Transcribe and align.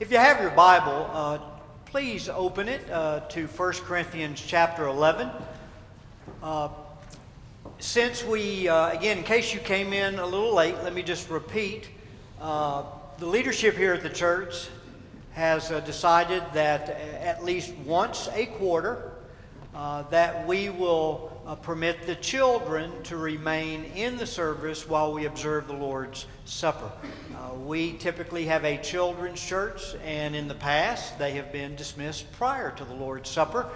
If 0.00 0.10
you 0.10 0.18
have 0.18 0.40
your 0.40 0.50
Bible, 0.50 1.08
uh, 1.12 1.38
please 1.84 2.28
open 2.28 2.68
it 2.68 2.90
uh, 2.90 3.20
to 3.28 3.46
1 3.46 3.72
Corinthians 3.74 4.42
chapter 4.44 4.88
11. 4.88 5.30
Uh, 6.42 6.70
since 7.78 8.24
we, 8.24 8.66
uh, 8.66 8.88
again, 8.88 9.18
in 9.18 9.22
case 9.22 9.54
you 9.54 9.60
came 9.60 9.92
in 9.92 10.18
a 10.18 10.26
little 10.26 10.52
late, 10.52 10.74
let 10.82 10.94
me 10.94 11.04
just 11.04 11.30
repeat. 11.30 11.90
Uh, 12.40 12.82
the 13.18 13.26
leadership 13.26 13.76
here 13.76 13.94
at 13.94 14.02
the 14.02 14.10
church 14.10 14.66
has 15.30 15.70
uh, 15.70 15.78
decided 15.78 16.42
that 16.54 16.88
at 17.20 17.44
least 17.44 17.72
once 17.86 18.28
a 18.34 18.46
quarter, 18.46 19.12
that 20.10 20.44
we 20.44 20.70
will 20.70 21.33
permit 21.62 22.06
the 22.06 22.14
children 22.14 22.90
to 23.02 23.16
remain 23.16 23.84
in 23.94 24.16
the 24.16 24.26
service 24.26 24.88
while 24.88 25.12
we 25.12 25.26
observe 25.26 25.66
the 25.66 25.74
Lord's 25.74 26.26
Supper. 26.46 26.90
Uh, 27.34 27.54
we 27.54 27.92
typically 27.94 28.46
have 28.46 28.64
a 28.64 28.78
children's 28.78 29.44
church, 29.44 29.94
and 30.04 30.34
in 30.34 30.48
the 30.48 30.54
past, 30.54 31.18
they 31.18 31.32
have 31.32 31.52
been 31.52 31.76
dismissed 31.76 32.32
prior 32.32 32.70
to 32.70 32.84
the 32.84 32.94
Lord's 32.94 33.28
Supper, 33.28 33.68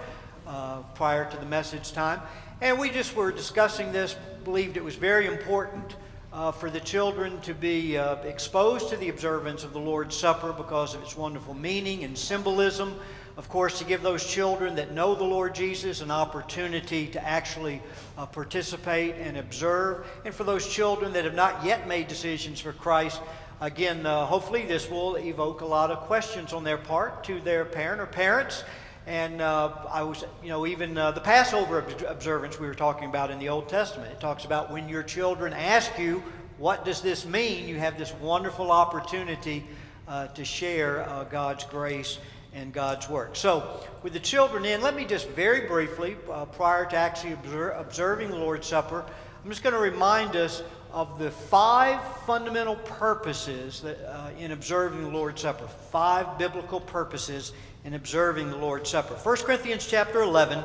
uh, 0.47 0.81
prior 0.95 1.29
to 1.29 1.37
the 1.37 1.45
message 1.45 1.91
time. 1.91 2.21
And 2.59 2.79
we 2.79 2.89
just 2.89 3.15
were 3.15 3.31
discussing 3.31 3.91
this, 3.91 4.15
believed 4.43 4.75
it 4.75 4.83
was 4.83 4.95
very 4.95 5.27
important 5.27 5.95
uh, 6.33 6.51
for 6.51 6.69
the 6.69 6.79
children 6.79 7.39
to 7.41 7.53
be 7.53 7.97
uh, 7.97 8.15
exposed 8.23 8.89
to 8.89 8.97
the 8.97 9.09
observance 9.09 9.63
of 9.63 9.73
the 9.73 9.79
Lord's 9.79 10.15
Supper 10.15 10.53
because 10.53 10.95
of 10.95 11.03
its 11.03 11.15
wonderful 11.15 11.53
meaning 11.53 12.03
and 12.03 12.17
symbolism. 12.17 12.99
Of 13.39 13.47
course, 13.47 13.79
to 13.79 13.85
give 13.85 14.01
those 14.01 14.25
children 14.25 14.75
that 14.75 14.91
know 14.91 15.15
the 15.15 15.23
Lord 15.23 15.55
Jesus 15.55 16.01
an 16.01 16.11
opportunity 16.11 17.07
to 17.07 17.25
actually 17.25 17.81
uh, 18.17 18.25
participate 18.25 19.15
and 19.15 19.37
observe. 19.37 20.05
And 20.25 20.33
for 20.33 20.43
those 20.43 20.67
children 20.67 21.13
that 21.13 21.23
have 21.23 21.35
not 21.35 21.63
yet 21.63 21.87
made 21.87 22.09
decisions 22.09 22.59
for 22.59 22.73
Christ, 22.73 23.21
Again, 23.61 24.05
uh, 24.05 24.25
hopefully 24.25 24.65
this 24.65 24.89
will 24.89 25.17
evoke 25.17 25.59
a 25.59 25.65
lot 25.65 25.91
of 25.91 25.99
questions 26.07 26.53
on 26.53 26.63
their 26.63 26.77
part 26.77 27.25
to 27.25 27.41
their 27.41 27.65
parent 27.65 27.99
or 27.99 28.05
parents. 28.05 28.63
And 29.05 29.41
uh, 29.41 29.73
I 29.89 30.03
was, 30.03 30.23
you 30.41 30.47
know, 30.47 30.65
even 30.65 30.97
uh, 30.97 31.11
the 31.11 31.19
Passover 31.19 31.85
observance 32.07 32.57
we 32.57 32.67
were 32.67 32.73
talking 32.73 33.09
about 33.09 33.31
in 33.31 33.39
the 33.39 33.49
Old 33.49 33.67
Testament, 33.67 34.13
it 34.13 34.21
talks 34.21 34.45
about 34.45 34.71
when 34.71 34.87
your 34.87 35.03
children 35.03 35.51
ask 35.51 35.99
you, 35.99 36.23
what 36.57 36.85
does 36.85 37.01
this 37.01 37.25
mean? 37.25 37.67
You 37.67 37.79
have 37.79 37.97
this 37.97 38.13
wonderful 38.15 38.71
opportunity 38.71 39.65
uh, 40.07 40.27
to 40.27 40.45
share 40.45 41.01
uh, 41.09 41.25
God's 41.25 41.65
grace 41.65 42.17
and 42.59 42.73
God's 42.73 43.09
work. 43.09 43.35
So, 43.35 43.81
with 44.03 44.13
the 44.13 44.19
children 44.19 44.65
in, 44.65 44.81
let 44.81 44.95
me 44.95 45.05
just 45.05 45.29
very 45.29 45.67
briefly, 45.67 46.17
uh, 46.29 46.45
prior 46.45 46.85
to 46.85 46.95
actually 46.95 47.33
observing 47.33 48.29
the 48.29 48.37
Lord's 48.37 48.67
Supper, 48.67 49.05
I'm 49.43 49.49
just 49.49 49.63
going 49.63 49.73
to 49.73 49.79
remind 49.79 50.35
us 50.35 50.61
of 50.91 51.19
the 51.19 51.31
five 51.31 52.01
fundamental 52.25 52.75
purposes 52.75 53.81
that, 53.81 53.97
uh, 54.05 54.31
in 54.37 54.51
observing 54.51 55.03
the 55.03 55.09
Lord's 55.09 55.41
Supper. 55.41 55.67
Five 55.91 56.37
biblical 56.37 56.81
purposes 56.81 57.53
in 57.85 57.93
observing 57.93 58.49
the 58.49 58.57
Lord's 58.57 58.89
Supper. 58.89 59.13
1 59.13 59.37
Corinthians 59.37 59.87
chapter 59.87 60.21
11. 60.21 60.63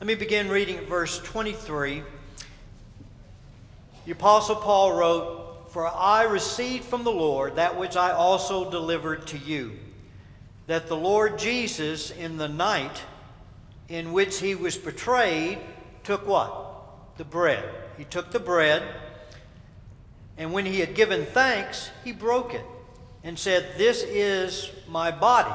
Let 0.00 0.06
me 0.06 0.14
begin 0.14 0.48
reading 0.48 0.78
at 0.78 0.88
verse 0.88 1.18
23. 1.18 2.02
The 4.06 4.12
Apostle 4.12 4.56
Paul 4.56 4.96
wrote, 4.96 5.70
For 5.70 5.86
I 5.86 6.22
received 6.22 6.84
from 6.84 7.04
the 7.04 7.12
Lord 7.12 7.56
that 7.56 7.78
which 7.78 7.96
I 7.96 8.12
also 8.12 8.70
delivered 8.70 9.26
to 9.28 9.38
you, 9.38 9.72
that 10.66 10.86
the 10.86 10.96
Lord 10.96 11.38
Jesus, 11.38 12.10
in 12.10 12.36
the 12.36 12.48
night 12.48 13.02
in 13.88 14.12
which 14.12 14.40
he 14.40 14.54
was 14.54 14.76
betrayed, 14.76 15.58
took 16.02 16.26
what? 16.26 17.16
The 17.18 17.24
bread. 17.24 17.64
He 17.98 18.04
took 18.04 18.30
the 18.30 18.40
bread, 18.40 18.82
and 20.36 20.52
when 20.52 20.66
he 20.66 20.80
had 20.80 20.94
given 20.94 21.26
thanks, 21.26 21.90
he 22.02 22.12
broke 22.12 22.54
it 22.54 22.64
and 23.22 23.38
said, 23.38 23.74
This 23.76 24.02
is 24.02 24.70
my 24.88 25.10
body, 25.10 25.54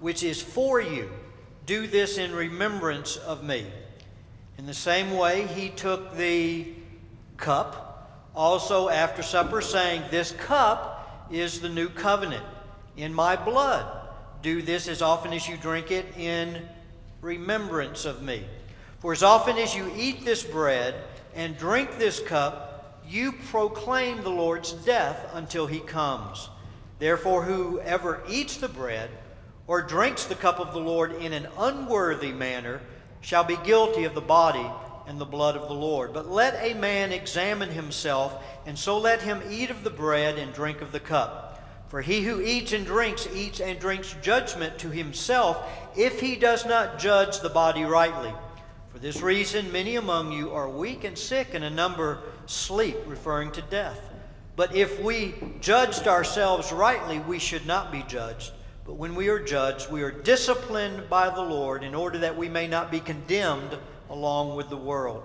which 0.00 0.22
is 0.22 0.42
for 0.42 0.80
you. 0.80 1.10
Do 1.66 1.86
this 1.86 2.18
in 2.18 2.32
remembrance 2.32 3.16
of 3.16 3.44
me. 3.44 3.66
In 4.58 4.66
the 4.66 4.74
same 4.74 5.16
way, 5.16 5.46
he 5.46 5.70
took 5.70 6.16
the 6.16 6.68
cup 7.36 8.28
also 8.34 8.88
after 8.88 9.22
supper, 9.22 9.62
saying, 9.62 10.02
This 10.10 10.32
cup 10.32 11.28
is 11.30 11.60
the 11.60 11.68
new 11.68 11.88
covenant 11.88 12.44
in 12.96 13.14
my 13.14 13.36
blood. 13.36 13.99
Do 14.42 14.62
this 14.62 14.88
as 14.88 15.02
often 15.02 15.32
as 15.32 15.48
you 15.48 15.56
drink 15.56 15.90
it 15.90 16.06
in 16.16 16.66
remembrance 17.20 18.04
of 18.04 18.22
me. 18.22 18.44
For 19.00 19.12
as 19.12 19.22
often 19.22 19.58
as 19.58 19.74
you 19.74 19.90
eat 19.96 20.24
this 20.24 20.42
bread 20.42 20.94
and 21.34 21.56
drink 21.56 21.98
this 21.98 22.20
cup, 22.20 23.00
you 23.06 23.32
proclaim 23.32 24.22
the 24.22 24.30
Lord's 24.30 24.72
death 24.72 25.30
until 25.34 25.66
he 25.66 25.80
comes. 25.80 26.48
Therefore, 26.98 27.44
whoever 27.44 28.22
eats 28.28 28.56
the 28.56 28.68
bread 28.68 29.10
or 29.66 29.82
drinks 29.82 30.24
the 30.24 30.34
cup 30.34 30.58
of 30.58 30.72
the 30.72 30.80
Lord 30.80 31.12
in 31.16 31.32
an 31.32 31.48
unworthy 31.58 32.32
manner 32.32 32.80
shall 33.20 33.44
be 33.44 33.56
guilty 33.56 34.04
of 34.04 34.14
the 34.14 34.20
body 34.20 34.70
and 35.06 35.20
the 35.20 35.24
blood 35.24 35.56
of 35.56 35.68
the 35.68 35.74
Lord. 35.74 36.12
But 36.12 36.28
let 36.28 36.54
a 36.62 36.74
man 36.74 37.12
examine 37.12 37.70
himself, 37.70 38.42
and 38.64 38.78
so 38.78 38.98
let 38.98 39.22
him 39.22 39.42
eat 39.50 39.70
of 39.70 39.82
the 39.84 39.90
bread 39.90 40.38
and 40.38 40.52
drink 40.52 40.80
of 40.80 40.92
the 40.92 41.00
cup. 41.00 41.49
For 41.90 42.02
he 42.02 42.22
who 42.22 42.40
eats 42.40 42.72
and 42.72 42.86
drinks 42.86 43.26
eats 43.34 43.58
and 43.58 43.76
drinks 43.80 44.14
judgment 44.22 44.78
to 44.78 44.90
himself 44.90 45.60
if 45.96 46.20
he 46.20 46.36
does 46.36 46.64
not 46.64 47.00
judge 47.00 47.40
the 47.40 47.48
body 47.48 47.82
rightly. 47.82 48.32
For 48.92 49.00
this 49.00 49.20
reason, 49.20 49.72
many 49.72 49.96
among 49.96 50.30
you 50.30 50.52
are 50.52 50.68
weak 50.68 51.02
and 51.02 51.18
sick, 51.18 51.52
and 51.52 51.64
a 51.64 51.70
number 51.70 52.22
sleep, 52.46 52.96
referring 53.06 53.50
to 53.52 53.62
death. 53.62 53.98
But 54.54 54.72
if 54.72 55.02
we 55.02 55.34
judged 55.60 56.06
ourselves 56.06 56.70
rightly, 56.70 57.18
we 57.18 57.40
should 57.40 57.66
not 57.66 57.90
be 57.90 58.04
judged. 58.06 58.52
But 58.84 58.94
when 58.94 59.16
we 59.16 59.28
are 59.28 59.42
judged, 59.42 59.90
we 59.90 60.02
are 60.02 60.12
disciplined 60.12 61.10
by 61.10 61.28
the 61.28 61.42
Lord 61.42 61.82
in 61.82 61.96
order 61.96 62.18
that 62.18 62.36
we 62.36 62.48
may 62.48 62.68
not 62.68 62.92
be 62.92 63.00
condemned 63.00 63.76
along 64.08 64.54
with 64.54 64.70
the 64.70 64.76
world. 64.76 65.24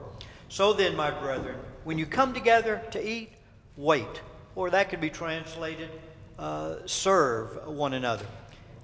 So 0.49 0.73
then, 0.73 0.95
my 0.95 1.11
brethren, 1.11 1.57
when 1.83 1.99
you 1.99 2.07
come 2.07 2.33
together 2.33 2.81
to 2.89 3.07
eat, 3.07 3.33
wait. 3.77 4.21
Or 4.55 4.71
that 4.71 4.89
could 4.89 5.01
be 5.01 5.11
translated, 5.11 5.89
uh, 6.37 6.75
serve 6.85 7.67
one 7.67 7.93
another. 7.93 8.25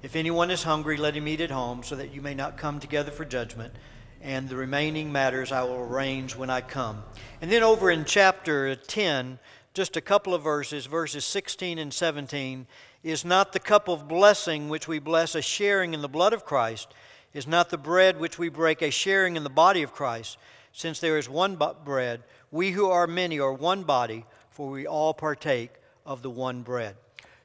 If 0.04 0.16
anyone 0.16 0.52
is 0.52 0.64
hungry, 0.64 0.98
let 0.98 1.16
him 1.16 1.28
eat 1.28 1.42
at 1.42 1.52
home, 1.52 1.84
so 1.84 1.96
that 1.96 2.14
you 2.14 2.22
may 2.22 2.34
not 2.34 2.58
come 2.58 2.80
together 2.80 3.12
for 3.12 3.26
judgment 3.26 3.74
and 4.24 4.50
the 4.50 4.56
remaining 4.56 5.12
matters 5.12 5.52
I 5.52 5.64
will 5.64 5.80
arrange 5.80 6.36
when 6.36 6.50
I 6.50 6.62
come. 6.62 7.04
And 7.42 7.52
then 7.52 7.64
over 7.64 7.90
in 7.90 8.06
chapter 8.06 8.76
10, 8.76 9.40
just 9.74 9.98
a 9.98 10.02
couple 10.02 10.34
of 10.34 10.44
verses, 10.44 10.86
verses 10.86 11.26
16 11.26 11.78
and 11.78 11.94
17, 11.94 12.68
is 13.04 13.26
not 13.26 13.54
the 13.54 13.60
cup 13.60 13.88
of 13.88 14.08
blessing 14.08 14.70
which 14.70 14.88
we 14.88 15.00
bless 15.00 15.34
a 15.34 15.42
sharing 15.42 15.94
in 15.94 16.02
the 16.02 16.10
blood 16.10 16.34
of 16.34 16.46
Christ, 16.46 16.94
is 17.34 17.48
not 17.48 17.70
the 17.70 17.78
bread 17.78 18.20
which 18.20 18.38
we 18.38 18.50
break 18.50 18.82
a 18.82 18.92
sharing 18.92 19.36
in 19.36 19.44
the 19.44 19.50
body 19.50 19.82
of 19.82 19.94
Christ, 19.94 20.38
since 20.74 21.00
there 21.00 21.18
is 21.18 21.28
one 21.28 21.58
bread, 21.84 22.22
we 22.52 22.72
who 22.72 22.90
are 22.90 23.08
many 23.08 23.40
are 23.40 23.54
one 23.54 23.84
body, 23.84 24.26
for 24.52 24.70
we 24.70 24.86
all 24.86 25.14
partake 25.14 25.72
of 26.06 26.22
the 26.22 26.30
one 26.30 26.62
bread. 26.62 26.96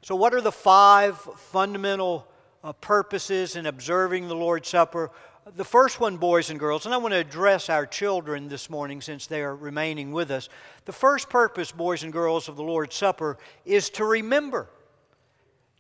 So, 0.07 0.15
what 0.15 0.35
are 0.35 0.41
the 0.41 0.53
five 0.53 1.19
fundamental 1.19 2.29
uh, 2.63 2.75
purposes 2.75 3.57
in 3.57 3.67
observing 3.67 4.29
the 4.29 4.37
Lord's 4.37 4.69
Supper? 4.69 5.11
The 5.57 5.65
first 5.65 5.99
one, 5.99 6.17
boys 6.17 6.49
and 6.49 6.61
girls, 6.61 6.85
and 6.87 6.95
I 6.95 6.99
want 6.99 7.11
to 7.11 7.19
address 7.19 7.69
our 7.69 7.87
children 7.87 8.47
this 8.47 8.71
morning 8.71 9.01
since 9.01 9.27
they 9.27 9.43
are 9.43 9.57
remaining 9.57 10.13
with 10.13 10.31
us. 10.31 10.49
The 10.85 10.93
first 10.93 11.29
purpose, 11.29 11.73
boys 11.73 12.05
and 12.05 12.13
girls, 12.13 12.49
of 12.49 12.55
the 12.55 12.63
Lord's 12.63 12.95
Supper 12.95 13.37
is 13.65 13.91
to 13.91 14.05
remember. 14.05 14.69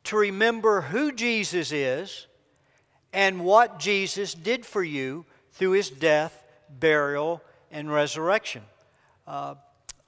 To 0.02 0.16
remember 0.16 0.80
who 0.80 1.12
Jesus 1.12 1.70
is 1.70 2.26
and 3.12 3.44
what 3.44 3.78
Jesus 3.78 4.34
did 4.34 4.66
for 4.66 4.82
you 4.82 5.24
through 5.52 5.70
his 5.70 5.88
death, 5.88 6.42
burial, 6.80 7.42
and 7.70 7.92
resurrection. 7.92 8.62
Uh, 9.24 9.54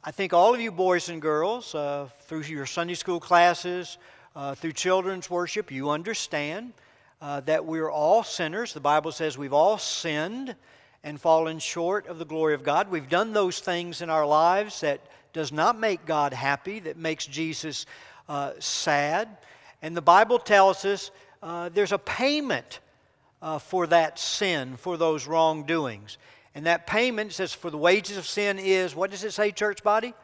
I 0.05 0.13
think 0.13 0.33
all 0.33 0.55
of 0.55 0.61
you 0.61 0.71
boys 0.71 1.09
and 1.09 1.21
girls, 1.21 1.75
uh, 1.75 2.09
through 2.21 2.43
your 2.43 2.67
Sunday 2.67 2.95
school 2.95 3.19
classes, 3.19 3.99
uh, 4.37 4.55
through 4.55 4.75
children's 4.75 5.29
worship, 5.29 5.73
you 5.73 5.91
understand 5.91 6.73
uh, 7.21 7.41
that 7.41 7.65
we're 7.65 7.91
all 7.91 8.23
sinners. 8.23 8.73
The 8.73 8.79
Bible 8.79 9.11
says 9.11 9.37
we've 9.37 9.53
all 9.53 9.77
sinned 9.77 10.55
and 11.03 11.21
fallen 11.21 11.59
short 11.59 12.07
of 12.07 12.21
the 12.21 12.25
glory 12.25 12.55
of 12.55 12.63
God. 12.63 12.93
We've 12.93 13.09
done 13.09 13.33
those 13.33 13.59
things 13.59 14.01
in 14.01 14.09
our 14.09 14.25
lives 14.25 14.83
that 14.83 15.01
does 15.33 15.51
not 15.51 15.77
make 15.77 16.07
God 16.07 16.33
happy, 16.33 16.79
that 16.79 16.97
makes 16.97 17.27
Jesus 17.27 17.85
uh, 18.29 18.53
sad. 18.61 19.29
And 19.83 19.97
the 19.97 20.03
Bible 20.03 20.39
tells 20.39 20.85
us 20.85 21.11
uh, 21.43 21.71
there's 21.71 21.93
a 21.93 21.99
payment 21.99 22.79
uh, 23.43 23.59
for 23.59 23.89
that 23.89 24.21
sin, 24.21 24.77
for 24.77 24.97
those 24.97 25.27
wrongdoings. 25.27 26.19
And 26.55 26.67
that 26.67 26.87
payment 26.87 27.33
says, 27.33 27.53
for 27.53 27.71
the 27.71 27.79
wages 27.79 28.17
of 28.17 28.27
sin 28.27 28.59
is, 28.59 28.95
what 28.95 29.11
does 29.11 29.25
it 29.25 29.33
say, 29.33 29.53
church 29.53 29.83
body? 29.83 30.15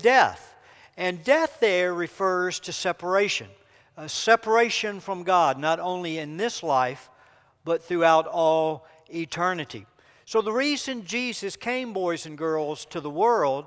Death. 0.00 0.54
And 0.96 1.24
death 1.24 1.58
there 1.60 1.94
refers 1.94 2.60
to 2.60 2.72
separation 2.72 3.48
a 3.96 4.08
separation 4.08 4.98
from 4.98 5.24
God, 5.24 5.58
not 5.58 5.78
only 5.78 6.16
in 6.16 6.38
this 6.38 6.62
life, 6.62 7.10
but 7.64 7.82
throughout 7.82 8.26
all 8.26 8.86
eternity. 9.12 9.84
So, 10.24 10.40
the 10.40 10.52
reason 10.52 11.04
Jesus 11.04 11.54
came, 11.54 11.92
boys 11.92 12.24
and 12.24 12.38
girls, 12.38 12.86
to 12.86 13.00
the 13.00 13.10
world 13.10 13.66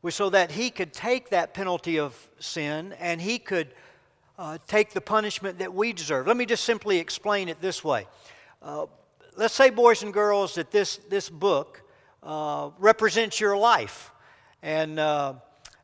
was 0.00 0.14
so 0.14 0.30
that 0.30 0.52
he 0.52 0.70
could 0.70 0.94
take 0.94 1.28
that 1.28 1.52
penalty 1.52 1.98
of 1.98 2.28
sin 2.38 2.94
and 2.98 3.20
he 3.20 3.38
could 3.38 3.68
uh, 4.38 4.56
take 4.66 4.94
the 4.94 5.00
punishment 5.02 5.58
that 5.58 5.74
we 5.74 5.92
deserve. 5.92 6.26
Let 6.26 6.38
me 6.38 6.46
just 6.46 6.64
simply 6.64 6.98
explain 6.98 7.50
it 7.50 7.60
this 7.60 7.84
way. 7.84 8.06
Uh, 8.62 8.86
let's 9.36 9.54
say, 9.54 9.70
boys 9.70 10.02
and 10.02 10.12
girls, 10.12 10.54
that 10.54 10.70
this, 10.70 10.96
this 11.08 11.28
book 11.28 11.82
uh, 12.22 12.70
represents 12.78 13.40
your 13.40 13.56
life. 13.56 14.12
And 14.62 14.98
uh, 14.98 15.34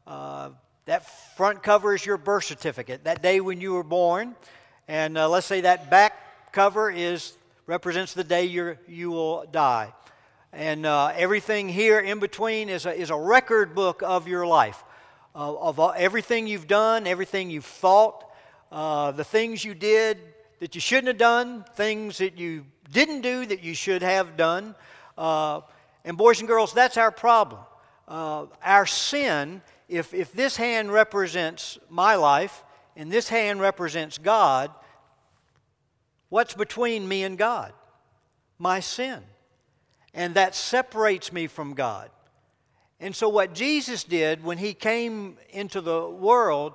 uh, 0.07 0.51
that 0.85 1.09
front 1.37 1.63
cover 1.63 1.95
is 1.95 2.05
your 2.05 2.19
birth 2.19 2.45
certificate, 2.45 3.05
that 3.05 3.23
day 3.23 3.41
when 3.41 3.61
you 3.61 3.73
were 3.73 3.83
born. 3.83 4.35
And 4.89 5.17
uh, 5.17 5.29
let's 5.29 5.47
say 5.47 5.63
that 5.63 5.91
back 5.91 6.53
cover 6.53 6.91
is 6.91 7.33
represents 7.67 8.15
the 8.15 8.23
day 8.23 8.45
you 8.45 8.79
you 8.87 9.11
will 9.11 9.45
die. 9.51 9.93
And 10.53 10.87
uh, 10.87 11.13
everything 11.15 11.69
here 11.69 11.99
in 11.99 12.21
between 12.21 12.69
is 12.69 12.87
a, 12.87 12.95
is 12.95 13.11
a 13.11 13.17
record 13.17 13.75
book 13.75 14.03
of 14.03 14.29
your 14.29 14.47
life, 14.47 14.85
uh, 15.35 15.55
of 15.55 15.81
everything 15.97 16.47
you've 16.47 16.69
done, 16.69 17.07
everything 17.07 17.51
you've 17.51 17.65
thought, 17.65 18.25
the 18.71 19.25
things 19.25 19.65
you 19.65 19.75
did 19.75 20.19
that 20.61 20.75
you 20.75 20.81
shouldn't 20.81 21.09
have 21.09 21.19
done, 21.19 21.65
things 21.75 22.19
that 22.19 22.39
you 22.39 22.65
didn't 22.93 23.23
do 23.23 23.47
that 23.47 23.63
you 23.63 23.75
should 23.75 24.03
have 24.03 24.37
done. 24.37 24.75
Uh, 25.17 25.61
and, 26.05 26.17
boys 26.17 26.41
and 26.41 26.49
girls, 26.49 26.73
that's 26.73 26.97
our 26.97 27.11
problem. 27.11 27.61
Uh, 28.07 28.47
our 28.63 28.87
sin, 28.87 29.63
if, 29.89 30.15
if 30.15 30.33
this 30.33 30.57
hand 30.57 30.93
represents 30.93 31.79
my 31.89 32.15
life 32.15 32.65
and 32.97 33.11
this 33.11 33.29
hand 33.29 33.61
represents 33.61 34.19
God, 34.19 34.71
what's 36.29 36.55
between 36.55 37.09
me 37.09 37.25
and 37.25 37.37
God? 37.37 37.73
My 38.59 38.81
sin 38.81 39.23
and 40.17 40.35
that 40.35 40.55
separates 40.55 41.33
me 41.33 41.47
from 41.47 41.75
God. 41.75 42.11
And 42.99 43.15
so, 43.15 43.29
what 43.29 43.55
Jesus 43.55 44.03
did 44.03 44.43
when 44.43 44.57
he 44.57 44.73
came 44.73 45.37
into 45.51 45.83
the 45.83 46.09
world, 46.09 46.73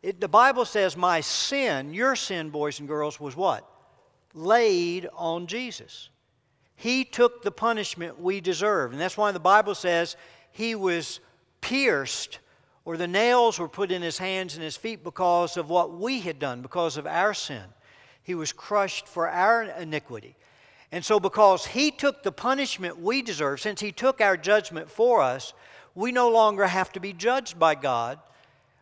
it, 0.00 0.20
the 0.20 0.28
Bible 0.28 0.64
says, 0.64 0.96
My 0.96 1.20
sin, 1.20 1.92
your 1.92 2.14
sin, 2.14 2.50
boys 2.50 2.78
and 2.78 2.88
girls, 2.88 3.18
was 3.18 3.36
what? 3.36 3.68
Laid 4.38 5.08
on 5.14 5.46
Jesus. 5.46 6.10
He 6.76 7.04
took 7.04 7.42
the 7.42 7.50
punishment 7.50 8.20
we 8.20 8.40
deserve. 8.40 8.92
And 8.92 9.00
that's 9.00 9.16
why 9.16 9.32
the 9.32 9.40
Bible 9.40 9.74
says 9.74 10.16
he 10.52 10.74
was 10.74 11.18
pierced 11.60 12.38
or 12.84 12.96
the 12.96 13.08
nails 13.08 13.58
were 13.58 13.68
put 13.68 13.90
in 13.90 14.00
his 14.00 14.18
hands 14.18 14.54
and 14.54 14.62
his 14.62 14.76
feet 14.76 15.02
because 15.02 15.56
of 15.56 15.68
what 15.68 15.92
we 15.98 16.20
had 16.20 16.38
done, 16.38 16.62
because 16.62 16.96
of 16.96 17.06
our 17.06 17.34
sin. 17.34 17.64
He 18.22 18.34
was 18.34 18.52
crushed 18.52 19.08
for 19.08 19.28
our 19.28 19.64
iniquity. 19.64 20.36
And 20.90 21.04
so, 21.04 21.20
because 21.20 21.66
He 21.66 21.90
took 21.90 22.22
the 22.22 22.32
punishment 22.32 22.98
we 22.98 23.22
deserve, 23.22 23.60
since 23.60 23.80
He 23.80 23.92
took 23.92 24.20
our 24.20 24.36
judgment 24.36 24.90
for 24.90 25.20
us, 25.20 25.52
we 25.94 26.12
no 26.12 26.30
longer 26.30 26.66
have 26.66 26.92
to 26.92 27.00
be 27.00 27.12
judged 27.12 27.58
by 27.58 27.74
God, 27.74 28.18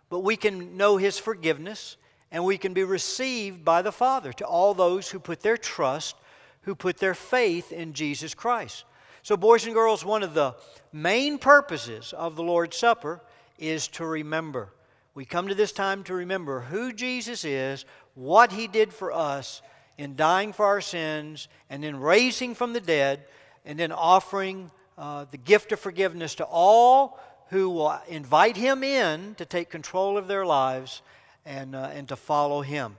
but 0.09 0.21
we 0.21 0.37
can 0.37 0.77
know 0.77 0.99
His 0.99 1.19
forgiveness 1.19 1.97
and 2.31 2.45
we 2.45 2.59
can 2.59 2.73
be 2.73 2.85
received 2.85 3.65
by 3.65 3.83
the 3.83 3.93
Father 3.93 4.33
to 4.35 4.45
all 4.45 4.75
those 4.75 5.09
who 5.09 5.19
put 5.19 5.41
their 5.41 5.57
trust, 5.57 6.17
who 6.63 6.75
put 6.75 6.99
their 6.99 7.15
faith 7.15 7.73
in 7.73 7.93
Jesus 7.93 8.35
Christ. 8.35 8.85
So, 9.23 9.37
boys 9.37 9.65
and 9.67 9.75
girls, 9.75 10.05
one 10.05 10.23
of 10.23 10.35
the 10.35 10.55
main 10.93 11.39
purposes 11.39 12.13
of 12.13 12.37
the 12.37 12.43
Lord's 12.43 12.77
Supper 12.77 13.21
is 13.59 13.89
to 13.89 14.07
remember. 14.07 14.73
We 15.15 15.25
come 15.25 15.49
to 15.49 15.55
this 15.55 15.73
time 15.73 16.05
to 16.05 16.15
remember 16.15 16.61
who 16.61 16.93
Jesus 16.93 17.45
is, 17.45 17.85
what 18.15 18.53
He 18.53 18.67
did 18.67 18.93
for 18.93 19.13
us 19.13 19.63
in 19.99 20.17
dying 20.17 20.53
for 20.53 20.67
our 20.67 20.81
sins 20.81 21.49
and 21.71 21.83
then 21.83 21.99
raising 21.99 22.55
from 22.55 22.73
the 22.73 22.81
dead 22.81 23.25
and 23.65 23.79
then 23.79 23.93
offering 23.93 24.71
uh, 24.99 25.25
the 25.31 25.37
gift 25.37 25.73
of 25.73 25.81
forgiveness 25.81 26.35
to 26.37 26.45
all 26.45 27.19
who 27.49 27.71
will 27.71 27.99
invite 28.09 28.57
him 28.57 28.83
in 28.83 29.35
to 29.37 29.45
take 29.45 29.71
control 29.71 30.19
of 30.19 30.29
their 30.29 30.45
lives 30.45 31.03
and, 31.47 31.75
uh, 31.75 31.91
and 31.95 32.09
to 32.09 32.17
follow 32.17 32.61
him. 32.61 32.97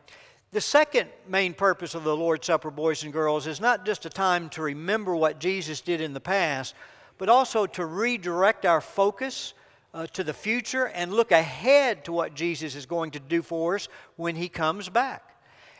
The 0.51 0.61
second 0.61 1.09
main 1.27 1.53
purpose 1.53 1.93
of 1.93 2.03
the 2.03 2.15
Lord's 2.15 2.47
Supper, 2.47 2.71
boys 2.71 3.03
and 3.03 3.13
girls, 3.13 3.45
is 3.45 3.61
not 3.61 3.85
just 3.85 4.05
a 4.05 4.09
time 4.09 4.49
to 4.49 4.61
remember 4.61 5.15
what 5.15 5.39
Jesus 5.39 5.81
did 5.81 6.01
in 6.01 6.13
the 6.13 6.21
past, 6.21 6.73
but 7.17 7.29
also 7.29 7.65
to 7.65 7.85
redirect 7.85 8.65
our 8.65 8.81
focus 8.81 9.53
uh, 9.93 10.07
to 10.07 10.23
the 10.23 10.33
future 10.33 10.85
and 10.87 11.11
look 11.11 11.31
ahead 11.31 12.05
to 12.05 12.13
what 12.13 12.33
Jesus 12.33 12.75
is 12.75 12.85
going 12.85 13.11
to 13.11 13.19
do 13.19 13.41
for 13.41 13.75
us 13.75 13.89
when 14.15 14.35
he 14.35 14.47
comes 14.47 14.89
back. 14.89 15.35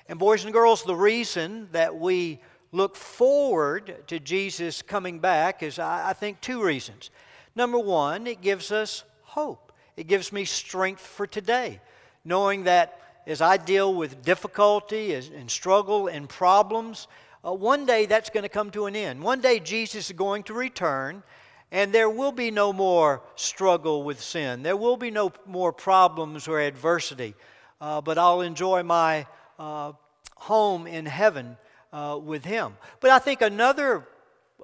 And, 0.09 0.19
boys 0.19 0.43
and 0.43 0.53
girls, 0.53 0.83
the 0.83 0.95
reason 0.95 1.69
that 1.71 1.95
we 1.95 2.39
look 2.71 2.95
forward 2.95 4.07
to 4.07 4.19
Jesus 4.19 4.81
coming 4.81 5.19
back 5.19 5.63
is, 5.63 5.79
I, 5.79 6.13
think, 6.13 6.41
two 6.41 6.63
reasons. 6.63 7.09
Number 7.55 7.79
one, 7.79 8.27
it 8.27 8.41
gives 8.41 8.71
us 8.71 9.03
hope, 9.23 9.71
it 9.95 10.07
gives 10.07 10.31
me 10.31 10.45
strength 10.45 11.01
for 11.01 11.27
today, 11.27 11.79
knowing 12.27 12.65
that 12.65 12.99
as 13.25 13.41
I 13.41 13.57
deal 13.57 13.93
with 13.93 14.23
difficulty 14.23 15.13
and 15.13 15.49
struggle 15.49 16.07
and 16.07 16.29
problems, 16.29 17.07
uh, 17.45 17.53
one 17.53 17.85
day 17.85 18.05
that's 18.05 18.29
going 18.29 18.43
to 18.43 18.49
come 18.49 18.69
to 18.71 18.85
an 18.85 18.95
end. 18.95 19.21
One 19.21 19.41
day 19.41 19.59
Jesus 19.59 20.09
is 20.09 20.15
going 20.15 20.43
to 20.43 20.53
return, 20.53 21.23
and 21.71 21.93
there 21.93 22.09
will 22.09 22.31
be 22.31 22.51
no 22.51 22.71
more 22.73 23.21
struggle 23.35 24.03
with 24.03 24.21
sin. 24.21 24.63
There 24.63 24.77
will 24.77 24.97
be 24.97 25.11
no 25.11 25.31
more 25.45 25.73
problems 25.73 26.47
or 26.47 26.59
adversity. 26.59 27.35
Uh, 27.79 28.01
but 28.01 28.17
I'll 28.17 28.41
enjoy 28.41 28.83
my 28.83 29.27
uh, 29.59 29.93
home 30.35 30.87
in 30.87 31.05
heaven 31.05 31.57
uh, 31.93 32.19
with 32.21 32.43
Him. 32.43 32.77
But 32.99 33.11
I 33.11 33.19
think 33.19 33.41
another 33.41 34.07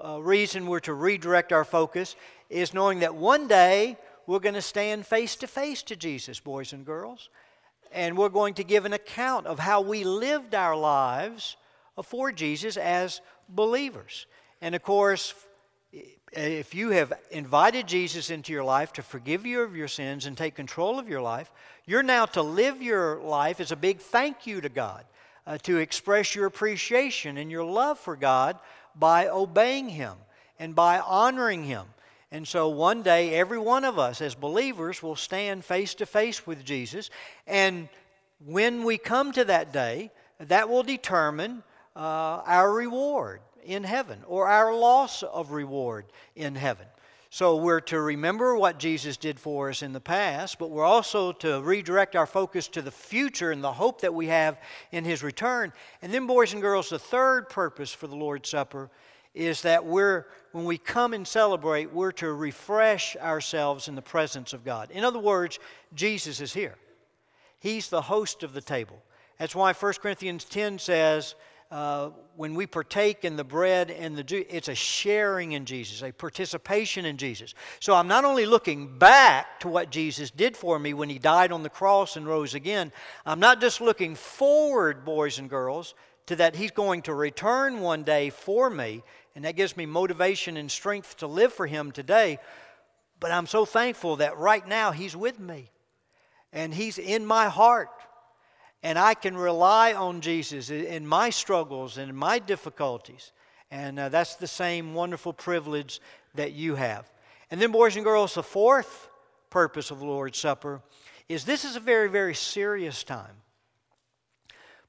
uh, 0.03 0.21
reason 0.21 0.67
we're 0.67 0.79
to 0.81 0.93
redirect 0.93 1.51
our 1.51 1.65
focus 1.65 2.15
is 2.49 2.73
knowing 2.73 2.99
that 2.99 3.15
one 3.15 3.47
day 3.47 3.97
we're 4.25 4.39
going 4.39 4.55
to 4.55 4.61
stand 4.61 5.05
face 5.05 5.35
to 5.37 5.47
face 5.47 5.83
to 5.83 5.95
Jesus, 5.95 6.39
boys 6.39 6.73
and 6.73 6.85
girls, 6.85 7.29
and 7.93 8.17
we're 8.17 8.29
going 8.29 8.55
to 8.55 8.63
give 8.63 8.85
an 8.85 8.93
account 8.93 9.47
of 9.47 9.59
how 9.59 9.81
we 9.81 10.03
lived 10.03 10.55
our 10.55 10.75
lives 10.75 11.55
for 12.03 12.31
Jesus 12.31 12.77
as 12.77 13.21
believers. 13.47 14.25
And 14.61 14.75
of 14.75 14.81
course, 14.81 15.33
if 16.35 16.73
you 16.73 16.89
have 16.89 17.13
invited 17.31 17.87
Jesus 17.87 18.29
into 18.29 18.51
your 18.51 18.63
life 18.63 18.93
to 18.93 19.03
forgive 19.03 19.45
you 19.45 19.61
of 19.61 19.75
your 19.75 19.87
sins 19.87 20.25
and 20.25 20.35
take 20.35 20.55
control 20.55 20.97
of 20.97 21.07
your 21.07 21.21
life, 21.21 21.51
you're 21.85 22.03
now 22.03 22.25
to 22.27 22.41
live 22.41 22.81
your 22.81 23.21
life 23.21 23.59
as 23.59 23.71
a 23.71 23.75
big 23.75 23.99
thank 23.99 24.47
you 24.47 24.61
to 24.61 24.69
God, 24.69 25.05
uh, 25.45 25.57
to 25.59 25.77
express 25.77 26.33
your 26.33 26.45
appreciation 26.45 27.37
and 27.37 27.51
your 27.51 27.63
love 27.63 27.99
for 27.99 28.15
God 28.15 28.57
by 28.95 29.27
obeying 29.27 29.89
Him 29.89 30.13
and 30.57 30.73
by 30.73 30.99
honoring 30.99 31.63
Him. 31.63 31.85
And 32.33 32.47
so 32.47 32.67
one 32.67 33.03
day, 33.03 33.35
every 33.35 33.59
one 33.59 33.85
of 33.85 33.99
us 33.99 34.19
as 34.19 34.33
believers 34.33 35.03
will 35.03 35.15
stand 35.15 35.63
face 35.63 35.93
to 35.93 36.07
face 36.07 36.47
with 36.47 36.65
Jesus. 36.65 37.11
And 37.45 37.89
when 38.43 38.83
we 38.85 38.97
come 38.97 39.31
to 39.33 39.45
that 39.45 39.71
day, 39.71 40.09
that 40.39 40.67
will 40.67 40.81
determine 40.81 41.61
uh, 41.95 42.41
our 42.47 42.73
reward 42.73 43.41
in 43.63 43.83
heaven 43.83 44.23
or 44.25 44.47
our 44.47 44.73
loss 44.73 45.21
of 45.21 45.51
reward 45.51 46.05
in 46.35 46.55
heaven. 46.55 46.87
So 47.29 47.57
we're 47.57 47.81
to 47.81 48.01
remember 48.01 48.57
what 48.57 48.79
Jesus 48.79 49.15
did 49.15 49.39
for 49.39 49.69
us 49.69 49.83
in 49.83 49.93
the 49.93 50.01
past, 50.01 50.57
but 50.57 50.71
we're 50.71 50.83
also 50.83 51.33
to 51.33 51.61
redirect 51.61 52.15
our 52.15 52.25
focus 52.25 52.67
to 52.69 52.81
the 52.81 52.89
future 52.89 53.51
and 53.51 53.63
the 53.63 53.73
hope 53.73 54.01
that 54.01 54.13
we 54.13 54.25
have 54.27 54.59
in 54.91 55.05
His 55.05 55.21
return. 55.21 55.71
And 56.01 56.11
then, 56.11 56.25
boys 56.25 56.53
and 56.53 56.63
girls, 56.63 56.89
the 56.89 56.97
third 56.97 57.47
purpose 57.49 57.93
for 57.93 58.07
the 58.07 58.15
Lord's 58.15 58.49
Supper 58.49 58.89
is 59.33 59.63
that 59.63 59.85
we're, 59.85 60.25
when 60.51 60.65
we 60.65 60.77
come 60.77 61.13
and 61.13 61.27
celebrate, 61.27 61.91
we're 61.91 62.11
to 62.13 62.31
refresh 62.31 63.15
ourselves 63.17 63.87
in 63.87 63.95
the 63.95 64.01
presence 64.01 64.53
of 64.53 64.63
God. 64.63 64.91
In 64.91 65.03
other 65.03 65.19
words, 65.19 65.59
Jesus 65.93 66.39
is 66.39 66.53
here. 66.53 66.75
He's 67.59 67.89
the 67.89 68.01
host 68.01 68.43
of 68.43 68.53
the 68.53 68.61
table. 68.61 69.01
That's 69.39 69.55
why 69.55 69.73
1 69.73 69.93
Corinthians 70.01 70.43
10 70.45 70.79
says, 70.79 71.35
uh, 71.73 72.11
when 72.35 72.53
we 72.53 72.67
partake 72.67 73.25
in 73.25 73.35
the 73.35 73.43
bread 73.43 73.89
and 73.89 74.15
the 74.15 74.23
juice, 74.23 74.45
it's 74.47 74.67
a 74.67 74.75
sharing 74.75 75.53
in 75.53 75.65
Jesus, 75.65 76.03
a 76.03 76.11
participation 76.11 77.03
in 77.03 77.17
Jesus. 77.17 77.55
So 77.79 77.95
I'm 77.95 78.07
not 78.07 78.25
only 78.25 78.45
looking 78.45 78.99
back 78.99 79.59
to 79.61 79.67
what 79.67 79.89
Jesus 79.89 80.29
did 80.29 80.55
for 80.55 80.77
me 80.77 80.93
when 80.93 81.09
he 81.09 81.17
died 81.17 81.51
on 81.51 81.63
the 81.63 81.69
cross 81.69 82.15
and 82.15 82.27
rose 82.27 82.53
again, 82.53 82.91
I'm 83.25 83.39
not 83.39 83.59
just 83.59 83.81
looking 83.81 84.13
forward, 84.13 85.03
boys 85.03 85.39
and 85.39 85.49
girls, 85.49 85.95
to 86.27 86.35
that 86.35 86.55
he's 86.55 86.69
going 86.69 87.01
to 87.03 87.13
return 87.15 87.81
one 87.81 88.03
day 88.03 88.29
for 88.29 88.69
me, 88.69 89.01
and 89.35 89.45
that 89.45 89.55
gives 89.55 89.75
me 89.75 89.85
motivation 89.85 90.57
and 90.57 90.69
strength 90.69 91.17
to 91.17 91.27
live 91.27 91.53
for 91.53 91.65
him 91.65 91.91
today. 91.91 92.39
But 93.19 93.31
I'm 93.31 93.47
so 93.47 93.65
thankful 93.65 94.17
that 94.17 94.37
right 94.37 94.67
now 94.67 94.91
he's 94.91 95.15
with 95.15 95.39
me 95.39 95.71
and 96.51 96.73
he's 96.73 96.97
in 96.97 97.25
my 97.25 97.49
heart 97.49 97.89
and 98.83 98.99
I 98.99 99.13
can 99.13 99.37
rely 99.37 99.93
on 99.93 100.19
Jesus 100.21 100.69
in 100.69 101.07
my 101.07 101.29
struggles 101.29 101.97
and 101.97 102.13
my 102.15 102.37
difficulties. 102.37 103.31
And 103.71 103.97
uh, 103.97 104.09
that's 104.09 104.35
the 104.35 104.47
same 104.47 104.93
wonderful 104.93 105.33
privilege 105.33 106.01
that 106.35 106.51
you 106.51 106.75
have. 106.75 107.09
And 107.49 107.61
then, 107.61 107.71
boys 107.71 107.95
and 107.95 108.03
girls, 108.03 108.35
the 108.35 108.43
fourth 108.43 109.09
purpose 109.49 109.89
of 109.89 109.99
the 109.99 110.05
Lord's 110.05 110.37
Supper 110.37 110.81
is 111.29 111.45
this 111.45 111.63
is 111.63 111.75
a 111.75 111.79
very, 111.79 112.09
very 112.09 112.35
serious 112.35 113.03
time. 113.03 113.35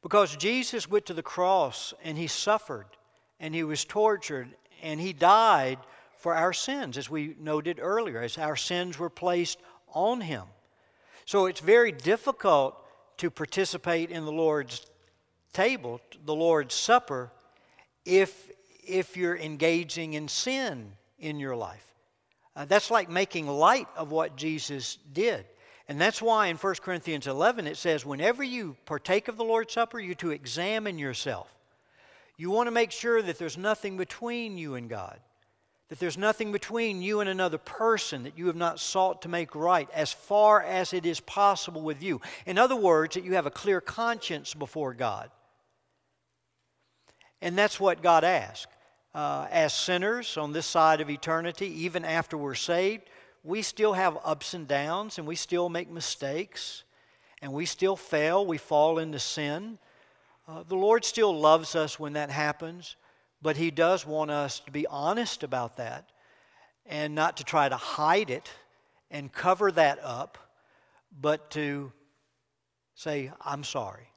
Because 0.02 0.36
Jesus 0.36 0.90
went 0.90 1.06
to 1.06 1.14
the 1.14 1.22
cross 1.22 1.94
and 2.02 2.18
he 2.18 2.26
suffered 2.26 2.86
and 3.44 3.54
he 3.54 3.62
was 3.62 3.84
tortured 3.84 4.48
and 4.82 4.98
he 4.98 5.12
died 5.12 5.78
for 6.16 6.34
our 6.34 6.54
sins, 6.54 6.96
as 6.96 7.10
we 7.10 7.36
noted 7.38 7.78
earlier, 7.78 8.22
as 8.22 8.38
our 8.38 8.56
sins 8.56 8.98
were 8.98 9.10
placed 9.10 9.58
on 9.92 10.22
him. 10.22 10.44
So 11.26 11.44
it's 11.44 11.60
very 11.60 11.92
difficult 11.92 12.74
to 13.18 13.30
participate 13.30 14.10
in 14.10 14.24
the 14.24 14.32
Lord's 14.32 14.86
table, 15.52 16.00
the 16.24 16.34
Lord's 16.34 16.74
Supper, 16.74 17.30
if, 18.06 18.50
if 18.82 19.14
you're 19.14 19.36
engaging 19.36 20.14
in 20.14 20.26
sin 20.26 20.92
in 21.18 21.38
your 21.38 21.54
life. 21.54 21.92
Uh, 22.56 22.64
that's 22.64 22.90
like 22.90 23.10
making 23.10 23.46
light 23.46 23.88
of 23.94 24.10
what 24.10 24.36
Jesus 24.36 24.96
did. 25.12 25.44
And 25.86 26.00
that's 26.00 26.22
why 26.22 26.46
in 26.46 26.56
1 26.56 26.74
Corinthians 26.76 27.26
11 27.26 27.66
it 27.66 27.76
says, 27.76 28.06
whenever 28.06 28.42
you 28.42 28.78
partake 28.86 29.28
of 29.28 29.36
the 29.36 29.44
Lord's 29.44 29.74
Supper, 29.74 30.00
you're 30.00 30.14
to 30.14 30.30
examine 30.30 30.96
yourself. 30.98 31.54
You 32.36 32.50
want 32.50 32.66
to 32.66 32.72
make 32.72 32.90
sure 32.90 33.22
that 33.22 33.38
there's 33.38 33.56
nothing 33.56 33.96
between 33.96 34.58
you 34.58 34.74
and 34.74 34.88
God, 34.88 35.18
that 35.88 36.00
there's 36.00 36.18
nothing 36.18 36.50
between 36.50 37.00
you 37.00 37.20
and 37.20 37.30
another 37.30 37.58
person 37.58 38.24
that 38.24 38.36
you 38.36 38.48
have 38.48 38.56
not 38.56 38.80
sought 38.80 39.22
to 39.22 39.28
make 39.28 39.54
right 39.54 39.88
as 39.94 40.12
far 40.12 40.62
as 40.62 40.92
it 40.92 41.06
is 41.06 41.20
possible 41.20 41.82
with 41.82 42.02
you. 42.02 42.20
In 42.46 42.58
other 42.58 42.76
words, 42.76 43.14
that 43.14 43.24
you 43.24 43.34
have 43.34 43.46
a 43.46 43.50
clear 43.50 43.80
conscience 43.80 44.52
before 44.54 44.94
God. 44.94 45.30
And 47.40 47.56
that's 47.56 47.78
what 47.78 48.02
God 48.02 48.24
asks. 48.24 48.72
Uh, 49.14 49.46
as 49.52 49.72
sinners 49.72 50.36
on 50.36 50.52
this 50.52 50.66
side 50.66 51.00
of 51.00 51.08
eternity, 51.08 51.68
even 51.84 52.04
after 52.04 52.36
we're 52.36 52.56
saved, 52.56 53.04
we 53.44 53.62
still 53.62 53.92
have 53.92 54.18
ups 54.24 54.54
and 54.54 54.66
downs 54.66 55.18
and 55.18 55.26
we 55.26 55.36
still 55.36 55.68
make 55.68 55.88
mistakes 55.88 56.82
and 57.40 57.52
we 57.52 57.66
still 57.66 57.94
fail. 57.94 58.44
We 58.44 58.58
fall 58.58 58.98
into 58.98 59.20
sin. 59.20 59.78
Uh, 60.46 60.62
the 60.62 60.76
Lord 60.76 61.04
still 61.04 61.38
loves 61.38 61.74
us 61.74 61.98
when 61.98 62.14
that 62.14 62.30
happens, 62.30 62.96
but 63.40 63.56
He 63.56 63.70
does 63.70 64.06
want 64.06 64.30
us 64.30 64.60
to 64.60 64.70
be 64.70 64.86
honest 64.86 65.42
about 65.42 65.78
that 65.78 66.10
and 66.86 67.14
not 67.14 67.38
to 67.38 67.44
try 67.44 67.68
to 67.68 67.76
hide 67.76 68.30
it 68.30 68.50
and 69.10 69.32
cover 69.32 69.72
that 69.72 69.98
up, 70.02 70.36
but 71.18 71.50
to 71.52 71.92
say, 72.94 73.30
I'm 73.40 73.64
sorry. 73.64 74.08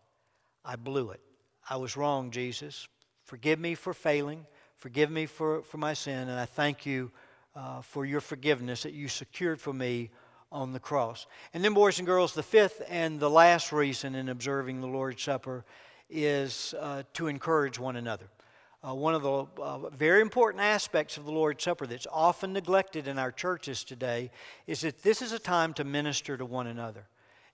I 0.66 0.76
blew 0.76 1.12
it. 1.12 1.22
I 1.70 1.78
was 1.78 1.96
wrong, 1.96 2.32
Jesus. 2.32 2.88
Forgive 3.24 3.60
me 3.60 3.76
for 3.76 3.94
failing. 3.94 4.46
Forgive 4.76 5.10
me 5.10 5.26
for, 5.26 5.62
for 5.64 5.78
my 5.78 5.94
sin, 5.94 6.28
and 6.30 6.40
I 6.40 6.46
thank 6.46 6.86
you 6.86 7.12
uh, 7.56 7.82
for 7.82 8.06
your 8.06 8.22
forgiveness 8.22 8.84
that 8.84 8.94
you 8.94 9.08
secured 9.08 9.60
for 9.60 9.74
me 9.74 10.10
on 10.52 10.74
the 10.74 10.80
cross. 10.80 11.26
And 11.54 11.64
then, 11.64 11.74
boys 11.74 12.00
and 12.00 12.06
girls, 12.06 12.34
the 12.34 12.44
fifth 12.44 12.82
and 12.88 13.20
the 13.20 13.30
last 13.30 13.72
reason 13.72 14.16
in 14.16 14.30
observing 14.30 14.82
the 14.82 14.88
Lord's 14.88 15.24
Supper 15.24 15.66
is 16.10 16.74
uh, 16.80 17.04
to 17.14 17.28
encourage 17.28 17.80
one 17.80 17.96
another. 17.96 18.26
Uh, 18.88 18.94
one 18.94 19.16
of 19.16 19.24
the 19.24 19.62
uh, 19.62 19.90
very 19.90 20.22
important 20.22 20.64
aspects 20.64 21.18
of 21.18 21.26
the 21.26 21.32
Lord's 21.32 21.64
Supper 21.64 21.88
that's 21.88 22.08
often 22.12 22.54
neglected 22.54 23.08
in 23.08 23.18
our 23.18 23.32
churches 23.32 23.84
today 23.84 24.32
is 24.68 24.82
that 24.82 25.02
this 25.02 25.22
is 25.22 25.32
a 25.32 25.40
time 25.40 25.74
to 25.74 25.84
minister 25.84 26.38
to 26.38 26.46
one 26.46 26.68
another. 26.68 27.06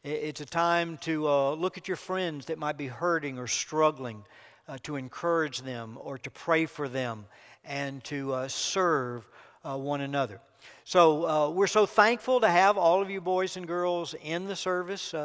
It's 0.04 0.42
a 0.42 0.46
time 0.46 0.98
to 1.00 1.28
uh, 1.30 1.52
look 1.54 1.78
at 1.78 1.88
your 1.88 1.98
friends 1.98 2.48
that 2.48 2.60
might 2.60 2.78
be 2.78 2.88
hurting 2.88 3.40
or 3.40 3.48
struggling, 3.48 4.26
uh, 4.68 4.78
to 4.84 4.98
encourage 4.98 5.62
them 5.62 5.98
or 6.02 6.18
to 6.18 6.30
pray 6.30 6.66
for 6.66 6.90
them, 6.90 7.26
and 7.64 8.04
to 8.04 8.34
uh, 8.34 8.48
serve 8.50 9.28
one 9.64 10.02
another. 10.02 10.42
So 10.84 11.52
we're 11.52 11.68
so 11.68 11.86
thankful 11.86 12.42
to 12.42 12.50
have 12.50 12.78
all 12.78 13.02
of 13.02 13.10
you 13.10 13.22
boys 13.22 13.56
and 13.56 13.66
girls 13.66 14.14
in 14.22 14.46
the 14.46 14.58
service 14.58 15.16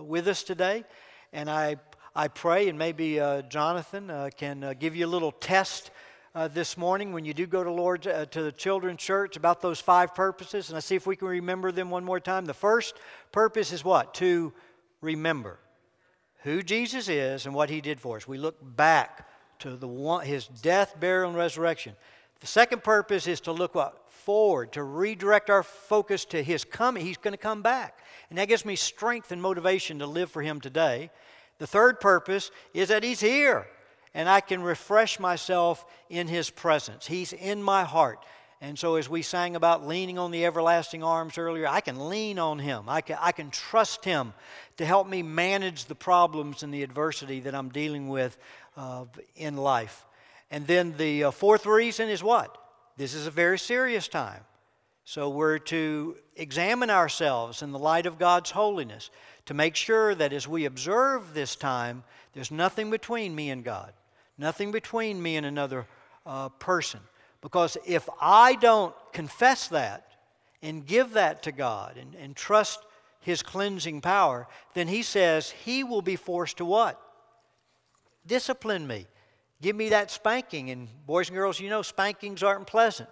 with 0.00 0.28
us 0.28 0.44
today. 0.44 0.84
And 1.32 1.50
I 1.50 1.76
I 2.14 2.28
pray, 2.28 2.68
and 2.68 2.78
maybe 2.78 3.18
uh, 3.18 3.40
Jonathan 3.40 4.10
uh, 4.10 4.28
can 4.36 4.62
uh, 4.62 4.74
give 4.78 4.94
you 4.94 5.06
a 5.06 5.08
little 5.08 5.32
test 5.32 5.90
uh, 6.34 6.46
this 6.46 6.76
morning 6.76 7.14
when 7.14 7.24
you 7.24 7.32
do 7.32 7.46
go 7.46 7.64
to 7.64 7.70
Lord 7.70 8.06
uh, 8.06 8.26
to 8.26 8.42
the 8.42 8.52
children's 8.52 9.00
church 9.00 9.38
about 9.38 9.62
those 9.62 9.80
five 9.80 10.14
purposes, 10.14 10.68
and 10.68 10.76
I 10.76 10.80
see 10.80 10.94
if 10.94 11.06
we 11.06 11.16
can 11.16 11.28
remember 11.28 11.72
them 11.72 11.88
one 11.88 12.04
more 12.04 12.20
time. 12.20 12.44
The 12.44 12.52
first 12.52 12.98
purpose 13.32 13.72
is 13.72 13.82
what? 13.82 14.12
To 14.14 14.52
remember 15.00 15.58
who 16.40 16.62
Jesus 16.62 17.08
is 17.08 17.46
and 17.46 17.54
what 17.54 17.70
He 17.70 17.80
did 17.80 17.98
for 17.98 18.18
us. 18.18 18.28
We 18.28 18.36
look 18.36 18.58
back 18.60 19.26
to 19.60 19.74
the 19.74 19.88
one, 19.88 20.26
His 20.26 20.48
death, 20.48 21.00
burial, 21.00 21.30
and 21.30 21.38
resurrection. 21.38 21.96
The 22.40 22.46
second 22.46 22.84
purpose 22.84 23.26
is 23.26 23.40
to 23.42 23.52
look 23.52 23.74
what? 23.74 24.10
Forward, 24.10 24.72
to 24.72 24.82
redirect 24.82 25.48
our 25.48 25.62
focus 25.62 26.26
to 26.26 26.42
His 26.42 26.62
coming. 26.62 27.06
He's 27.06 27.16
going 27.16 27.32
to 27.32 27.38
come 27.38 27.62
back. 27.62 28.00
And 28.28 28.38
that 28.38 28.48
gives 28.48 28.66
me 28.66 28.76
strength 28.76 29.32
and 29.32 29.40
motivation 29.40 30.00
to 30.00 30.06
live 30.06 30.30
for 30.30 30.42
Him 30.42 30.60
today. 30.60 31.10
The 31.62 31.68
third 31.68 32.00
purpose 32.00 32.50
is 32.74 32.88
that 32.88 33.04
He's 33.04 33.20
here 33.20 33.68
and 34.14 34.28
I 34.28 34.40
can 34.40 34.64
refresh 34.64 35.20
myself 35.20 35.84
in 36.10 36.26
His 36.26 36.50
presence. 36.50 37.06
He's 37.06 37.32
in 37.32 37.62
my 37.62 37.84
heart. 37.84 38.18
And 38.60 38.76
so, 38.76 38.96
as 38.96 39.08
we 39.08 39.22
sang 39.22 39.54
about 39.54 39.86
leaning 39.86 40.18
on 40.18 40.32
the 40.32 40.44
everlasting 40.44 41.04
arms 41.04 41.38
earlier, 41.38 41.68
I 41.68 41.80
can 41.80 42.08
lean 42.08 42.40
on 42.40 42.58
Him. 42.58 42.88
I 42.88 43.00
can, 43.00 43.16
I 43.20 43.30
can 43.30 43.50
trust 43.50 44.04
Him 44.04 44.32
to 44.78 44.84
help 44.84 45.06
me 45.06 45.22
manage 45.22 45.84
the 45.84 45.94
problems 45.94 46.64
and 46.64 46.74
the 46.74 46.82
adversity 46.82 47.38
that 47.38 47.54
I'm 47.54 47.68
dealing 47.68 48.08
with 48.08 48.36
uh, 48.76 49.04
in 49.36 49.56
life. 49.56 50.04
And 50.50 50.66
then 50.66 50.96
the 50.96 51.24
uh, 51.24 51.30
fourth 51.30 51.64
reason 51.64 52.08
is 52.08 52.24
what? 52.24 52.58
This 52.96 53.14
is 53.14 53.28
a 53.28 53.30
very 53.30 53.56
serious 53.60 54.08
time. 54.08 54.40
So, 55.04 55.28
we're 55.28 55.58
to 55.58 56.16
examine 56.34 56.90
ourselves 56.90 57.62
in 57.62 57.70
the 57.70 57.78
light 57.78 58.06
of 58.06 58.18
God's 58.18 58.50
holiness 58.50 59.10
to 59.46 59.54
make 59.54 59.76
sure 59.76 60.14
that 60.14 60.32
as 60.32 60.46
we 60.46 60.64
observe 60.64 61.34
this 61.34 61.56
time, 61.56 62.04
there's 62.32 62.50
nothing 62.50 62.90
between 62.90 63.34
me 63.34 63.50
and 63.50 63.64
God, 63.64 63.92
nothing 64.38 64.70
between 64.70 65.22
me 65.22 65.36
and 65.36 65.46
another 65.46 65.86
uh, 66.24 66.48
person. 66.50 67.00
Because 67.40 67.76
if 67.84 68.08
I 68.20 68.54
don't 68.54 68.94
confess 69.12 69.68
that 69.68 70.06
and 70.62 70.86
give 70.86 71.14
that 71.14 71.42
to 71.42 71.52
God 71.52 71.96
and, 71.96 72.14
and 72.14 72.36
trust 72.36 72.80
His 73.20 73.42
cleansing 73.42 74.00
power, 74.00 74.46
then 74.74 74.88
He 74.88 75.02
says 75.02 75.50
He 75.50 75.82
will 75.82 76.02
be 76.02 76.16
forced 76.16 76.58
to 76.58 76.64
what? 76.64 77.00
Discipline 78.26 78.86
me. 78.86 79.06
Give 79.60 79.74
me 79.74 79.90
that 79.90 80.10
spanking. 80.10 80.70
And 80.70 80.88
boys 81.06 81.28
and 81.28 81.36
girls, 81.36 81.58
you 81.58 81.68
know 81.68 81.82
spankings 81.82 82.42
aren't 82.42 82.66
pleasant, 82.66 83.08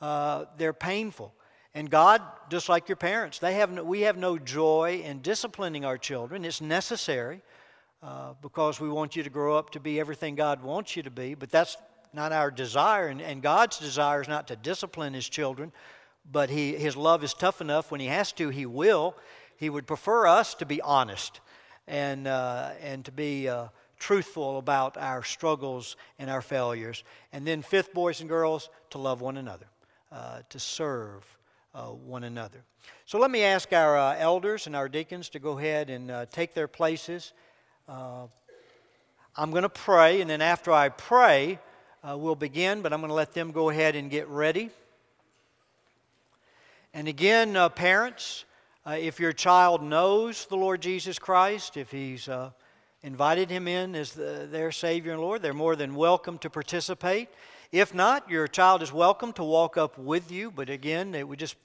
uh, 0.00 0.46
they're 0.56 0.72
painful. 0.72 1.32
And 1.78 1.88
God, 1.88 2.22
just 2.50 2.68
like 2.68 2.88
your 2.88 2.96
parents, 2.96 3.38
they 3.38 3.54
have 3.54 3.70
no, 3.70 3.84
we 3.84 4.00
have 4.00 4.16
no 4.16 4.36
joy 4.36 5.00
in 5.04 5.22
disciplining 5.22 5.84
our 5.84 5.96
children. 5.96 6.44
It's 6.44 6.60
necessary 6.60 7.40
uh, 8.02 8.32
because 8.42 8.80
we 8.80 8.88
want 8.88 9.14
you 9.14 9.22
to 9.22 9.30
grow 9.30 9.56
up 9.56 9.70
to 9.70 9.78
be 9.78 10.00
everything 10.00 10.34
God 10.34 10.60
wants 10.60 10.96
you 10.96 11.04
to 11.04 11.10
be, 11.12 11.34
but 11.34 11.52
that's 11.52 11.76
not 12.12 12.32
our 12.32 12.50
desire. 12.50 13.06
And, 13.06 13.22
and 13.22 13.40
God's 13.42 13.78
desire 13.78 14.20
is 14.20 14.26
not 14.26 14.48
to 14.48 14.56
discipline 14.56 15.14
His 15.14 15.28
children, 15.28 15.70
but 16.32 16.50
he, 16.50 16.74
His 16.74 16.96
love 16.96 17.22
is 17.22 17.32
tough 17.32 17.60
enough. 17.60 17.92
When 17.92 18.00
He 18.00 18.08
has 18.08 18.32
to, 18.32 18.48
He 18.48 18.66
will. 18.66 19.14
He 19.56 19.70
would 19.70 19.86
prefer 19.86 20.26
us 20.26 20.54
to 20.54 20.66
be 20.66 20.80
honest 20.80 21.38
and, 21.86 22.26
uh, 22.26 22.70
and 22.82 23.04
to 23.04 23.12
be 23.12 23.48
uh, 23.48 23.68
truthful 24.00 24.58
about 24.58 24.96
our 24.96 25.22
struggles 25.22 25.94
and 26.18 26.28
our 26.28 26.42
failures. 26.42 27.04
And 27.32 27.46
then, 27.46 27.62
fifth, 27.62 27.94
boys 27.94 28.18
and 28.18 28.28
girls, 28.28 28.68
to 28.90 28.98
love 28.98 29.20
one 29.20 29.36
another, 29.36 29.66
uh, 30.10 30.40
to 30.48 30.58
serve 30.58 31.37
uh, 31.74 31.86
one 31.86 32.24
another. 32.24 32.64
So 33.04 33.18
let 33.18 33.30
me 33.30 33.42
ask 33.42 33.72
our 33.72 33.98
uh, 33.98 34.16
elders 34.18 34.66
and 34.66 34.74
our 34.74 34.88
deacons 34.88 35.28
to 35.30 35.38
go 35.38 35.58
ahead 35.58 35.90
and 35.90 36.10
uh, 36.10 36.26
take 36.26 36.54
their 36.54 36.68
places. 36.68 37.32
Uh, 37.88 38.26
I'm 39.36 39.50
going 39.50 39.62
to 39.62 39.68
pray, 39.68 40.20
and 40.20 40.28
then 40.28 40.42
after 40.42 40.72
I 40.72 40.88
pray, 40.88 41.58
uh, 42.02 42.16
we'll 42.16 42.34
begin, 42.34 42.82
but 42.82 42.92
I'm 42.92 43.00
going 43.00 43.10
to 43.10 43.14
let 43.14 43.32
them 43.32 43.52
go 43.52 43.70
ahead 43.70 43.96
and 43.96 44.10
get 44.10 44.28
ready. 44.28 44.70
And 46.94 47.06
again, 47.06 47.56
uh, 47.56 47.68
parents, 47.68 48.44
if 48.86 49.20
your 49.20 49.32
child 49.32 49.82
knows 49.82 50.46
the 50.46 50.56
Lord 50.56 50.80
Jesus 50.80 51.18
Christ, 51.18 51.76
if 51.76 51.90
he's 51.90 52.28
invited 53.02 53.50
him 53.50 53.68
in 53.68 53.94
as 53.94 54.12
the, 54.12 54.48
their 54.50 54.72
Savior 54.72 55.12
and 55.12 55.20
Lord, 55.20 55.42
they're 55.42 55.54
more 55.54 55.76
than 55.76 55.94
welcome 55.94 56.38
to 56.38 56.50
participate. 56.50 57.28
If 57.70 57.94
not, 57.94 58.30
your 58.30 58.48
child 58.48 58.82
is 58.82 58.94
welcome 58.94 59.34
to 59.34 59.44
walk 59.44 59.76
up 59.76 59.98
with 59.98 60.32
you, 60.32 60.50
but 60.50 60.70
again, 60.70 61.14
it 61.14 61.28
would 61.28 61.38
just 61.38 61.56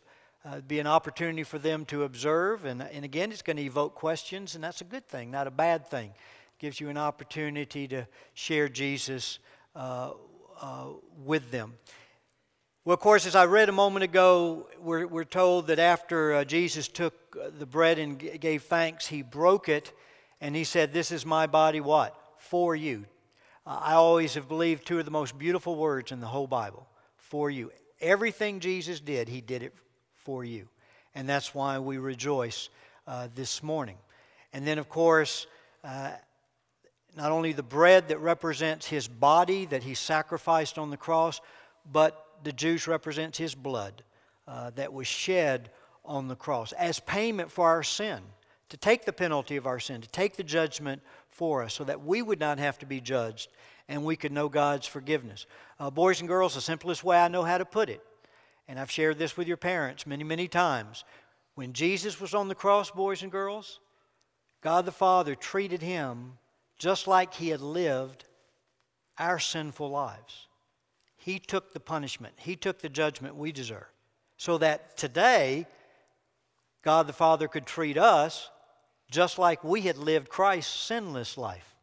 uh, 0.43 0.59
be 0.59 0.79
an 0.79 0.87
opportunity 0.87 1.43
for 1.43 1.57
them 1.57 1.85
to 1.85 2.03
observe. 2.03 2.65
And, 2.65 2.81
and 2.81 3.05
again, 3.05 3.31
it's 3.31 3.41
going 3.41 3.55
to 3.55 3.63
evoke 3.63 3.95
questions, 3.95 4.53
and 4.55 4.61
that's 4.61 4.81
a 4.81 4.83
good 4.83 5.07
thing, 5.07 5.31
not 5.31 5.47
a 5.47 5.51
bad 5.51 5.87
thing. 5.87 6.09
It 6.09 6.59
gives 6.59 6.81
you 6.81 6.89
an 6.89 6.97
opportunity 6.97 7.87
to 7.87 8.05
share 8.33 8.67
Jesus 8.67 9.39
uh, 9.77 10.11
uh, 10.61 10.87
with 11.23 11.51
them. 11.51 11.75
Well, 12.83 12.95
of 12.95 12.99
course, 12.99 13.25
as 13.25 13.33
I 13.33 13.45
read 13.45 13.69
a 13.69 13.71
moment 13.71 14.03
ago, 14.03 14.67
we're, 14.81 15.07
we're 15.07 15.23
told 15.23 15.67
that 15.67 15.79
after 15.79 16.33
uh, 16.33 16.43
Jesus 16.43 16.89
took 16.89 17.13
uh, 17.41 17.49
the 17.57 17.65
bread 17.65 17.97
and 17.97 18.19
g- 18.19 18.37
gave 18.39 18.63
thanks, 18.63 19.07
he 19.07 19.21
broke 19.21 19.69
it, 19.69 19.93
and 20.41 20.53
he 20.53 20.65
said, 20.65 20.91
This 20.91 21.11
is 21.13 21.25
my 21.25 21.47
body, 21.47 21.79
what? 21.79 22.13
For 22.39 22.75
you. 22.75 23.05
I 23.65 23.93
always 23.93 24.33
have 24.33 24.47
believed 24.49 24.85
two 24.85 24.99
of 24.99 25.05
the 25.05 25.11
most 25.11 25.37
beautiful 25.37 25.75
words 25.75 26.11
in 26.11 26.19
the 26.19 26.27
whole 26.27 26.47
Bible 26.47 26.87
for 27.17 27.49
you. 27.49 27.71
Everything 28.01 28.59
Jesus 28.59 28.99
did, 28.99 29.29
he 29.29 29.39
did 29.39 29.63
it 29.63 29.73
for 30.15 30.43
you. 30.43 30.67
And 31.15 31.29
that's 31.29 31.55
why 31.55 31.79
we 31.79 31.97
rejoice 31.97 32.69
uh, 33.07 33.29
this 33.33 33.63
morning. 33.63 33.97
And 34.51 34.67
then, 34.67 34.79
of 34.79 34.89
course, 34.89 35.47
uh, 35.83 36.11
not 37.15 37.31
only 37.31 37.53
the 37.53 37.63
bread 37.63 38.09
that 38.09 38.19
represents 38.19 38.87
his 38.87 39.07
body 39.07 39.65
that 39.67 39.83
he 39.83 39.93
sacrificed 39.93 40.77
on 40.77 40.89
the 40.89 40.97
cross, 40.97 41.39
but 41.89 42.25
the 42.43 42.51
juice 42.51 42.87
represents 42.87 43.37
his 43.37 43.55
blood 43.55 44.03
uh, 44.47 44.71
that 44.71 44.91
was 44.91 45.07
shed 45.07 45.69
on 46.03 46.27
the 46.27 46.35
cross 46.35 46.73
as 46.73 46.99
payment 46.99 47.49
for 47.49 47.69
our 47.69 47.83
sin 47.83 48.19
to 48.73 48.77
take 48.77 49.05
the 49.05 49.13
penalty 49.13 49.55
of 49.55 49.67
our 49.67 49.79
sin, 49.79 50.01
to 50.01 50.09
take 50.09 50.35
the 50.35 50.43
judgment 50.43 50.99
for 51.29 51.61
us, 51.61 51.75
so 51.75 51.83
that 51.83 52.03
we 52.03 52.23
would 52.23 52.39
not 52.39 52.57
have 52.57 52.79
to 52.79 52.87
be 52.87 52.99
judged 52.99 53.51
and 53.87 54.03
we 54.03 54.15
could 54.15 54.31
know 54.31 54.49
God's 54.49 54.87
forgiveness. 54.87 55.45
Uh, 55.79 55.91
boys 55.91 56.21
and 56.21 56.27
girls, 56.27 56.55
the 56.55 56.61
simplest 56.61 57.03
way 57.03 57.19
I 57.19 57.27
know 57.27 57.43
how 57.43 57.59
to 57.59 57.65
put 57.65 57.87
it, 57.87 58.01
and 58.67 58.79
I've 58.79 58.89
shared 58.89 59.19
this 59.19 59.37
with 59.37 59.47
your 59.47 59.57
parents 59.57 60.07
many, 60.07 60.23
many 60.23 60.47
times. 60.47 61.03
When 61.53 61.73
Jesus 61.73 62.19
was 62.19 62.33
on 62.33 62.47
the 62.47 62.55
cross, 62.55 62.89
boys 62.89 63.21
and 63.21 63.31
girls, 63.31 63.79
God 64.61 64.87
the 64.87 64.91
Father 64.91 65.35
treated 65.35 65.83
him 65.83 66.39
just 66.79 67.05
like 67.05 67.35
he 67.35 67.49
had 67.49 67.61
lived 67.61 68.25
our 69.19 69.37
sinful 69.37 69.91
lives. 69.91 70.47
He 71.15 71.37
took 71.37 71.73
the 71.73 71.79
punishment, 71.79 72.33
he 72.37 72.55
took 72.55 72.79
the 72.79 72.89
judgment 72.89 73.35
we 73.35 73.51
deserve. 73.51 73.85
So 74.37 74.57
that 74.57 74.97
today, 74.97 75.67
God 76.81 77.05
the 77.05 77.13
Father 77.13 77.47
could 77.47 77.67
treat 77.67 77.99
us 77.99 78.49
just 79.13 79.37
like 79.37 79.63
we 79.63 79.81
had 79.81 79.97
lived 79.97 80.27
Christ's 80.27 80.73
sinless 80.73 81.37
life. 81.37 81.75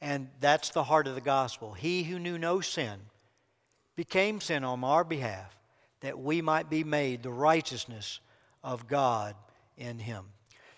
And 0.00 0.28
that's 0.40 0.70
the 0.70 0.84
heart 0.84 1.06
of 1.06 1.14
the 1.14 1.20
gospel. 1.20 1.74
He 1.74 2.02
who 2.04 2.18
knew 2.18 2.38
no 2.38 2.60
sin 2.62 2.98
became 3.96 4.40
sin 4.40 4.64
on 4.64 4.82
our 4.82 5.04
behalf 5.04 5.54
that 6.00 6.18
we 6.18 6.40
might 6.40 6.70
be 6.70 6.82
made 6.82 7.22
the 7.22 7.30
righteousness 7.30 8.20
of 8.62 8.88
God 8.88 9.36
in 9.76 9.98
him. 9.98 10.24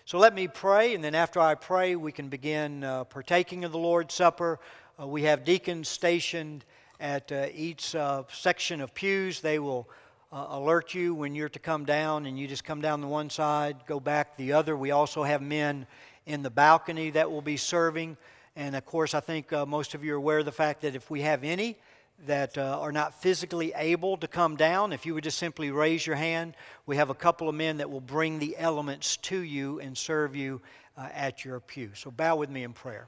So 0.03 0.17
let 0.17 0.33
me 0.33 0.47
pray, 0.47 0.93
and 0.93 1.03
then 1.03 1.15
after 1.15 1.39
I 1.39 1.55
pray, 1.55 1.95
we 1.95 2.11
can 2.11 2.27
begin 2.27 2.83
uh, 2.83 3.05
partaking 3.05 3.63
of 3.63 3.71
the 3.71 3.77
Lord's 3.77 4.13
Supper. 4.13 4.59
Uh, 5.01 5.07
we 5.07 5.23
have 5.23 5.45
deacons 5.45 5.87
stationed 5.87 6.65
at 6.99 7.31
uh, 7.31 7.47
each 7.53 7.95
uh, 7.95 8.23
section 8.31 8.81
of 8.81 8.93
pews. 8.93 9.39
They 9.39 9.59
will 9.59 9.89
uh, 10.31 10.47
alert 10.49 10.93
you 10.93 11.13
when 11.13 11.35
you're 11.35 11.49
to 11.49 11.59
come 11.59 11.85
down, 11.85 12.25
and 12.25 12.37
you 12.37 12.47
just 12.47 12.63
come 12.63 12.81
down 12.81 13.01
the 13.01 13.07
one 13.07 13.29
side, 13.29 13.77
go 13.85 13.99
back 13.99 14.35
the 14.35 14.53
other. 14.53 14.75
We 14.75 14.91
also 14.91 15.23
have 15.23 15.41
men 15.41 15.87
in 16.25 16.43
the 16.43 16.49
balcony 16.49 17.11
that 17.11 17.31
will 17.31 17.41
be 17.41 17.57
serving. 17.57 18.17
And 18.55 18.75
of 18.75 18.85
course, 18.85 19.13
I 19.13 19.19
think 19.19 19.53
uh, 19.53 19.65
most 19.65 19.93
of 19.93 20.03
you 20.03 20.13
are 20.13 20.17
aware 20.17 20.39
of 20.39 20.45
the 20.45 20.51
fact 20.51 20.81
that 20.81 20.95
if 20.95 21.09
we 21.09 21.21
have 21.21 21.43
any 21.43 21.77
that 22.25 22.57
uh, 22.57 22.79
are 22.81 22.91
not 22.91 23.21
physically 23.21 23.71
able 23.75 24.17
to 24.17 24.27
come 24.27 24.55
down, 24.55 24.91
if 24.91 25.05
you 25.05 25.13
would 25.13 25.23
just 25.23 25.37
simply 25.37 25.69
raise 25.69 26.05
your 26.05 26.15
hand, 26.15 26.55
we 26.87 26.95
have 26.95 27.11
a 27.11 27.15
couple 27.15 27.47
of 27.47 27.55
men 27.55 27.77
that 27.77 27.89
will 27.89 28.01
bring 28.01 28.39
the 28.39 28.57
elements 28.57 29.17
to 29.17 29.39
you 29.39 29.79
and 29.79 29.95
serve 29.95 30.35
you 30.35 30.59
uh, 30.97 31.07
at 31.13 31.45
your 31.45 31.59
pew. 31.59 31.91
So 31.93 32.09
bow 32.09 32.35
with 32.35 32.49
me 32.49 32.63
in 32.63 32.73
prayer. 32.73 33.07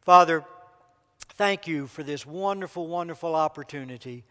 Father, 0.00 0.44
thank 1.34 1.68
you 1.68 1.86
for 1.86 2.02
this 2.02 2.26
wonderful, 2.26 2.88
wonderful 2.88 3.36
opportunity 3.36 4.24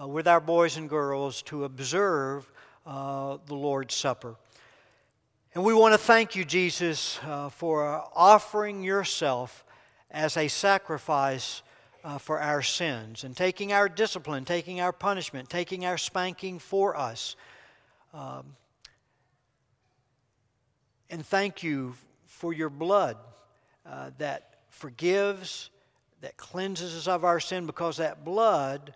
uh, 0.00 0.06
with 0.06 0.28
our 0.28 0.40
boys 0.40 0.76
and 0.76 0.88
girls 0.88 1.42
to 1.42 1.64
observe 1.64 2.50
uh, 2.86 3.38
the 3.46 3.54
Lord's 3.54 3.94
Supper. 3.94 4.36
And 5.54 5.64
we 5.64 5.72
want 5.72 5.94
to 5.94 5.98
thank 5.98 6.36
you, 6.36 6.44
Jesus, 6.44 7.18
uh, 7.24 7.48
for 7.48 8.04
offering 8.14 8.82
yourself 8.82 9.64
as 10.10 10.36
a 10.36 10.48
sacrifice 10.48 11.62
uh, 12.04 12.18
for 12.18 12.40
our 12.40 12.62
sins 12.62 13.24
and 13.24 13.36
taking 13.36 13.72
our 13.72 13.88
discipline, 13.88 14.44
taking 14.44 14.80
our 14.80 14.92
punishment, 14.92 15.48
taking 15.48 15.84
our 15.86 15.98
spanking 15.98 16.58
for 16.58 16.96
us. 16.96 17.36
Um, 18.12 18.54
and 21.10 21.24
thank 21.24 21.62
you 21.62 21.94
for 22.26 22.52
your 22.52 22.70
blood 22.70 23.16
uh, 23.86 24.10
that 24.18 24.56
forgives, 24.68 25.70
that 26.20 26.36
cleanses 26.36 26.94
us 26.94 27.08
of 27.08 27.24
our 27.24 27.40
sin, 27.40 27.66
because 27.66 27.96
that 27.96 28.24
blood 28.24 28.94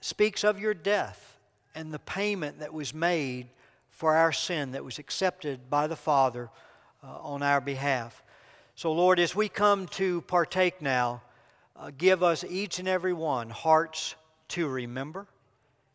speaks 0.00 0.44
of 0.44 0.58
your 0.58 0.74
death 0.74 1.38
and 1.74 1.92
the 1.92 1.98
payment 1.98 2.58
that 2.58 2.74
was 2.74 2.92
made 2.92 3.46
for 3.90 4.16
our 4.16 4.32
sin 4.32 4.72
that 4.72 4.84
was 4.84 4.98
accepted 4.98 5.70
by 5.70 5.86
the 5.86 5.96
Father 5.96 6.50
uh, 7.04 7.18
on 7.20 7.42
our 7.42 7.60
behalf. 7.60 8.22
So, 8.74 8.92
Lord, 8.92 9.20
as 9.20 9.36
we 9.36 9.48
come 9.48 9.86
to 9.88 10.22
partake 10.22 10.82
now, 10.82 11.22
uh, 11.76 11.90
give 11.96 12.22
us 12.22 12.44
each 12.44 12.78
and 12.78 12.88
every 12.88 13.12
one 13.12 13.50
hearts 13.50 14.14
to 14.48 14.68
remember 14.68 15.26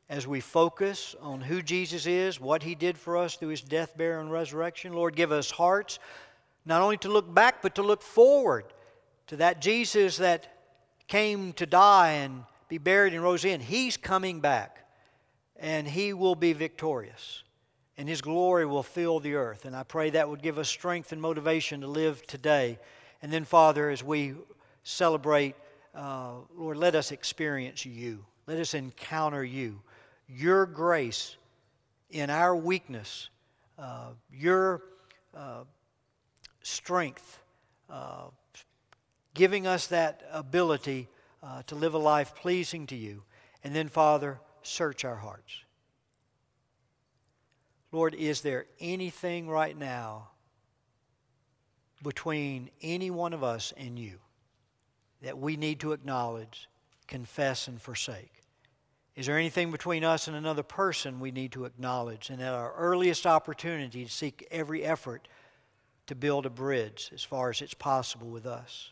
as 0.09 0.25
we 0.25 0.39
focus 0.39 1.15
on 1.21 1.41
who 1.41 1.61
Jesus 1.61 2.05
is, 2.05 2.39
what 2.39 2.63
he 2.63 2.75
did 2.75 2.97
for 2.97 3.17
us 3.17 3.35
through 3.35 3.49
his 3.49 3.61
death, 3.61 3.97
burial, 3.97 4.21
and 4.21 4.31
resurrection. 4.31 4.93
Lord, 4.93 5.15
give 5.15 5.31
us 5.31 5.51
hearts 5.51 5.99
not 6.65 6.81
only 6.81 6.97
to 6.97 7.09
look 7.09 7.33
back, 7.33 7.61
but 7.61 7.75
to 7.75 7.81
look 7.81 8.01
forward 8.01 8.65
to 9.27 9.35
that 9.37 9.61
Jesus 9.61 10.17
that 10.17 10.53
came 11.07 11.51
to 11.53 11.65
die 11.65 12.11
and 12.11 12.43
be 12.67 12.77
buried 12.77 13.13
and 13.13 13.23
rose 13.23 13.45
in. 13.45 13.61
He's 13.61 13.97
coming 13.97 14.39
back, 14.39 14.85
and 15.55 15.87
he 15.87 16.13
will 16.13 16.35
be 16.35 16.53
victorious, 16.53 17.43
and 17.97 18.07
his 18.07 18.21
glory 18.21 18.65
will 18.65 18.83
fill 18.83 19.19
the 19.19 19.35
earth. 19.35 19.65
And 19.65 19.75
I 19.75 19.83
pray 19.83 20.09
that 20.11 20.29
would 20.29 20.41
give 20.41 20.57
us 20.57 20.69
strength 20.69 21.11
and 21.11 21.21
motivation 21.21 21.81
to 21.81 21.87
live 21.87 22.25
today. 22.27 22.79
And 23.21 23.31
then, 23.31 23.45
Father, 23.45 23.89
as 23.89 24.03
we 24.03 24.35
celebrate, 24.83 25.55
uh, 25.95 26.33
Lord, 26.55 26.77
let 26.77 26.95
us 26.95 27.11
experience 27.11 27.85
you. 27.85 28.25
Let 28.45 28.59
us 28.59 28.73
encounter 28.73 29.43
you, 29.43 29.81
your 30.27 30.65
grace 30.65 31.35
in 32.09 32.29
our 32.29 32.55
weakness, 32.55 33.29
uh, 33.77 34.11
your 34.31 34.83
uh, 35.35 35.63
strength, 36.61 37.39
uh, 37.89 38.25
giving 39.33 39.67
us 39.67 39.87
that 39.87 40.23
ability 40.31 41.09
uh, 41.47 41.63
to 41.67 41.75
live 41.75 41.93
a 41.93 41.97
life 41.97 42.35
pleasing 42.35 42.85
to 42.87 42.95
you. 42.95 43.23
And 43.63 43.75
then, 43.75 43.87
Father, 43.87 44.39
search 44.63 45.05
our 45.05 45.15
hearts. 45.15 45.63
Lord, 47.91 48.13
is 48.13 48.41
there 48.41 48.65
anything 48.79 49.47
right 49.47 49.77
now 49.77 50.29
between 52.03 52.69
any 52.81 53.09
one 53.09 53.33
of 53.33 53.43
us 53.43 53.73
and 53.77 53.97
you 53.97 54.19
that 55.21 55.37
we 55.37 55.55
need 55.55 55.79
to 55.79 55.93
acknowledge, 55.93 56.67
confess, 57.07 57.67
and 57.67 57.81
forsake? 57.81 58.43
Is 59.15 59.25
there 59.25 59.37
anything 59.37 59.71
between 59.71 60.03
us 60.03 60.27
and 60.27 60.35
another 60.35 60.63
person 60.63 61.19
we 61.19 61.31
need 61.31 61.53
to 61.53 61.65
acknowledge 61.65 62.29
and 62.29 62.41
at 62.41 62.53
our 62.53 62.73
earliest 62.73 63.25
opportunity 63.25 64.03
to 64.03 64.11
seek 64.11 64.45
every 64.51 64.83
effort 64.83 65.27
to 66.07 66.13
build 66.13 66.45
a 66.45 66.51
bridge 66.51 67.09
as 67.13 67.23
far 67.23 67.49
as 67.49 67.61
it's 67.61 67.73
possible 67.73 68.27
with 68.27 68.45
us? 68.45 68.91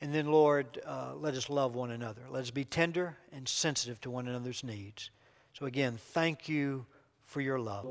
And 0.00 0.14
then, 0.14 0.26
Lord, 0.26 0.80
uh, 0.86 1.14
let 1.16 1.34
us 1.34 1.50
love 1.50 1.74
one 1.74 1.90
another. 1.90 2.22
Let 2.30 2.42
us 2.42 2.50
be 2.50 2.64
tender 2.64 3.16
and 3.32 3.48
sensitive 3.48 4.00
to 4.02 4.10
one 4.10 4.28
another's 4.28 4.62
needs. 4.62 5.10
So, 5.54 5.66
again, 5.66 5.98
thank 5.98 6.48
you 6.48 6.86
for 7.26 7.40
your 7.40 7.58
love. 7.58 7.84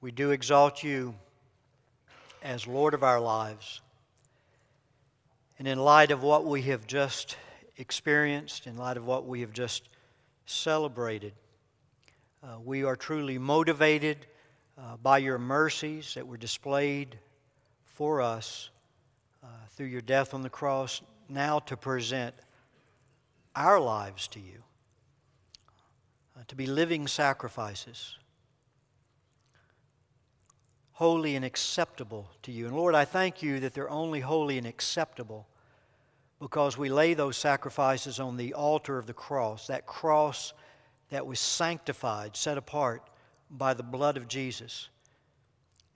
We 0.00 0.10
do 0.12 0.30
exalt 0.30 0.82
you 0.82 1.14
as 2.42 2.66
Lord 2.66 2.94
of 2.94 3.02
our 3.02 3.20
lives. 3.20 3.80
And 5.58 5.66
in 5.66 5.78
light 5.78 6.10
of 6.10 6.22
what 6.22 6.44
we 6.46 6.62
have 6.62 6.86
just 6.86 7.36
experienced, 7.76 8.66
in 8.66 8.76
light 8.76 8.96
of 8.96 9.04
what 9.04 9.26
we 9.26 9.40
have 9.40 9.52
just 9.52 9.88
celebrated, 10.46 11.32
uh, 12.42 12.58
we 12.64 12.84
are 12.84 12.96
truly 12.96 13.38
motivated 13.38 14.26
uh, 14.78 14.96
by 14.96 15.18
your 15.18 15.38
mercies 15.38 16.14
that 16.14 16.26
were 16.26 16.36
displayed 16.36 17.18
for 17.84 18.20
us 18.20 18.70
uh, 19.42 19.46
through 19.70 19.86
your 19.86 20.00
death 20.00 20.34
on 20.34 20.42
the 20.42 20.50
cross, 20.50 21.02
now 21.28 21.58
to 21.58 21.76
present 21.76 22.34
our 23.56 23.80
lives 23.80 24.28
to 24.28 24.40
you, 24.40 24.62
uh, 26.36 26.42
to 26.46 26.54
be 26.54 26.66
living 26.66 27.08
sacrifices, 27.08 28.16
holy 30.92 31.34
and 31.34 31.44
acceptable 31.44 32.30
to 32.42 32.52
you. 32.52 32.66
And 32.66 32.76
Lord, 32.76 32.94
I 32.94 33.04
thank 33.04 33.42
you 33.42 33.60
that 33.60 33.74
they're 33.74 33.90
only 33.90 34.20
holy 34.20 34.58
and 34.58 34.66
acceptable 34.66 35.48
because 36.40 36.78
we 36.78 36.88
lay 36.88 37.14
those 37.14 37.36
sacrifices 37.36 38.20
on 38.20 38.36
the 38.36 38.54
altar 38.54 38.96
of 38.96 39.06
the 39.06 39.12
cross, 39.12 39.66
that 39.66 39.86
cross 39.86 40.52
that 41.10 41.26
was 41.26 41.40
sanctified, 41.40 42.36
set 42.36 42.58
apart 42.58 43.02
by 43.50 43.74
the 43.74 43.82
blood 43.82 44.16
of 44.16 44.28
Jesus. 44.28 44.88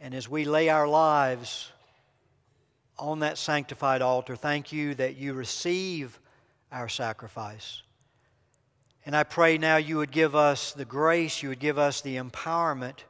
And 0.00 0.14
as 0.14 0.28
we 0.28 0.44
lay 0.44 0.68
our 0.68 0.88
lives 0.88 1.70
on 2.98 3.20
that 3.20 3.38
sanctified 3.38 4.02
altar, 4.02 4.36
thank 4.36 4.72
you 4.72 4.94
that 4.94 5.16
you 5.16 5.32
receive 5.32 6.18
our 6.70 6.88
sacrifice. 6.88 7.82
And 9.04 9.16
I 9.16 9.24
pray 9.24 9.58
now 9.58 9.76
you 9.76 9.98
would 9.98 10.10
give 10.10 10.34
us 10.34 10.72
the 10.72 10.84
grace, 10.84 11.42
you 11.42 11.48
would 11.48 11.58
give 11.58 11.78
us 11.78 12.00
the 12.00 12.16
empowerment 12.16 13.00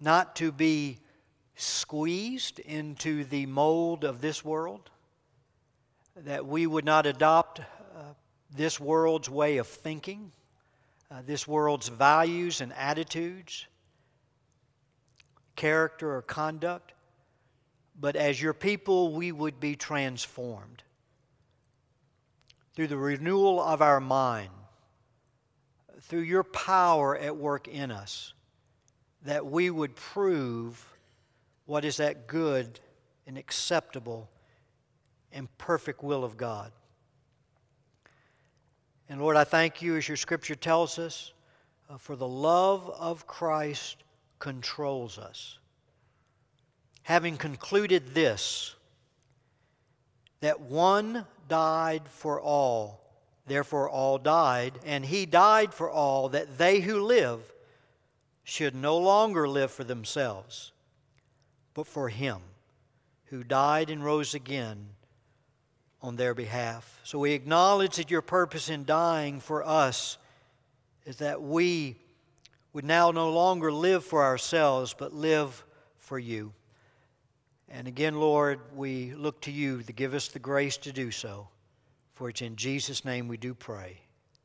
not 0.00 0.34
to 0.36 0.50
be 0.50 0.98
squeezed 1.54 2.58
into 2.58 3.24
the 3.24 3.46
mold 3.46 4.04
of 4.04 4.20
this 4.20 4.44
world, 4.44 4.90
that 6.16 6.44
we 6.44 6.66
would 6.66 6.84
not 6.84 7.06
adopt 7.06 7.60
uh, 7.60 7.64
this 8.54 8.80
world's 8.80 9.30
way 9.30 9.58
of 9.58 9.66
thinking 9.66 10.32
uh, 11.12 11.20
this 11.26 11.46
world's 11.46 11.88
values 11.88 12.60
and 12.60 12.72
attitudes, 12.72 13.66
character 15.56 16.14
or 16.14 16.22
conduct, 16.22 16.92
but 18.00 18.16
as 18.16 18.40
your 18.40 18.54
people, 18.54 19.12
we 19.12 19.30
would 19.30 19.60
be 19.60 19.76
transformed 19.76 20.82
through 22.74 22.86
the 22.86 22.96
renewal 22.96 23.60
of 23.60 23.82
our 23.82 24.00
mind, 24.00 24.48
through 26.00 26.20
your 26.20 26.42
power 26.42 27.16
at 27.16 27.36
work 27.36 27.68
in 27.68 27.90
us, 27.90 28.32
that 29.24 29.44
we 29.44 29.68
would 29.68 29.94
prove 29.94 30.82
what 31.66 31.84
is 31.84 31.98
that 31.98 32.26
good 32.26 32.80
and 33.26 33.36
acceptable 33.36 34.30
and 35.30 35.46
perfect 35.58 36.02
will 36.02 36.24
of 36.24 36.38
God. 36.38 36.72
And 39.12 39.20
Lord, 39.20 39.36
I 39.36 39.44
thank 39.44 39.82
you, 39.82 39.98
as 39.98 40.08
your 40.08 40.16
scripture 40.16 40.54
tells 40.54 40.98
us, 40.98 41.34
uh, 41.90 41.98
for 41.98 42.16
the 42.16 42.26
love 42.26 42.88
of 42.98 43.26
Christ 43.26 44.04
controls 44.38 45.18
us. 45.18 45.58
Having 47.02 47.36
concluded 47.36 48.14
this, 48.14 48.74
that 50.40 50.62
one 50.62 51.26
died 51.46 52.08
for 52.08 52.40
all, 52.40 53.02
therefore 53.46 53.86
all 53.90 54.16
died, 54.16 54.78
and 54.82 55.04
he 55.04 55.26
died 55.26 55.74
for 55.74 55.90
all, 55.90 56.30
that 56.30 56.56
they 56.56 56.80
who 56.80 57.02
live 57.02 57.52
should 58.44 58.74
no 58.74 58.96
longer 58.96 59.46
live 59.46 59.70
for 59.70 59.84
themselves, 59.84 60.72
but 61.74 61.86
for 61.86 62.08
him 62.08 62.38
who 63.26 63.44
died 63.44 63.90
and 63.90 64.02
rose 64.02 64.32
again 64.32 64.86
on 66.02 66.16
their 66.16 66.34
behalf. 66.34 67.00
So 67.04 67.18
we 67.18 67.32
acknowledge 67.32 67.96
that 67.96 68.10
your 68.10 68.22
purpose 68.22 68.68
in 68.68 68.84
dying 68.84 69.40
for 69.40 69.64
us 69.64 70.18
is 71.06 71.16
that 71.18 71.40
we 71.40 71.96
would 72.72 72.84
now 72.84 73.10
no 73.10 73.30
longer 73.30 73.72
live 73.72 74.04
for 74.04 74.22
ourselves, 74.22 74.94
but 74.98 75.12
live 75.12 75.64
for 75.98 76.18
you. 76.18 76.52
And 77.68 77.86
again, 77.86 78.16
Lord, 78.16 78.60
we 78.74 79.14
look 79.14 79.40
to 79.42 79.50
you 79.50 79.82
to 79.82 79.92
give 79.92 80.14
us 80.14 80.28
the 80.28 80.38
grace 80.38 80.76
to 80.78 80.92
do 80.92 81.10
so. 81.10 81.48
For 82.14 82.28
it's 82.28 82.42
in 82.42 82.56
Jesus' 82.56 83.04
name 83.04 83.28
we 83.28 83.36
do 83.36 83.54
pray. 83.54 83.98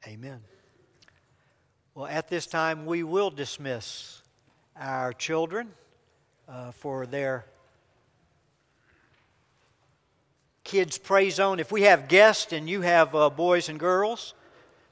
Amen. 0.08 0.40
Well, 1.94 2.06
at 2.06 2.30
this 2.30 2.46
time, 2.46 2.86
we 2.86 3.04
will 3.04 3.30
dismiss 3.30 4.22
our 4.80 5.12
children 5.14 5.72
uh, 6.48 6.72
for 6.72 7.06
their 7.06 7.46
kids' 10.68 10.98
pray 10.98 11.30
zone. 11.30 11.62
If 11.62 11.72
we 11.72 11.84
have 11.84 12.10
guests 12.10 12.52
and 12.52 12.70
you 12.70 12.82
have 12.82 13.16
uh, 13.16 13.30
boys 13.30 13.70
and 13.70 13.80
girls, 13.80 14.34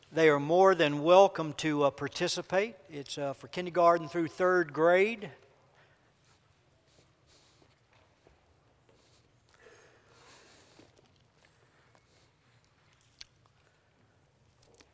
they 0.10 0.30
are 0.30 0.40
more 0.40 0.74
than 0.74 1.04
welcome 1.04 1.52
to 1.58 1.84
uh, 1.84 1.90
participate. 1.90 2.78
It's 2.90 3.18
uh, 3.18 3.34
for 3.34 3.50
kindergarten 3.50 4.08
through 4.08 4.30
third 4.30 4.72
grade. 4.72 5.30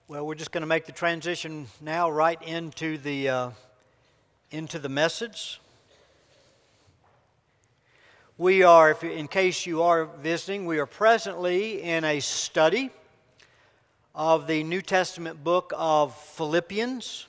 Well, 0.08 0.26
we're 0.26 0.34
just 0.34 0.52
going 0.52 0.62
to 0.62 0.68
make 0.68 0.88
the 0.88 0.92
transition 0.94 1.68
now 1.80 2.10
right 2.10 2.42
into 2.42 2.98
the 2.98 3.30
uh, 3.30 3.50
into 4.50 4.80
the 4.80 4.90
message. 4.90 5.62
We 8.42 8.64
are, 8.64 8.90
if, 8.90 9.04
in 9.04 9.28
case 9.28 9.68
you 9.68 9.84
are 9.84 10.06
visiting, 10.06 10.66
we 10.66 10.80
are 10.80 10.88
presently 10.88 11.84
in 11.84 12.04
a 12.04 12.20
study 12.20 12.90
of 14.16 14.48
the 14.48 14.64
New 14.64 14.82
Testament 14.82 15.44
book 15.44 15.72
of 15.78 16.16
Philippians, 16.16 17.28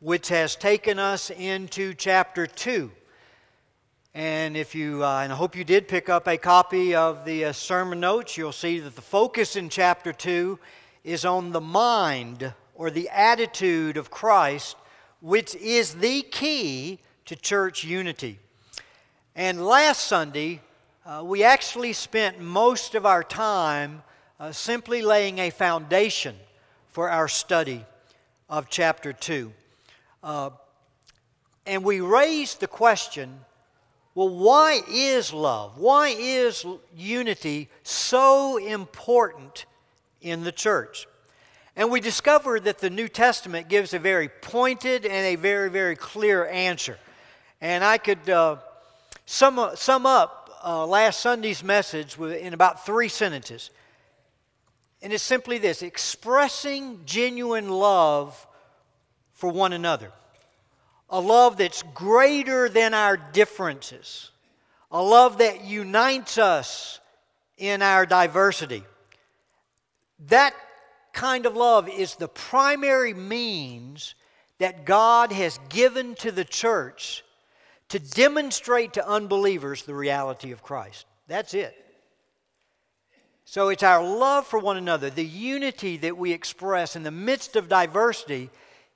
which 0.00 0.26
has 0.26 0.56
taken 0.56 0.98
us 0.98 1.30
into 1.30 1.94
chapter 1.94 2.48
2. 2.48 2.90
And 4.12 4.56
if 4.56 4.74
you, 4.74 5.04
uh, 5.04 5.20
and 5.20 5.32
I 5.32 5.36
hope 5.36 5.54
you 5.54 5.62
did 5.62 5.86
pick 5.86 6.08
up 6.08 6.26
a 6.26 6.36
copy 6.36 6.92
of 6.92 7.24
the 7.24 7.44
uh, 7.44 7.52
sermon 7.52 8.00
notes, 8.00 8.36
you'll 8.36 8.50
see 8.50 8.80
that 8.80 8.96
the 8.96 9.02
focus 9.02 9.54
in 9.54 9.68
chapter 9.68 10.12
2 10.12 10.58
is 11.04 11.24
on 11.24 11.52
the 11.52 11.60
mind 11.60 12.52
or 12.74 12.90
the 12.90 13.08
attitude 13.10 13.96
of 13.96 14.10
Christ, 14.10 14.76
which 15.20 15.54
is 15.54 15.94
the 15.94 16.22
key 16.22 16.98
to 17.26 17.36
church 17.36 17.84
unity. 17.84 18.40
And 19.40 19.64
last 19.64 20.06
Sunday, 20.06 20.60
uh, 21.06 21.22
we 21.24 21.44
actually 21.44 21.94
spent 21.94 22.38
most 22.40 22.94
of 22.94 23.06
our 23.06 23.24
time 23.24 24.02
uh, 24.38 24.52
simply 24.52 25.00
laying 25.00 25.38
a 25.38 25.48
foundation 25.48 26.36
for 26.88 27.08
our 27.08 27.26
study 27.26 27.82
of 28.50 28.68
chapter 28.68 29.14
2. 29.14 29.50
Uh, 30.22 30.50
and 31.64 31.82
we 31.82 32.02
raised 32.02 32.60
the 32.60 32.66
question 32.66 33.40
well, 34.14 34.28
why 34.28 34.82
is 34.90 35.32
love? 35.32 35.78
Why 35.78 36.14
is 36.18 36.66
unity 36.94 37.70
so 37.82 38.58
important 38.58 39.64
in 40.20 40.44
the 40.44 40.52
church? 40.52 41.06
And 41.76 41.90
we 41.90 42.00
discovered 42.00 42.64
that 42.64 42.80
the 42.80 42.90
New 42.90 43.08
Testament 43.08 43.70
gives 43.70 43.94
a 43.94 43.98
very 43.98 44.28
pointed 44.28 45.06
and 45.06 45.26
a 45.28 45.36
very, 45.36 45.70
very 45.70 45.96
clear 45.96 46.44
answer. 46.44 46.98
And 47.62 47.82
I 47.82 47.96
could 47.96 48.28
uh, 48.28 48.56
sum, 49.30 49.70
sum 49.76 50.06
up 50.06 50.50
uh, 50.64 50.84
last 50.86 51.20
Sunday's 51.20 51.62
message 51.62 52.18
in 52.18 52.52
about 52.52 52.84
three 52.84 53.08
sentences. 53.08 53.70
And 55.02 55.12
it's 55.12 55.22
simply 55.22 55.58
this 55.58 55.82
expressing 55.82 57.00
genuine 57.06 57.70
love 57.70 58.46
for 59.32 59.50
one 59.50 59.72
another. 59.72 60.12
A 61.08 61.20
love 61.20 61.56
that's 61.56 61.82
greater 61.94 62.68
than 62.68 62.92
our 62.92 63.16
differences. 63.16 64.30
A 64.90 65.02
love 65.02 65.38
that 65.38 65.64
unites 65.64 66.36
us 66.36 67.00
in 67.56 67.82
our 67.82 68.06
diversity. 68.06 68.82
That 70.26 70.54
kind 71.12 71.46
of 71.46 71.56
love 71.56 71.88
is 71.88 72.16
the 72.16 72.28
primary 72.28 73.14
means 73.14 74.14
that 74.58 74.84
God 74.84 75.32
has 75.32 75.58
given 75.68 76.14
to 76.16 76.32
the 76.32 76.44
church 76.44 77.24
to 77.90 77.98
demonstrate 77.98 78.94
to 78.94 79.06
unbelievers 79.06 79.82
the 79.82 79.94
reality 79.94 80.52
of 80.52 80.62
Christ. 80.62 81.06
That's 81.28 81.54
it. 81.54 81.76
So 83.44 83.68
it's 83.68 83.82
our 83.82 84.02
love 84.02 84.46
for 84.46 84.58
one 84.58 84.76
another, 84.76 85.10
the 85.10 85.24
unity 85.24 85.96
that 85.98 86.16
we 86.16 86.32
express 86.32 86.94
in 86.94 87.02
the 87.02 87.10
midst 87.10 87.56
of 87.56 87.68
diversity. 87.68 88.48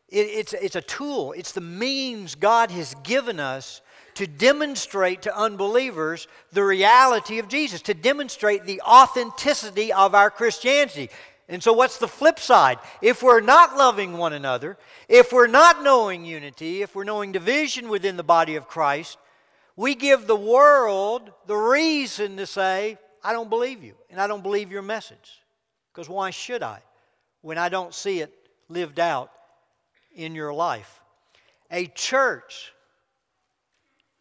It, 0.08 0.26
it's, 0.28 0.52
it's 0.52 0.76
a 0.76 0.80
tool, 0.80 1.32
it's 1.32 1.52
the 1.52 1.60
means 1.60 2.36
God 2.36 2.70
has 2.70 2.94
given 3.02 3.40
us 3.40 3.82
to 4.14 4.28
demonstrate 4.28 5.22
to 5.22 5.36
unbelievers 5.36 6.28
the 6.52 6.62
reality 6.62 7.40
of 7.40 7.48
Jesus, 7.48 7.82
to 7.82 7.94
demonstrate 7.94 8.64
the 8.64 8.80
authenticity 8.82 9.92
of 9.92 10.14
our 10.14 10.30
Christianity. 10.30 11.10
And 11.48 11.62
so, 11.62 11.72
what's 11.74 11.98
the 11.98 12.08
flip 12.08 12.38
side? 12.38 12.78
If 13.02 13.22
we're 13.22 13.40
not 13.40 13.76
loving 13.76 14.16
one 14.16 14.32
another, 14.32 14.78
if 15.08 15.32
we're 15.32 15.46
not 15.46 15.82
knowing 15.82 16.24
unity, 16.24 16.82
if 16.82 16.94
we're 16.94 17.04
knowing 17.04 17.32
division 17.32 17.88
within 17.88 18.16
the 18.16 18.22
body 18.22 18.56
of 18.56 18.66
Christ, 18.66 19.18
we 19.76 19.94
give 19.94 20.26
the 20.26 20.36
world 20.36 21.30
the 21.46 21.56
reason 21.56 22.38
to 22.38 22.46
say, 22.46 22.96
I 23.22 23.32
don't 23.32 23.50
believe 23.50 23.82
you, 23.82 23.94
and 24.10 24.20
I 24.20 24.26
don't 24.26 24.42
believe 24.42 24.70
your 24.70 24.82
message. 24.82 25.42
Because 25.92 26.08
why 26.08 26.30
should 26.30 26.62
I 26.62 26.80
when 27.42 27.58
I 27.58 27.68
don't 27.68 27.92
see 27.92 28.20
it 28.20 28.32
lived 28.68 28.98
out 28.98 29.30
in 30.14 30.34
your 30.34 30.52
life? 30.52 31.00
A 31.70 31.86
church 31.86 32.72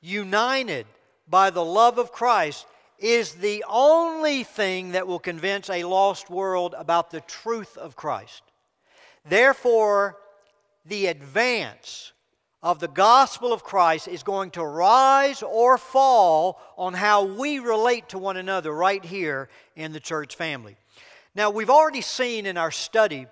united 0.02 0.86
by 1.28 1.50
the 1.50 1.64
love 1.64 1.98
of 1.98 2.12
Christ 2.12 2.66
is 3.00 3.34
the 3.34 3.64
only 3.68 4.44
thing 4.44 4.92
that 4.92 5.08
will 5.08 5.20
convince 5.20 5.70
a 5.70 5.84
lost 5.84 6.30
world 6.30 6.76
about 6.78 7.12
the 7.12 7.22
truth 7.22 7.78
of 7.78 7.96
Christ. 7.96 8.44
Therefore, 9.26 10.18
the 10.86 11.08
advance 11.08 12.12
of 12.62 12.80
the 12.80 12.88
gospel 12.88 13.52
of 13.52 13.64
Christ 13.64 14.08
is 14.08 14.24
going 14.24 14.52
to 14.52 14.64
rise 14.64 15.44
or 15.44 15.78
fall 15.78 16.62
on 16.78 16.94
how 16.94 17.26
we 17.26 17.60
relate 17.60 18.10
to 18.10 18.18
one 18.18 18.38
another 18.38 18.74
right 18.74 19.04
here 19.04 19.50
in 19.76 19.92
the 19.92 20.00
church 20.00 20.36
family. 20.36 20.78
Now, 21.36 21.50
we've 21.50 21.70
already 21.70 22.02
seen 22.02 22.46
in 22.46 22.58
our 22.58 22.72
study 22.72 23.28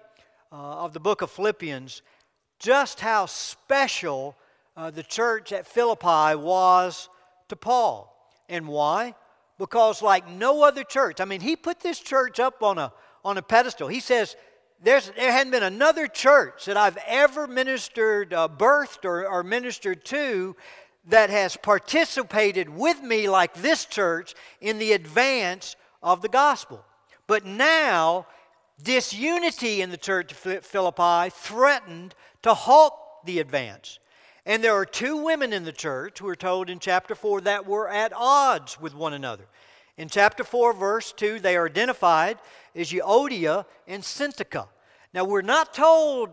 uh, 0.51 0.55
of 0.55 0.93
the 0.93 0.99
book 0.99 1.21
of 1.21 1.31
Philippians 1.31 2.01
just 2.59 2.99
how 2.99 3.25
special 3.25 4.35
uh, 4.75 4.91
the 4.91 5.03
church 5.03 5.51
at 5.51 5.65
Philippi 5.65 6.35
was 6.35 7.09
to 7.47 7.55
Paul. 7.55 8.07
And 8.49 8.67
why? 8.67 9.15
Because 9.61 10.01
like 10.01 10.27
no 10.27 10.63
other 10.63 10.83
church, 10.83 11.21
I 11.21 11.25
mean, 11.25 11.39
he 11.39 11.55
put 11.55 11.79
this 11.81 11.99
church 11.99 12.39
up 12.39 12.63
on 12.63 12.79
a, 12.79 12.91
on 13.23 13.37
a 13.37 13.43
pedestal. 13.43 13.87
He 13.87 13.99
says, 13.99 14.35
there's, 14.81 15.11
there 15.11 15.31
hadn't 15.31 15.51
been 15.51 15.61
another 15.61 16.07
church 16.07 16.65
that 16.65 16.77
I've 16.77 16.97
ever 17.05 17.45
ministered, 17.45 18.33
uh, 18.33 18.49
birthed, 18.49 19.05
or, 19.05 19.27
or 19.27 19.43
ministered 19.43 20.03
to 20.05 20.55
that 21.05 21.29
has 21.29 21.57
participated 21.57 22.69
with 22.69 23.03
me 23.03 23.29
like 23.29 23.53
this 23.53 23.85
church 23.85 24.33
in 24.61 24.79
the 24.79 24.93
advance 24.93 25.75
of 26.01 26.23
the 26.23 26.29
gospel. 26.29 26.83
But 27.27 27.45
now, 27.45 28.25
disunity 28.81 29.81
in 29.81 29.91
the 29.91 29.97
church 29.97 30.31
of 30.31 30.65
Philippi 30.65 31.29
threatened 31.29 32.15
to 32.41 32.55
halt 32.55 32.95
the 33.25 33.37
advance. 33.37 33.99
And 34.45 34.63
there 34.63 34.73
are 34.73 34.85
two 34.85 35.17
women 35.17 35.53
in 35.53 35.65
the 35.65 35.71
church, 35.71 36.19
we're 36.19 36.35
told 36.35 36.69
in 36.69 36.79
chapter 36.79 37.13
4, 37.13 37.41
that 37.41 37.67
were 37.67 37.87
at 37.87 38.11
odds 38.15 38.79
with 38.81 38.95
one 38.95 39.13
another. 39.13 39.45
In 40.01 40.09
chapter 40.09 40.43
4, 40.43 40.73
verse 40.73 41.11
2, 41.11 41.41
they 41.41 41.55
are 41.55 41.67
identified 41.67 42.39
as 42.75 42.91
Euodia 42.91 43.65
and 43.87 44.01
Syntyche. 44.01 44.67
Now, 45.13 45.25
we're 45.25 45.43
not 45.43 45.75
told 45.75 46.31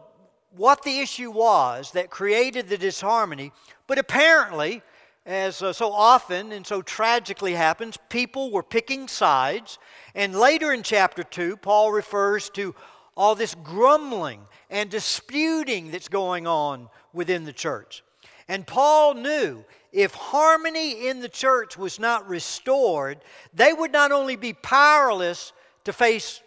what 0.56 0.82
the 0.84 1.00
issue 1.00 1.30
was 1.30 1.90
that 1.90 2.08
created 2.08 2.70
the 2.70 2.78
disharmony, 2.78 3.52
but 3.86 3.98
apparently, 3.98 4.80
as 5.26 5.60
uh, 5.60 5.74
so 5.74 5.92
often 5.92 6.50
and 6.52 6.66
so 6.66 6.80
tragically 6.80 7.52
happens, 7.52 7.98
people 8.08 8.50
were 8.50 8.62
picking 8.62 9.06
sides. 9.06 9.78
And 10.14 10.34
later 10.34 10.72
in 10.72 10.82
chapter 10.82 11.22
2, 11.22 11.58
Paul 11.58 11.92
refers 11.92 12.48
to 12.54 12.74
all 13.18 13.34
this 13.34 13.54
grumbling 13.54 14.40
and 14.70 14.88
disputing 14.88 15.90
that's 15.90 16.08
going 16.08 16.46
on 16.46 16.88
within 17.12 17.44
the 17.44 17.52
church. 17.52 18.02
And 18.48 18.66
Paul 18.66 19.12
knew 19.12 19.62
if 19.92 20.14
harmony 20.14 21.08
in 21.08 21.20
the 21.20 21.28
church 21.28 21.76
was 21.76 21.98
not 21.98 22.28
restored, 22.28 23.18
they 23.54 23.72
would 23.72 23.92
not 23.92 24.12
only 24.12 24.36
be 24.36 24.52
powerless 24.52 25.52
to 25.84 25.92
face 25.92 26.42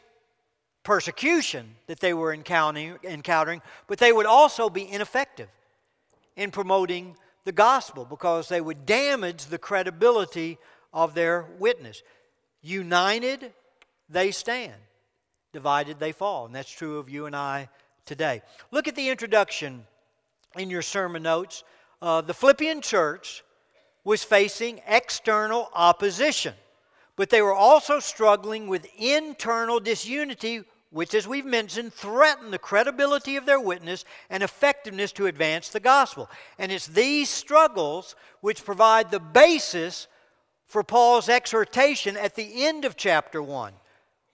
persecution 0.84 1.76
that 1.88 2.00
they 2.00 2.14
were 2.14 2.34
encountering, 2.34 2.98
encountering, 3.04 3.62
but 3.88 4.00
they 4.00 4.12
would 4.12 4.26
also 4.26 4.70
be 4.70 4.90
ineffective 4.90 5.50
in 6.36 6.52
promoting 6.52 7.16
the 7.44 7.52
gospel 7.52 8.06
because 8.06 8.50
they 8.50 8.62
would 8.62 8.86
damage 8.86 9.46
the 9.46 9.58
credibility 9.58 10.58
of 10.94 11.14
their 11.14 11.48
witness. 11.60 12.04
United, 12.62 13.54
they 14.10 14.32
stand. 14.32 14.76
Divided, 15.54 16.00
they 16.00 16.12
fall. 16.12 16.46
And 16.46 16.56
that's 16.56 16.72
true 16.72 16.98
of 16.98 17.10
you 17.10 17.26
and 17.26 17.36
I 17.36 17.70
today. 18.06 18.42
Look 18.72 18.88
at 18.88 18.96
the 18.96 19.10
introduction 19.10 19.86
in 20.58 20.70
your 20.70 20.82
sermon 20.82 21.24
notes. 21.24 21.64
Uh, 22.02 22.22
the 22.22 22.34
Philippian 22.34 22.82
church 22.82 23.44
was 24.04 24.24
facing 24.24 24.82
external 24.88 25.70
opposition, 25.74 26.56
but 27.16 27.30
they 27.30 27.42
were 27.42 27.54
also 27.54 28.00
struggling 28.00 28.68
with 28.68 28.88
internal 28.98 29.80
disunity 29.80 30.64
which, 30.92 31.14
as 31.16 31.26
we've 31.26 31.46
mentioned, 31.46 31.94
threatened 31.94 32.52
the 32.52 32.60
credibility 32.60 33.38
of 33.38 33.46
their 33.46 33.60
witness 33.60 34.04
and 34.30 34.44
effectiveness 34.44 35.14
to 35.14 35.26
advance 35.26 35.70
the 35.70 35.80
gospel. 35.80 36.30
And 36.60 36.72
it's 36.72 36.88
these 36.88 37.30
struggles 37.30 38.16
which 38.42 38.66
provide 38.66 39.10
the 39.10 39.20
basis 39.20 40.08
for 40.68 40.84
Paul's 40.84 41.30
exhortation 41.30 42.18
at 42.18 42.36
the 42.36 42.66
end 42.66 42.84
of 42.84 42.98
chapter 42.98 43.42
1. 43.42 43.74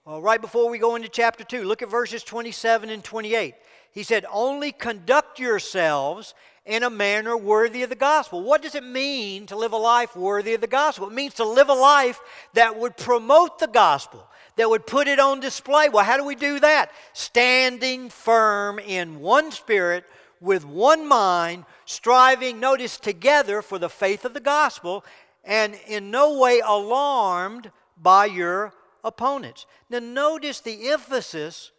Well, 0.04 0.20
right 0.20 0.40
before 0.40 0.68
we 0.68 0.78
go 0.78 0.96
into 0.96 1.08
chapter 1.08 1.44
2, 1.44 1.62
look 1.62 1.82
at 1.82 1.90
verses 1.90 2.24
27 2.24 2.90
and 2.90 3.04
28. 3.04 3.54
He 3.92 4.02
said, 4.02 4.26
Only 4.30 4.72
conduct 4.72 5.38
yourselves 5.38 6.34
in 6.68 6.82
a 6.82 6.90
manner 6.90 7.34
worthy 7.34 7.82
of 7.82 7.88
the 7.88 7.96
gospel. 7.96 8.42
What 8.42 8.60
does 8.60 8.74
it 8.74 8.84
mean 8.84 9.46
to 9.46 9.56
live 9.56 9.72
a 9.72 9.78
life 9.78 10.14
worthy 10.14 10.52
of 10.52 10.60
the 10.60 10.66
gospel? 10.66 11.08
It 11.08 11.14
means 11.14 11.34
to 11.34 11.44
live 11.44 11.70
a 11.70 11.74
life 11.74 12.20
that 12.52 12.78
would 12.78 12.96
promote 12.98 13.58
the 13.58 13.66
gospel 13.66 14.28
that 14.56 14.68
would 14.68 14.86
put 14.86 15.08
it 15.08 15.18
on 15.18 15.40
display. 15.40 15.88
Well, 15.88 16.04
how 16.04 16.16
do 16.16 16.24
we 16.24 16.34
do 16.34 16.60
that? 16.60 16.90
Standing 17.14 18.10
firm 18.10 18.78
in 18.78 19.20
one 19.20 19.50
spirit, 19.50 20.04
with 20.40 20.64
one 20.64 21.08
mind, 21.08 21.64
striving, 21.84 22.60
notice, 22.60 22.98
together 22.98 23.62
for 23.62 23.78
the 23.78 23.88
faith 23.88 24.24
of 24.24 24.34
the 24.34 24.40
gospel, 24.40 25.04
and 25.44 25.78
in 25.86 26.10
no 26.10 26.38
way 26.38 26.60
alarmed 26.60 27.70
by 27.96 28.26
your 28.26 28.74
opponents. 29.02 29.64
Now, 29.88 30.00
notice 30.00 30.60
the 30.60 30.90
emphasis 30.90 31.70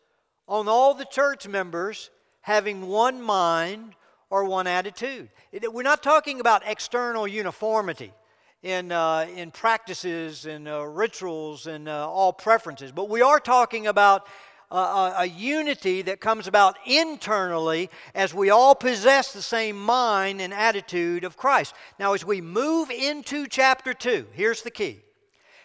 on 0.47 0.67
all 0.67 0.93
the 0.93 1.05
church 1.05 1.47
members 1.47 2.09
having 2.41 2.87
one 2.87 3.21
mind 3.21 3.93
or 4.29 4.45
one 4.45 4.67
attitude. 4.67 5.29
We're 5.51 5.83
not 5.83 6.03
talking 6.03 6.39
about 6.39 6.63
external 6.65 7.27
uniformity 7.27 8.13
in, 8.61 8.91
uh, 8.91 9.27
in 9.35 9.51
practices 9.51 10.45
and 10.45 10.67
uh, 10.67 10.85
rituals 10.85 11.67
and 11.67 11.87
uh, 11.87 12.09
all 12.09 12.33
preferences. 12.33 12.91
But 12.91 13.09
we 13.09 13.21
are 13.21 13.39
talking 13.39 13.87
about 13.87 14.27
a, 14.71 15.13
a, 15.19 15.25
unity 15.25 16.03
that 16.03 16.19
comes 16.19 16.45
about 16.45 16.77
internally 16.85 17.89
as 18.13 18.33
we 18.35 18.51
all 18.51 18.75
possess 18.75 19.33
the 19.33 19.41
same 19.41 19.75
mind 19.75 20.41
and 20.41 20.53
attitude 20.53 21.23
of 21.23 21.37
Christ. 21.37 21.73
Now, 21.97 22.13
as 22.13 22.23
we 22.23 22.39
move 22.39 22.91
into 22.91 23.47
chapter 23.47 23.95
2, 23.95 24.27
here's 24.33 24.61
the 24.61 24.69
key. 24.69 24.99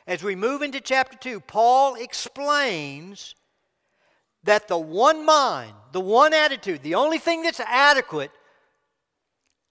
As 0.06 0.22
we 0.22 0.34
move 0.34 0.62
into 0.62 0.80
chapter 0.80 1.18
2, 1.18 1.40
Paul 1.40 1.96
explains 1.96 3.34
that 4.44 4.68
the 4.68 4.78
one 4.78 5.26
mind, 5.26 5.72
the 5.92 6.00
one 6.00 6.32
attitude, 6.32 6.82
the 6.82 6.94
only 6.94 7.18
thing 7.18 7.42
that's 7.42 7.60
adequate 7.60 8.30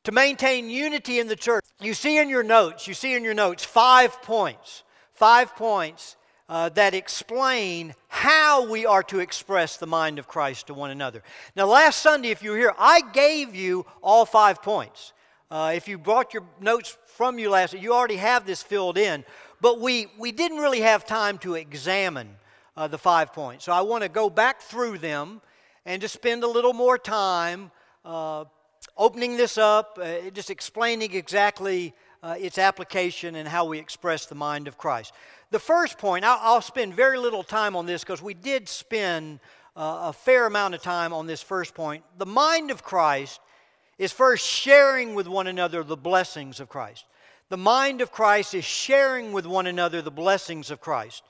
to 0.04 0.12
maintain 0.12 0.70
unity 0.70 1.20
in 1.20 1.28
the 1.28 1.36
church. 1.36 1.63
You 1.80 1.94
see 1.94 2.18
in 2.18 2.30
your 2.30 2.44
notes, 2.44 2.88
you 2.88 2.94
see 2.94 3.13
in 3.13 3.24
your 3.24 3.34
notes 3.34 3.63
five 3.63 4.22
points, 4.22 4.84
five 5.12 5.56
points 5.56 6.16
uh, 6.50 6.70
that 6.70 6.94
explain 6.94 7.96
how 8.10 8.70
we 8.70 8.86
are 8.86 9.04
to 9.04 9.20
express 9.20 9.78
the 9.78 9.88
mind 9.88 10.20
of 10.20 10.28
Christ 10.28 10.68
to 10.68 10.74
one 10.74 10.92
another. 10.92 11.24
Now, 11.56 11.68
last 11.68 12.02
Sunday, 12.02 12.30
if 12.30 12.44
you 12.44 12.52
were 12.52 12.58
here, 12.58 12.76
I 12.78 13.02
gave 13.13 13.56
you 13.56 13.86
all 14.02 14.26
five 14.26 14.62
points. 14.62 15.13
Uh, 15.50 15.74
if 15.76 15.88
you 15.88 15.98
brought 15.98 16.34
your 16.34 16.44
notes 16.60 16.98
from 17.06 17.39
you 17.39 17.50
last, 17.50 17.74
you 17.74 17.94
already 17.94 18.18
have 18.18 18.46
this 18.46 18.62
filled 18.62 18.98
in. 18.98 19.24
But 19.62 19.80
we, 19.80 20.08
we 20.18 20.32
didn't 20.32 20.58
really 20.58 20.82
have 20.82 21.06
time 21.06 21.38
to 21.39 21.56
examine 21.56 22.36
uh, 22.76 22.88
the 22.88 22.98
five 22.98 23.32
points. 23.32 23.66
So 23.66 23.72
I 23.72 23.82
want 23.82 24.04
to 24.04 24.10
go 24.10 24.30
back 24.30 24.62
through 24.62 24.98
them 24.98 25.42
and 25.86 26.02
just 26.02 26.13
spend 26.13 26.44
a 26.44 26.48
little 26.48 26.74
more 26.74 26.98
time 26.98 27.72
uh, 28.04 28.46
opening 28.98 29.38
this 29.38 29.58
up, 29.58 30.00
uh, 30.02 30.30
just 30.34 30.50
explaining 30.50 31.13
exactly 31.13 31.93
uh, 32.22 32.36
its 32.39 32.58
application 32.58 33.36
and 33.36 33.48
how 33.48 33.65
we 33.65 33.80
express 33.80 34.26
the 34.26 34.36
mind 34.36 34.67
of 34.67 34.78
Christ. 34.78 35.13
The 35.52 35.60
first 35.60 35.98
point, 35.98 36.26
I'll, 36.26 36.39
I'll 36.41 36.62
spend 36.62 36.93
very 36.93 37.17
little 37.17 37.43
time 37.43 37.76
on 37.76 37.86
this 37.86 38.04
because 38.04 38.22
we 38.22 38.34
did 38.34 38.69
spend 38.69 39.39
uh, 39.76 40.06
a 40.06 40.13
fair 40.13 40.46
amount 40.46 40.74
of 40.74 40.82
time 40.82 41.13
on 41.13 41.28
this 41.28 41.41
first 41.41 41.74
point. 41.74 42.04
The 42.17 42.26
mind 42.26 42.72
of 42.72 42.84
Christ 42.84 43.39
is 43.98 44.12
first 44.12 44.46
sharing 44.46 45.15
with 45.15 45.28
one 45.28 45.48
another 45.48 45.84
the 45.84 45.98
blessings 45.98 46.60
of 46.60 46.69
Christ. 46.69 47.06
The 47.50 47.58
mind 47.58 48.02
of 48.02 48.12
Christ 48.12 48.54
is 48.54 48.65
sharing 48.65 49.32
with 49.32 49.46
one 49.46 49.67
another 49.67 50.02
the 50.02 50.12
blessings 50.12 50.72
of 50.72 50.82
Christ. 50.82 51.24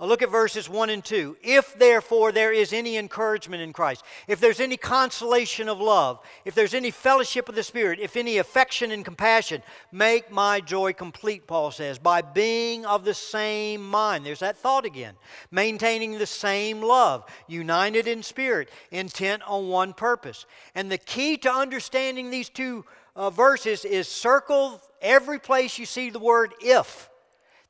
Look 0.00 0.22
at 0.22 0.30
verses 0.30 0.68
1 0.68 0.90
and 0.90 1.04
2. 1.04 1.38
If 1.42 1.76
therefore 1.76 2.30
there 2.30 2.52
is 2.52 2.72
any 2.72 2.96
encouragement 2.96 3.62
in 3.62 3.72
Christ, 3.72 4.04
if 4.28 4.38
there's 4.38 4.60
any 4.60 4.76
consolation 4.76 5.68
of 5.68 5.80
love, 5.80 6.20
if 6.44 6.54
there's 6.54 6.72
any 6.72 6.92
fellowship 6.92 7.48
of 7.48 7.56
the 7.56 7.64
Spirit, 7.64 7.98
if 7.98 8.16
any 8.16 8.38
affection 8.38 8.92
and 8.92 9.04
compassion, 9.04 9.60
make 9.90 10.30
my 10.30 10.60
joy 10.60 10.92
complete, 10.92 11.48
Paul 11.48 11.72
says, 11.72 11.98
by 11.98 12.22
being 12.22 12.86
of 12.86 13.04
the 13.04 13.14
same 13.14 13.84
mind. 13.84 14.24
There's 14.24 14.38
that 14.38 14.56
thought 14.56 14.84
again. 14.84 15.14
Maintaining 15.50 16.16
the 16.16 16.26
same 16.26 16.80
love, 16.80 17.24
united 17.48 18.06
in 18.06 18.22
spirit, 18.22 18.70
intent 18.92 19.42
on 19.48 19.66
one 19.66 19.94
purpose. 19.94 20.46
And 20.76 20.92
the 20.92 20.98
key 20.98 21.36
to 21.38 21.52
understanding 21.52 22.30
these 22.30 22.48
two 22.48 22.84
uh, 23.16 23.30
verses 23.30 23.84
is 23.84 24.06
circle 24.06 24.80
every 25.02 25.40
place 25.40 25.76
you 25.76 25.86
see 25.86 26.10
the 26.10 26.20
word 26.20 26.54
if. 26.60 27.10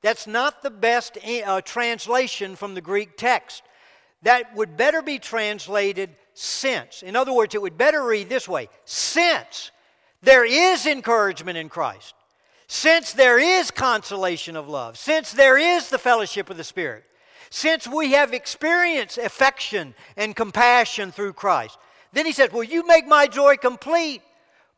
That's 0.02 0.26
not 0.26 0.62
the 0.62 0.70
best 0.70 1.18
eh, 1.22 1.42
uh, 1.42 1.60
translation 1.60 2.56
from 2.56 2.74
the 2.74 2.80
Greek 2.80 3.16
text. 3.16 3.62
That 4.22 4.54
would 4.54 4.76
better 4.76 5.02
be 5.02 5.18
translated 5.18 6.10
since. 6.34 7.02
In 7.02 7.16
other 7.16 7.32
words, 7.32 7.54
it 7.54 7.62
would 7.62 7.78
better 7.78 8.04
read 8.04 8.28
this 8.28 8.48
way 8.48 8.68
Since 8.84 9.70
there 10.22 10.44
is 10.44 10.86
encouragement 10.86 11.58
in 11.58 11.68
Christ, 11.68 12.14
since 12.66 13.12
there 13.12 13.38
is 13.38 13.70
consolation 13.70 14.56
of 14.56 14.68
love, 14.68 14.98
since 14.98 15.32
there 15.32 15.58
is 15.58 15.88
the 15.88 15.98
fellowship 15.98 16.50
of 16.50 16.56
the 16.56 16.64
Spirit, 16.64 17.04
since 17.50 17.86
we 17.86 18.12
have 18.12 18.34
experienced 18.34 19.18
affection 19.18 19.94
and 20.16 20.36
compassion 20.36 21.10
through 21.10 21.32
Christ. 21.32 21.78
Then 22.12 22.26
he 22.26 22.32
says, 22.32 22.52
Will 22.52 22.64
you 22.64 22.86
make 22.86 23.06
my 23.06 23.26
joy 23.26 23.56
complete 23.56 24.22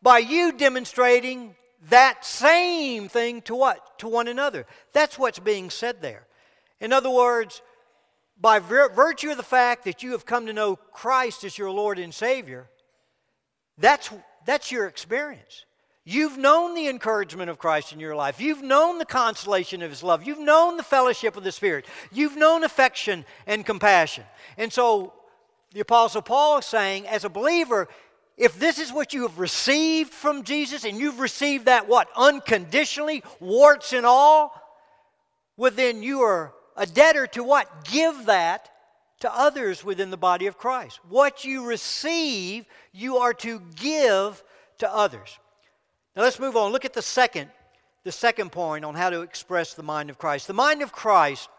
by 0.02 0.18
you 0.18 0.52
demonstrating 0.52 1.54
that 1.88 2.24
same 2.24 3.08
thing 3.08 3.42
to 3.42 3.54
what? 3.54 3.98
To 4.00 4.08
one 4.08 4.28
another. 4.28 4.66
That's 4.92 5.18
what's 5.18 5.38
being 5.38 5.70
said 5.70 6.02
there. 6.02 6.26
In 6.80 6.92
other 6.92 7.10
words, 7.10 7.62
by 8.40 8.58
vir- 8.58 8.92
virtue 8.92 9.30
of 9.30 9.36
the 9.36 9.42
fact 9.42 9.84
that 9.84 10.02
you 10.02 10.12
have 10.12 10.26
come 10.26 10.46
to 10.46 10.52
know 10.52 10.76
Christ 10.76 11.44
as 11.44 11.56
your 11.56 11.70
Lord 11.70 11.98
and 11.98 12.12
Savior, 12.12 12.68
that's, 13.78 14.10
that's 14.44 14.70
your 14.70 14.86
experience. 14.86 15.64
You've 16.04 16.38
known 16.38 16.74
the 16.74 16.88
encouragement 16.88 17.50
of 17.50 17.58
Christ 17.58 17.92
in 17.92 18.00
your 18.00 18.16
life. 18.16 18.40
You've 18.40 18.62
known 18.62 18.98
the 18.98 19.04
consolation 19.04 19.82
of 19.82 19.90
His 19.90 20.02
love. 20.02 20.26
You've 20.26 20.40
known 20.40 20.76
the 20.76 20.82
fellowship 20.82 21.36
of 21.36 21.44
the 21.44 21.52
Spirit. 21.52 21.84
You've 22.10 22.36
known 22.36 22.64
affection 22.64 23.24
and 23.46 23.64
compassion. 23.64 24.24
And 24.56 24.72
so 24.72 25.12
the 25.72 25.80
Apostle 25.80 26.22
Paul 26.22 26.58
is 26.58 26.66
saying, 26.66 27.06
as 27.06 27.24
a 27.24 27.28
believer, 27.28 27.88
if 28.40 28.58
this 28.58 28.78
is 28.78 28.90
what 28.90 29.12
you 29.12 29.22
have 29.22 29.38
received 29.38 30.14
from 30.14 30.44
Jesus 30.44 30.84
and 30.84 30.98
you've 30.98 31.20
received 31.20 31.66
that 31.66 31.86
what? 31.86 32.08
Unconditionally, 32.16 33.22
warts 33.38 33.92
and 33.92 34.06
all, 34.06 34.58
well, 35.58 35.70
then 35.70 36.02
you 36.02 36.22
are 36.22 36.54
a 36.74 36.86
debtor 36.86 37.26
to 37.26 37.44
what? 37.44 37.84
Give 37.84 38.24
that 38.24 38.70
to 39.20 39.30
others 39.30 39.84
within 39.84 40.08
the 40.08 40.16
body 40.16 40.46
of 40.46 40.56
Christ. 40.56 41.00
What 41.06 41.44
you 41.44 41.66
receive, 41.66 42.64
you 42.92 43.18
are 43.18 43.34
to 43.34 43.60
give 43.76 44.42
to 44.78 44.90
others. 44.90 45.38
Now 46.16 46.22
let's 46.22 46.40
move 46.40 46.56
on. 46.56 46.72
Look 46.72 46.86
at 46.86 46.94
the 46.94 47.02
second 47.02 47.50
the 48.04 48.12
second 48.12 48.50
point 48.50 48.86
on 48.86 48.94
how 48.94 49.10
to 49.10 49.20
express 49.20 49.74
the 49.74 49.82
mind 49.82 50.08
of 50.08 50.16
Christ. 50.16 50.46
The 50.46 50.54
mind 50.54 50.80
of 50.80 50.90
Christ 50.90 51.50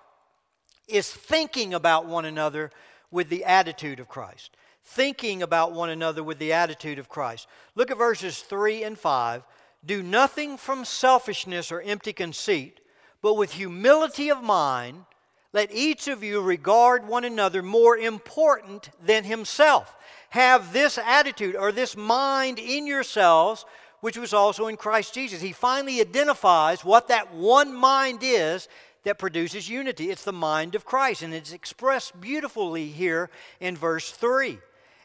is 0.87 1.07
thinking 1.07 1.75
about 1.75 2.07
one 2.07 2.25
another 2.25 2.71
with 3.11 3.29
the 3.29 3.45
attitude 3.45 3.99
of 3.99 4.07
Christ. 4.07 4.57
Thinking 4.93 5.41
about 5.41 5.71
one 5.71 5.89
another 5.89 6.21
with 6.21 6.37
the 6.37 6.51
attitude 6.51 6.99
of 6.99 7.07
Christ. 7.07 7.47
Look 7.75 7.91
at 7.91 7.97
verses 7.97 8.39
3 8.41 8.83
and 8.83 8.99
5. 8.99 9.43
Do 9.85 10.03
nothing 10.03 10.57
from 10.57 10.83
selfishness 10.83 11.71
or 11.71 11.79
empty 11.79 12.11
conceit, 12.11 12.81
but 13.21 13.35
with 13.35 13.53
humility 13.53 14.29
of 14.29 14.43
mind, 14.43 15.05
let 15.53 15.73
each 15.73 16.09
of 16.09 16.25
you 16.25 16.41
regard 16.41 17.07
one 17.07 17.23
another 17.23 17.63
more 17.63 17.97
important 17.97 18.89
than 19.01 19.23
himself. 19.23 19.95
Have 20.31 20.73
this 20.73 20.97
attitude 20.97 21.55
or 21.55 21.71
this 21.71 21.95
mind 21.95 22.59
in 22.59 22.85
yourselves, 22.85 23.63
which 24.01 24.17
was 24.17 24.33
also 24.33 24.67
in 24.67 24.75
Christ 24.75 25.13
Jesus. 25.13 25.39
He 25.39 25.53
finally 25.53 26.01
identifies 26.01 26.83
what 26.83 27.07
that 27.07 27.33
one 27.33 27.73
mind 27.73 28.19
is 28.23 28.67
that 29.03 29.17
produces 29.17 29.69
unity. 29.69 30.11
It's 30.11 30.25
the 30.25 30.33
mind 30.33 30.75
of 30.75 30.83
Christ, 30.83 31.21
and 31.21 31.33
it's 31.33 31.53
expressed 31.53 32.19
beautifully 32.19 32.87
here 32.87 33.29
in 33.61 33.77
verse 33.77 34.11
3. 34.11 34.59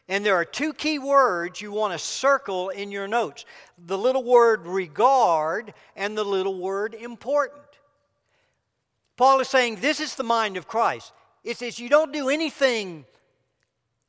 And 0.09 0.25
there 0.25 0.37
are 0.37 0.45
two 0.45 0.73
key 0.73 0.99
words 0.99 1.61
you 1.61 1.73
want 1.73 1.93
to 1.93 1.99
circle 1.99 2.69
in 2.69 2.91
your 2.93 3.09
notes 3.09 3.45
the 3.85 3.99
little 3.99 4.23
word 4.23 4.67
regard 4.67 5.75
and 5.97 6.17
the 6.17 6.25
little 6.25 6.59
word 6.59 6.95
important. 6.95 7.63
Paul 9.17 9.41
is 9.41 9.49
saying 9.49 9.77
this 9.77 10.01
is 10.01 10.15
the 10.15 10.23
mind 10.23 10.57
of 10.57 10.69
Christ. 10.69 11.13
It 11.43 11.57
says 11.57 11.79
you 11.79 11.89
don't 11.89 12.13
do 12.13 12.29
anything 12.29 13.05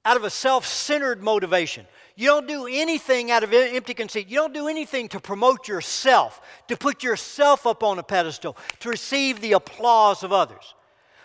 out 0.05 0.17
of 0.17 0.23
a 0.23 0.29
self 0.29 0.65
centered 0.65 1.23
motivation. 1.23 1.86
You 2.15 2.27
don't 2.27 2.47
do 2.47 2.65
anything 2.65 3.29
out 3.29 3.43
of 3.43 3.53
empty 3.53 3.93
conceit. 3.93 4.27
You 4.27 4.38
don't 4.38 4.53
do 4.53 4.67
anything 4.67 5.07
to 5.10 5.19
promote 5.19 5.67
yourself, 5.67 6.41
to 6.67 6.75
put 6.77 7.03
yourself 7.03 7.67
up 7.67 7.83
on 7.83 7.99
a 7.99 8.03
pedestal, 8.03 8.57
to 8.79 8.89
receive 8.89 9.39
the 9.39 9.53
applause 9.53 10.23
of 10.23 10.33
others. 10.33 10.73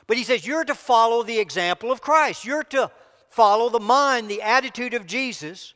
But 0.07 0.17
he 0.17 0.25
says 0.25 0.47
you're 0.47 0.65
to 0.65 0.75
follow 0.75 1.23
the 1.23 1.39
example 1.39 1.91
of 1.91 2.01
Christ. 2.01 2.45
You're 2.45 2.65
to 2.65 2.91
follow 3.33 3.71
the 3.71 3.81
mind, 3.81 4.29
the 4.29 4.43
attitude 4.43 4.95
of 4.95 5.07
Jesus, 5.07 5.75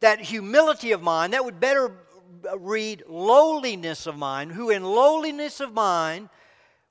that 0.00 0.20
humility 0.20 0.92
of 0.92 1.02
mind. 1.02 1.32
That 1.32 1.44
would 1.44 1.60
better 1.60 1.92
read 2.58 3.04
lowliness 3.08 4.06
of 4.06 4.16
mind, 4.16 4.52
who 4.52 4.70
in 4.70 4.82
lowliness 4.82 5.60
of 5.60 5.72
mind 5.72 6.28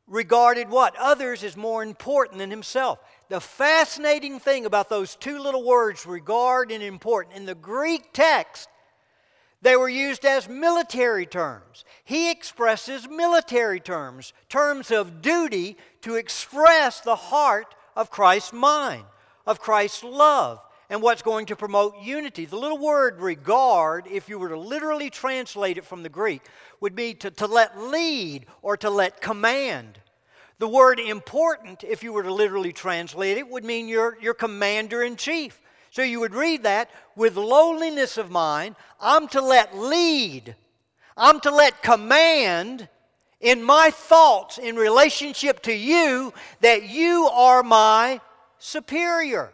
regarded 0.08 0.70
what? 0.70 0.96
Others 0.98 1.44
as 1.44 1.58
more 1.58 1.84
important 1.84 2.38
than 2.38 2.52
himself. 2.52 3.00
The 3.30 3.42
fascinating 3.42 4.40
thing 4.40 4.66
about 4.66 4.90
those 4.90 5.16
two 5.16 5.40
little 5.40 5.64
words, 5.64 6.06
regard 6.06 6.72
and 6.72 6.84
important, 6.84 7.36
in 7.36 7.46
the 7.46 7.56
Greek 7.56 8.14
text, 8.14 8.70
they 9.64 9.76
were 9.76 9.90
used 9.90 10.26
as 10.26 10.48
military 10.48 11.26
terms. 11.26 11.86
He 12.04 12.30
expresses 12.30 13.10
military 13.10 13.80
terms, 13.80 14.34
terms 14.48 14.92
of 14.92 15.24
duty 15.24 15.78
to 16.02 16.16
express 16.16 17.02
the 17.02 17.16
heart 17.16 17.74
of 17.96 18.12
Christ's 18.12 18.54
mind, 18.54 19.06
of 19.46 19.60
Christ's 19.60 20.04
love, 20.04 20.60
and 20.90 21.02
what's 21.02 21.22
going 21.22 21.48
to 21.48 21.56
promote 21.56 22.02
unity. 22.02 22.46
The 22.46 22.58
little 22.58 22.78
word 22.78 23.20
regard, 23.20 24.08
if 24.08 24.30
you 24.30 24.38
were 24.38 24.50
to 24.50 24.60
literally 24.60 25.10
translate 25.10 25.78
it 25.78 25.86
from 25.86 26.04
the 26.04 26.10
Greek, 26.10 26.42
would 26.80 26.96
be 26.96 27.14
to, 27.16 27.32
to 27.32 27.48
let 27.48 27.80
lead 27.80 28.46
or 28.62 28.78
to 28.78 28.90
let 28.90 29.22
command. 29.22 30.00
The 30.58 30.68
word 30.68 31.00
important, 31.00 31.84
if 31.84 32.04
you 32.04 32.14
were 32.14 32.24
to 32.24 32.34
literally 32.34 32.72
translate 32.72 33.38
it, 33.38 33.50
would 33.50 33.66
mean 33.66 33.88
your, 33.88 34.18
your 34.22 34.34
commander 34.34 35.04
in 35.04 35.16
chief. 35.16 35.60
So 35.90 36.02
you 36.02 36.20
would 36.20 36.36
read 36.36 36.64
that 36.64 36.90
with 37.16 37.36
lowliness 37.36 38.18
of 38.18 38.30
mind, 38.30 38.76
I'm 39.00 39.28
to 39.30 39.42
let 39.42 39.76
lead, 39.76 40.56
I'm 41.18 41.40
to 41.42 41.52
let 41.52 41.82
command 41.82 42.90
in 43.42 43.64
my 43.64 43.90
thoughts 43.92 44.58
in 44.58 44.76
relationship 44.76 45.62
to 45.64 45.74
you 45.74 46.34
that 46.62 46.90
you 46.90 47.28
are 47.32 47.64
my 47.64 48.20
superior. 48.66 49.54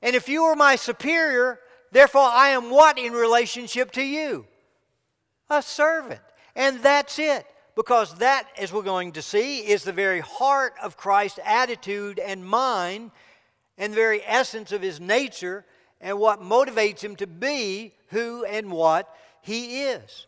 And 0.00 0.14
if 0.14 0.28
you 0.28 0.44
are 0.44 0.56
my 0.56 0.76
superior, 0.76 1.58
therefore 1.90 2.22
I 2.22 2.50
am 2.50 2.70
what 2.70 2.98
in 2.98 3.12
relationship 3.12 3.90
to 3.92 4.02
you? 4.02 4.46
A 5.50 5.60
servant. 5.60 6.20
And 6.54 6.80
that's 6.80 7.18
it 7.18 7.46
because 7.74 8.14
that, 8.16 8.46
as 8.56 8.72
we're 8.72 8.82
going 8.82 9.12
to 9.12 9.22
see, 9.22 9.58
is 9.58 9.82
the 9.82 9.92
very 9.92 10.20
heart 10.20 10.74
of 10.80 10.96
Christ's 10.96 11.40
attitude 11.44 12.20
and 12.20 12.46
mind 12.46 13.10
and 13.76 13.92
the 13.92 13.96
very 13.96 14.22
essence 14.24 14.70
of 14.70 14.82
his 14.82 15.00
nature 15.00 15.64
and 16.00 16.18
what 16.18 16.40
motivates 16.40 17.00
him 17.00 17.16
to 17.16 17.26
be 17.26 17.92
who 18.08 18.44
and 18.44 18.70
what 18.70 19.12
he 19.42 19.82
is. 19.82 20.26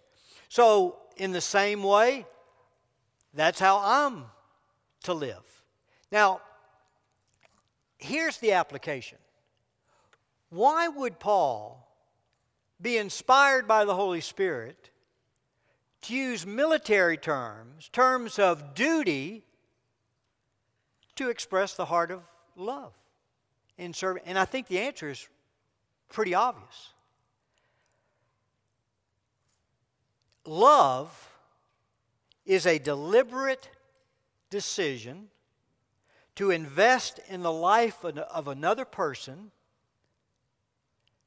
So, 0.49 0.97
in 1.17 1.33
the 1.33 1.41
same 1.41 1.83
way, 1.83 2.27
that's 3.35 3.61
how 3.61 3.81
I'm 3.83 4.25
to 5.05 5.15
live. 5.15 5.63
Now, 6.11 6.41
here's 7.99 8.39
the 8.39 8.53
application. 8.53 9.19
Why 10.51 10.89
would 10.89 11.19
Paul 11.19 11.87
be 12.81 12.97
inspired 12.97 13.67
by 13.67 13.85
the 13.85 13.95
Holy 13.95 14.21
Spirit 14.21 14.91
to 16.03 16.15
use 16.15 16.47
military 16.47 17.17
terms, 17.17 17.89
terms 17.93 18.39
of 18.39 18.75
duty, 18.75 19.43
to 21.17 21.31
express 21.31 21.75
the 21.75 21.87
heart 21.87 22.11
of 22.11 22.23
love 22.55 22.93
in 23.79 23.93
serving. 23.93 24.23
And 24.27 24.39
I 24.39 24.45
think 24.45 24.69
the 24.69 24.79
answer 24.79 25.09
is 25.09 25.29
pretty 26.09 26.35
obvious. 26.35 26.91
Love 30.45 31.33
is 32.45 32.67
a 32.67 32.79
deliberate 32.79 33.69
decision 34.51 35.29
to 36.37 36.51
invest 36.51 37.21
in 37.29 37.43
the 37.43 37.53
life 37.53 38.05
of 38.05 38.49
another 38.49 38.85
person 38.85 39.51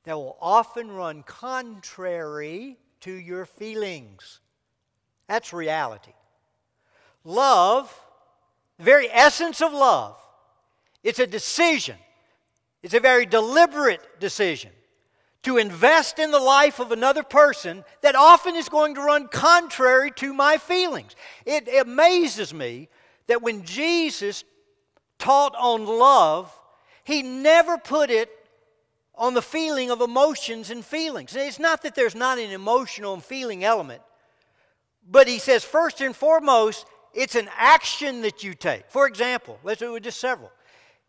that 0.05 0.15
will 0.15 0.37
often 0.41 0.91
run 0.91 1.23
contrary 1.23 2.77
to 3.01 3.11
your 3.11 3.45
feelings. 3.45 4.39
That's 5.27 5.53
reality. 5.53 6.13
Love, 7.23 7.93
the 8.77 8.83
very 8.83 9.09
essence 9.11 9.61
of 9.61 9.73
love, 9.73 10.17
it's 11.03 11.19
a 11.19 11.27
decision. 11.27 11.97
It's 12.81 12.93
a 12.93 12.99
very 12.99 13.25
deliberate 13.25 14.19
decision 14.19 14.71
to 15.43 15.57
invest 15.57 16.19
in 16.19 16.31
the 16.31 16.39
life 16.39 16.79
of 16.79 16.91
another 16.91 17.23
person 17.23 17.83
that 18.01 18.15
often 18.15 18.55
is 18.55 18.69
going 18.69 18.95
to 18.95 19.01
run 19.01 19.27
contrary 19.27 20.11
to 20.11 20.33
my 20.33 20.57
feelings. 20.57 21.15
It 21.45 21.67
amazes 21.81 22.53
me 22.53 22.89
that 23.27 23.41
when 23.41 23.63
Jesus 23.63 24.43
taught 25.19 25.53
on 25.55 25.85
love, 25.85 26.51
he 27.03 27.21
never 27.21 27.77
put 27.77 28.09
it 28.09 28.29
on 29.15 29.33
the 29.33 29.41
feeling 29.41 29.91
of 29.91 30.01
emotions 30.01 30.69
and 30.69 30.83
feelings. 30.83 31.35
It's 31.35 31.59
not 31.59 31.83
that 31.83 31.93
there's 31.93 32.15
not 32.15 32.39
an 32.39 32.51
emotional 32.51 33.13
and 33.13 33.23
feeling 33.23 33.63
element, 33.63 34.01
but 35.07 35.27
he 35.27 35.39
says, 35.39 35.63
first 35.63 36.01
and 36.01 36.15
foremost, 36.15 36.85
it's 37.13 37.35
an 37.35 37.49
action 37.57 38.21
that 38.21 38.43
you 38.43 38.53
take. 38.53 38.89
For 38.89 39.07
example, 39.07 39.59
let's 39.63 39.79
do 39.79 39.99
just 39.99 40.19
several. 40.19 40.51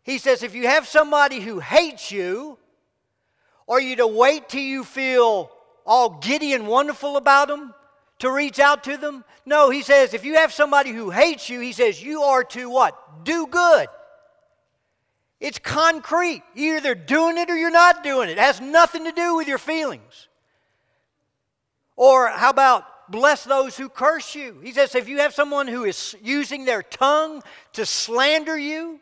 He 0.03 0.17
says, 0.17 0.43
if 0.43 0.53
you 0.55 0.67
have 0.67 0.87
somebody 0.87 1.39
who 1.39 1.59
hates 1.59 2.11
you, 2.11 2.57
are 3.67 3.79
you 3.79 3.95
to 3.97 4.07
wait 4.07 4.49
till 4.49 4.61
you 4.61 4.83
feel 4.83 5.51
all 5.85 6.19
giddy 6.21 6.53
and 6.53 6.67
wonderful 6.67 7.15
about 7.15 7.47
them 7.47 7.73
to 8.19 8.31
reach 8.31 8.59
out 8.59 8.83
to 8.85 8.97
them? 8.97 9.23
No, 9.45 9.69
he 9.69 9.83
says, 9.83 10.13
if 10.13 10.25
you 10.25 10.35
have 10.35 10.51
somebody 10.51 10.91
who 10.91 11.11
hates 11.11 11.49
you, 11.49 11.59
he 11.59 11.71
says, 11.71 12.03
you 12.03 12.23
are 12.23 12.43
to 12.45 12.69
what? 12.69 13.23
Do 13.23 13.47
good. 13.47 13.87
It's 15.41 15.59
concrete. 15.59 16.43
You're 16.53 16.77
either 16.77 16.95
doing 16.95 17.37
it 17.37 17.49
or 17.49 17.57
you're 17.57 17.71
not 17.71 18.03
doing 18.03 18.29
it. 18.29 18.33
It 18.33 18.37
has 18.37 18.61
nothing 18.61 19.03
to 19.05 19.11
do 19.11 19.35
with 19.35 19.47
your 19.47 19.57
feelings. 19.57 20.29
Or 21.97 22.29
how 22.29 22.51
about 22.51 22.85
bless 23.11 23.43
those 23.43 23.75
who 23.75 23.89
curse 23.89 24.35
you. 24.35 24.59
He 24.61 24.71
says, 24.71 24.95
if 24.95 25.09
you 25.09 25.17
have 25.17 25.33
someone 25.33 25.67
who 25.67 25.83
is 25.83 26.15
using 26.21 26.65
their 26.65 26.83
tongue 26.83 27.41
to 27.73 27.85
slander 27.85 28.57
you, 28.57 28.99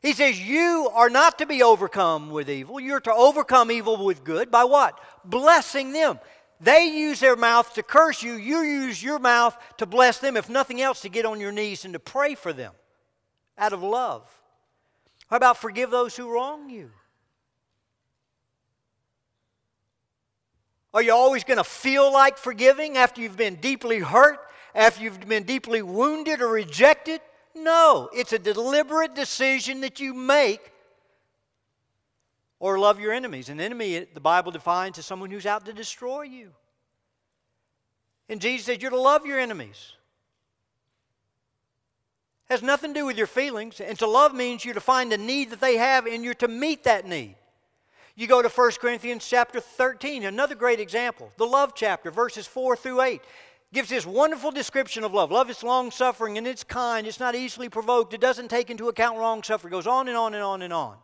he 0.00 0.14
says, 0.14 0.40
you 0.40 0.90
are 0.94 1.10
not 1.10 1.38
to 1.38 1.46
be 1.46 1.62
overcome 1.62 2.30
with 2.30 2.48
evil. 2.48 2.80
You're 2.80 3.00
to 3.00 3.12
overcome 3.12 3.70
evil 3.70 4.04
with 4.04 4.24
good 4.24 4.50
by 4.50 4.64
what? 4.64 4.98
Blessing 5.24 5.92
them. 5.92 6.18
They 6.60 6.86
use 6.86 7.20
their 7.20 7.36
mouth 7.36 7.74
to 7.74 7.82
curse 7.82 8.22
you. 8.22 8.34
You 8.34 8.60
use 8.60 9.02
your 9.02 9.18
mouth 9.18 9.56
to 9.76 9.86
bless 9.86 10.18
them, 10.18 10.36
if 10.36 10.48
nothing 10.48 10.80
else, 10.80 11.02
to 11.02 11.08
get 11.08 11.26
on 11.26 11.38
your 11.38 11.52
knees 11.52 11.84
and 11.84 11.92
to 11.92 12.00
pray 12.00 12.34
for 12.34 12.52
them 12.52 12.72
out 13.58 13.72
of 13.72 13.82
love. 13.82 14.28
How 15.28 15.36
about 15.36 15.58
forgive 15.58 15.90
those 15.90 16.16
who 16.16 16.30
wrong 16.32 16.70
you? 16.70 16.90
Are 20.94 21.02
you 21.02 21.12
always 21.12 21.44
going 21.44 21.58
to 21.58 21.64
feel 21.64 22.12
like 22.12 22.38
forgiving 22.38 22.96
after 22.96 23.20
you've 23.20 23.36
been 23.36 23.56
deeply 23.56 23.98
hurt, 23.98 24.40
after 24.74 25.02
you've 25.02 25.20
been 25.20 25.44
deeply 25.44 25.82
wounded 25.82 26.40
or 26.40 26.48
rejected? 26.48 27.20
No, 27.54 28.08
it's 28.14 28.32
a 28.32 28.38
deliberate 28.38 29.14
decision 29.14 29.82
that 29.82 30.00
you 30.00 30.14
make 30.14 30.72
or 32.58 32.78
love 32.78 32.98
your 32.98 33.12
enemies. 33.12 33.48
An 33.48 33.60
enemy, 33.60 34.06
the 34.12 34.20
Bible 34.20 34.50
defines 34.50 34.98
as 34.98 35.06
someone 35.06 35.30
who's 35.30 35.46
out 35.46 35.66
to 35.66 35.72
destroy 35.72 36.22
you. 36.22 36.52
And 38.28 38.40
Jesus 38.40 38.66
said, 38.66 38.82
You're 38.82 38.90
to 38.90 39.00
love 39.00 39.26
your 39.26 39.38
enemies. 39.38 39.92
Has 42.48 42.62
nothing 42.62 42.94
to 42.94 43.00
do 43.00 43.06
with 43.06 43.18
your 43.18 43.26
feelings. 43.26 43.80
And 43.80 43.98
to 43.98 44.06
love 44.06 44.34
means 44.34 44.64
you're 44.64 44.74
to 44.74 44.80
find 44.80 45.12
a 45.12 45.18
need 45.18 45.50
that 45.50 45.60
they 45.60 45.76
have 45.76 46.06
and 46.06 46.24
you're 46.24 46.34
to 46.34 46.48
meet 46.48 46.84
that 46.84 47.06
need. 47.06 47.36
You 48.16 48.26
go 48.26 48.42
to 48.42 48.48
1 48.48 48.70
Corinthians 48.80 49.26
chapter 49.28 49.60
13, 49.60 50.24
another 50.24 50.56
great 50.56 50.80
example, 50.80 51.30
the 51.36 51.46
love 51.46 51.72
chapter, 51.76 52.10
verses 52.10 52.48
4 52.48 52.74
through 52.74 53.00
8 53.00 53.22
gives 53.72 53.90
this 53.90 54.06
wonderful 54.06 54.50
description 54.50 55.04
of 55.04 55.12
love. 55.12 55.30
Love 55.30 55.50
is 55.50 55.62
long 55.62 55.90
suffering 55.90 56.38
and 56.38 56.46
it's 56.46 56.64
kind, 56.64 57.06
it's 57.06 57.20
not 57.20 57.34
easily 57.34 57.68
provoked, 57.68 58.14
it 58.14 58.20
doesn't 58.20 58.48
take 58.48 58.70
into 58.70 58.88
account 58.88 59.18
wrong 59.18 59.42
suffering. 59.42 59.72
It 59.72 59.76
goes 59.76 59.86
on 59.86 60.08
and 60.08 60.16
on 60.16 60.34
and 60.34 60.42
on 60.42 60.62
and 60.62 60.72
on. 60.72 60.96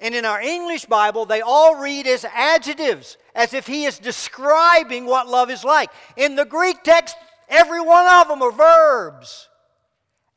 And 0.00 0.14
in 0.14 0.24
our 0.24 0.40
English 0.40 0.84
Bible, 0.84 1.24
they 1.24 1.40
all 1.40 1.76
read 1.76 2.06
as 2.06 2.24
adjectives, 2.32 3.16
as 3.34 3.52
if 3.52 3.66
he 3.66 3.84
is 3.84 3.98
describing 3.98 5.06
what 5.06 5.26
love 5.26 5.50
is 5.50 5.64
like. 5.64 5.90
In 6.16 6.36
the 6.36 6.44
Greek 6.44 6.84
text, 6.84 7.16
every 7.48 7.80
one 7.80 8.06
of 8.06 8.28
them 8.28 8.42
are 8.42 8.52
verbs, 8.52 9.48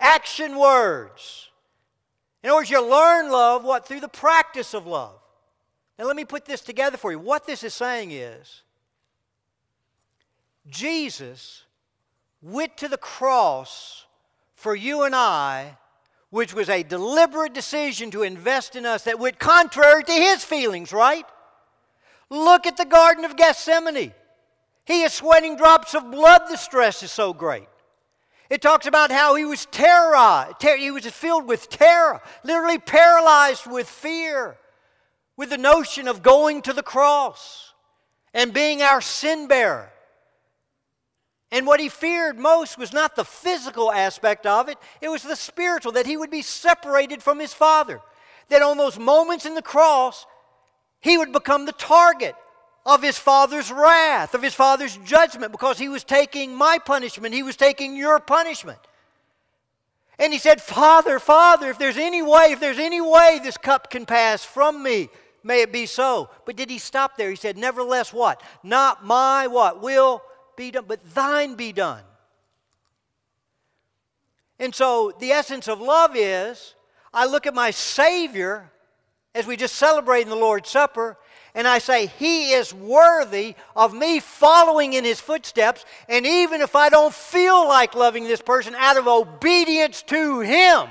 action 0.01 0.57
words. 0.57 1.49
In 2.43 2.49
other 2.49 2.57
words, 2.57 2.69
you 2.69 2.81
learn 2.83 3.31
love, 3.31 3.63
what? 3.63 3.87
Through 3.87 4.01
the 4.01 4.07
practice 4.07 4.73
of 4.73 4.87
love. 4.87 5.15
Now, 5.97 6.05
let 6.05 6.15
me 6.15 6.25
put 6.25 6.45
this 6.45 6.61
together 6.61 6.97
for 6.97 7.11
you. 7.11 7.19
What 7.19 7.45
this 7.45 7.63
is 7.63 7.73
saying 7.73 8.11
is 8.11 8.63
Jesus 10.67 11.63
went 12.41 12.75
to 12.77 12.87
the 12.87 12.97
cross 12.97 14.05
for 14.55 14.75
you 14.75 15.03
and 15.03 15.15
I, 15.15 15.77
which 16.31 16.53
was 16.53 16.69
a 16.69 16.83
deliberate 16.83 17.53
decision 17.53 18.09
to 18.11 18.23
invest 18.23 18.75
in 18.75 18.85
us 18.85 19.03
that 19.03 19.19
went 19.19 19.37
contrary 19.37 20.03
to 20.03 20.11
his 20.11 20.43
feelings, 20.43 20.91
right? 20.91 21.25
Look 22.29 22.65
at 22.65 22.77
the 22.77 22.85
Garden 22.85 23.25
of 23.25 23.35
Gethsemane. 23.35 24.13
He 24.85 25.03
is 25.03 25.13
sweating 25.13 25.57
drops 25.57 25.93
of 25.93 26.09
blood, 26.09 26.43
the 26.49 26.57
stress 26.57 27.03
is 27.03 27.11
so 27.11 27.33
great. 27.33 27.67
It 28.51 28.61
talks 28.61 28.85
about 28.85 29.11
how 29.11 29.35
he 29.35 29.45
was 29.45 29.65
terrorized, 29.67 30.59
ter- 30.59 30.75
he 30.75 30.91
was 30.91 31.05
filled 31.05 31.47
with 31.47 31.69
terror, 31.69 32.21
literally 32.43 32.79
paralyzed 32.79 33.65
with 33.65 33.87
fear, 33.87 34.57
with 35.37 35.51
the 35.51 35.57
notion 35.57 36.05
of 36.09 36.21
going 36.21 36.61
to 36.63 36.73
the 36.73 36.83
cross 36.83 37.73
and 38.33 38.53
being 38.53 38.81
our 38.81 38.99
sin 38.99 39.47
bearer. 39.47 39.89
And 41.49 41.65
what 41.65 41.79
he 41.79 41.87
feared 41.87 42.37
most 42.37 42.77
was 42.77 42.91
not 42.91 43.15
the 43.15 43.23
physical 43.23 43.89
aspect 43.89 44.45
of 44.45 44.67
it, 44.67 44.77
it 44.99 45.07
was 45.07 45.23
the 45.23 45.37
spiritual, 45.37 45.93
that 45.93 46.05
he 46.05 46.17
would 46.17 46.29
be 46.29 46.41
separated 46.41 47.23
from 47.23 47.39
his 47.39 47.53
Father. 47.53 48.01
That 48.49 48.61
on 48.61 48.77
those 48.77 48.99
moments 48.99 49.45
in 49.45 49.55
the 49.55 49.61
cross, 49.61 50.25
he 50.99 51.17
would 51.17 51.31
become 51.31 51.65
the 51.65 51.71
target 51.71 52.35
of 52.85 53.03
his 53.03 53.17
Father's 53.17 53.71
wrath, 53.71 54.33
of 54.33 54.41
his 54.41 54.53
Father's 54.53 54.97
judgment, 54.97 55.51
because 55.51 55.77
he 55.77 55.89
was 55.89 56.03
taking 56.03 56.55
my 56.55 56.79
punishment, 56.83 57.33
he 57.33 57.43
was 57.43 57.55
taking 57.55 57.95
your 57.95 58.19
punishment. 58.19 58.79
And 60.17 60.31
he 60.31 60.39
said, 60.39 60.61
Father, 60.61 61.19
Father, 61.19 61.69
if 61.69 61.79
there's 61.79 61.97
any 61.97 62.21
way, 62.21 62.51
if 62.51 62.59
there's 62.59 62.79
any 62.79 63.01
way 63.01 63.39
this 63.41 63.57
cup 63.57 63.89
can 63.89 64.05
pass 64.05 64.43
from 64.43 64.83
me, 64.83 65.09
may 65.43 65.61
it 65.61 65.71
be 65.71 65.85
so. 65.85 66.29
But 66.45 66.55
did 66.55 66.69
he 66.69 66.77
stop 66.77 67.17
there? 67.17 67.29
He 67.31 67.35
said, 67.35 67.57
Nevertheless, 67.57 68.13
what? 68.13 68.41
Not 68.61 69.03
my 69.03 69.47
what? 69.47 69.81
Will 69.81 70.21
be 70.55 70.69
done, 70.71 70.85
but 70.87 71.03
thine 71.15 71.55
be 71.55 71.71
done. 71.71 72.03
And 74.59 74.75
so 74.75 75.11
the 75.19 75.31
essence 75.31 75.67
of 75.67 75.81
love 75.81 76.11
is 76.15 76.75
I 77.11 77.25
look 77.25 77.47
at 77.47 77.55
my 77.55 77.71
Savior 77.71 78.71
as 79.33 79.47
we 79.47 79.57
just 79.57 79.75
celebrate 79.75 80.21
in 80.21 80.29
the 80.29 80.35
Lord's 80.35 80.69
Supper, 80.69 81.17
and 81.53 81.67
I 81.67 81.79
say, 81.79 82.07
He 82.07 82.51
is 82.51 82.73
worthy 82.73 83.55
of 83.75 83.93
me 83.93 84.19
following 84.19 84.93
in 84.93 85.03
His 85.03 85.19
footsteps. 85.19 85.85
And 86.07 86.25
even 86.25 86.61
if 86.61 86.75
I 86.75 86.89
don't 86.89 87.13
feel 87.13 87.67
like 87.67 87.95
loving 87.95 88.25
this 88.25 88.41
person 88.41 88.75
out 88.75 88.97
of 88.97 89.07
obedience 89.07 90.01
to 90.03 90.39
Him, 90.39 90.87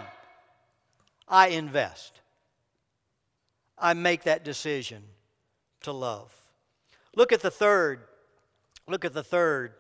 I 1.29 1.49
invest. 1.49 2.21
I 3.79 3.95
make 3.95 4.25
that 4.25 4.45
decision 4.45 5.03
to 5.83 5.93
love. 5.93 6.35
Look 7.15 7.33
at 7.33 7.41
the 7.41 7.51
third 7.51 8.01
Look 8.91 9.05
at 9.05 9.15
the 9.15 9.23
third 9.23 9.75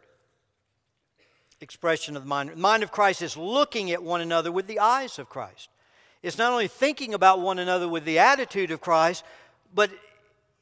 expression 1.60 2.16
of 2.16 2.22
the 2.22 2.28
mind. 2.28 2.50
The 2.50 2.56
mind 2.56 2.84
of 2.84 2.92
Christ 2.92 3.22
is 3.22 3.36
looking 3.36 3.90
at 3.90 4.00
one 4.00 4.20
another 4.20 4.52
with 4.52 4.68
the 4.68 4.78
eyes 4.78 5.18
of 5.18 5.28
Christ. 5.28 5.68
It's 6.22 6.38
not 6.38 6.52
only 6.52 6.68
thinking 6.68 7.12
about 7.12 7.40
one 7.40 7.58
another 7.58 7.88
with 7.88 8.04
the 8.04 8.20
attitude 8.20 8.70
of 8.70 8.80
Christ, 8.80 9.24
but 9.74 9.90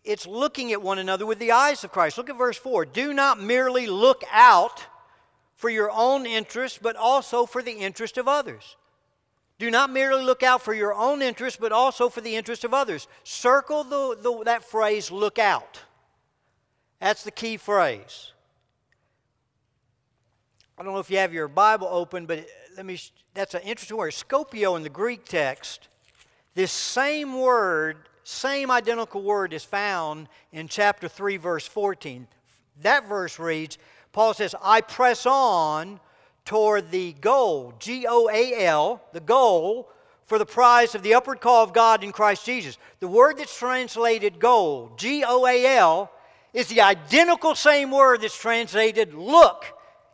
it's 0.08 0.26
looking 0.26 0.72
at 0.72 0.80
one 0.80 0.98
another 0.98 1.26
with 1.26 1.38
the 1.38 1.52
eyes 1.52 1.84
of 1.84 1.92
Christ. 1.92 2.16
Look 2.16 2.30
at 2.30 2.38
verse 2.38 2.56
4. 2.56 2.86
Do 2.86 3.12
not 3.12 3.40
merely 3.40 3.86
look 3.86 4.24
out 4.32 4.86
for 5.54 5.68
your 5.68 5.90
own 5.90 6.24
interest, 6.24 6.80
but 6.80 6.96
also 6.96 7.44
for 7.44 7.60
the 7.62 7.72
interest 7.72 8.16
of 8.16 8.26
others. 8.26 8.76
Do 9.58 9.70
not 9.70 9.90
merely 9.90 10.24
look 10.24 10.42
out 10.42 10.62
for 10.62 10.72
your 10.72 10.94
own 10.94 11.20
interest, 11.20 11.60
but 11.60 11.72
also 11.72 12.08
for 12.08 12.22
the 12.22 12.36
interest 12.36 12.64
of 12.64 12.72
others. 12.72 13.06
Circle 13.22 13.84
the, 13.84 14.16
the, 14.18 14.44
that 14.44 14.64
phrase, 14.64 15.10
look 15.10 15.38
out. 15.38 15.82
That's 17.00 17.22
the 17.22 17.30
key 17.30 17.58
phrase. 17.58 18.32
I 20.78 20.84
don't 20.84 20.94
know 20.94 21.00
if 21.00 21.10
you 21.10 21.18
have 21.18 21.34
your 21.34 21.48
Bible 21.48 21.88
open, 21.90 22.24
but 22.24 22.46
let 22.76 22.86
me, 22.86 22.98
that's 23.34 23.52
an 23.52 23.62
interesting 23.62 23.98
word. 23.98 24.12
Skopeo 24.12 24.74
in 24.74 24.84
the 24.84 24.88
Greek 24.88 25.26
text, 25.26 25.88
this 26.54 26.72
same 26.72 27.38
word, 27.38 28.07
same 28.28 28.70
identical 28.70 29.22
word 29.22 29.54
is 29.54 29.64
found 29.64 30.28
in 30.52 30.68
chapter 30.68 31.08
3, 31.08 31.38
verse 31.38 31.66
14. 31.66 32.28
That 32.82 33.08
verse 33.08 33.38
reads, 33.38 33.78
Paul 34.12 34.34
says, 34.34 34.54
I 34.62 34.82
press 34.82 35.24
on 35.24 35.98
toward 36.44 36.90
the 36.90 37.14
goal, 37.14 37.72
G 37.78 38.04
O 38.06 38.28
A 38.30 38.66
L, 38.66 39.00
the 39.14 39.20
goal 39.20 39.88
for 40.26 40.38
the 40.38 40.44
prize 40.44 40.94
of 40.94 41.02
the 41.02 41.14
upward 41.14 41.40
call 41.40 41.64
of 41.64 41.72
God 41.72 42.04
in 42.04 42.12
Christ 42.12 42.44
Jesus. 42.44 42.76
The 43.00 43.08
word 43.08 43.38
that's 43.38 43.56
translated 43.56 44.38
goal, 44.38 44.92
G 44.98 45.24
O 45.26 45.46
A 45.46 45.78
L, 45.78 46.12
is 46.52 46.66
the 46.66 46.82
identical 46.82 47.54
same 47.54 47.90
word 47.90 48.20
that's 48.20 48.38
translated 48.38 49.14
look 49.14 49.64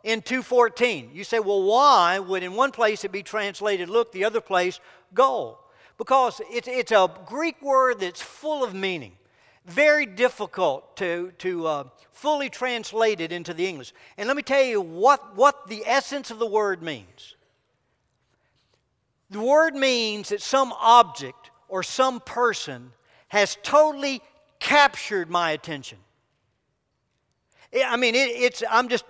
in 0.05 0.21
214. 0.21 1.09
You 1.13 1.25
say, 1.25 1.39
well, 1.39 1.63
why 1.63 2.19
would 2.19 2.43
in 2.43 2.53
one 2.53 2.71
place 2.71 3.03
it 3.03 3.11
be 3.11 3.23
translated 3.23 3.89
look, 3.89 4.13
the 4.13 4.23
other 4.23 4.39
place 4.39 4.79
goal? 5.13 5.59
Because 5.97 6.41
it's, 6.49 6.67
it's 6.67 6.91
a 6.91 7.09
Greek 7.25 7.61
word 7.61 7.99
that's 7.99 8.21
full 8.21 8.63
of 8.63 8.73
meaning. 8.73 9.13
Very 9.65 10.05
difficult 10.05 10.97
to, 10.97 11.31
to 11.39 11.67
uh, 11.67 11.83
fully 12.11 12.49
translate 12.49 13.21
it 13.21 13.31
into 13.31 13.53
the 13.53 13.65
English. 13.65 13.93
And 14.17 14.27
let 14.27 14.37
me 14.37 14.43
tell 14.43 14.63
you 14.63 14.81
what, 14.81 15.35
what 15.35 15.67
the 15.67 15.83
essence 15.85 16.31
of 16.31 16.39
the 16.39 16.45
word 16.45 16.83
means. 16.83 17.35
The 19.29 19.39
word 19.39 19.75
means 19.75 20.29
that 20.29 20.41
some 20.41 20.73
object 20.79 21.49
or 21.67 21.81
some 21.81 22.19
person 22.19 22.91
has 23.29 23.57
totally 23.63 24.21
captured 24.59 25.29
my 25.29 25.51
attention. 25.51 25.97
I 27.85 27.97
mean, 27.97 28.15
it, 28.15 28.29
it's, 28.29 28.63
I'm 28.69 28.87
just 28.87 29.03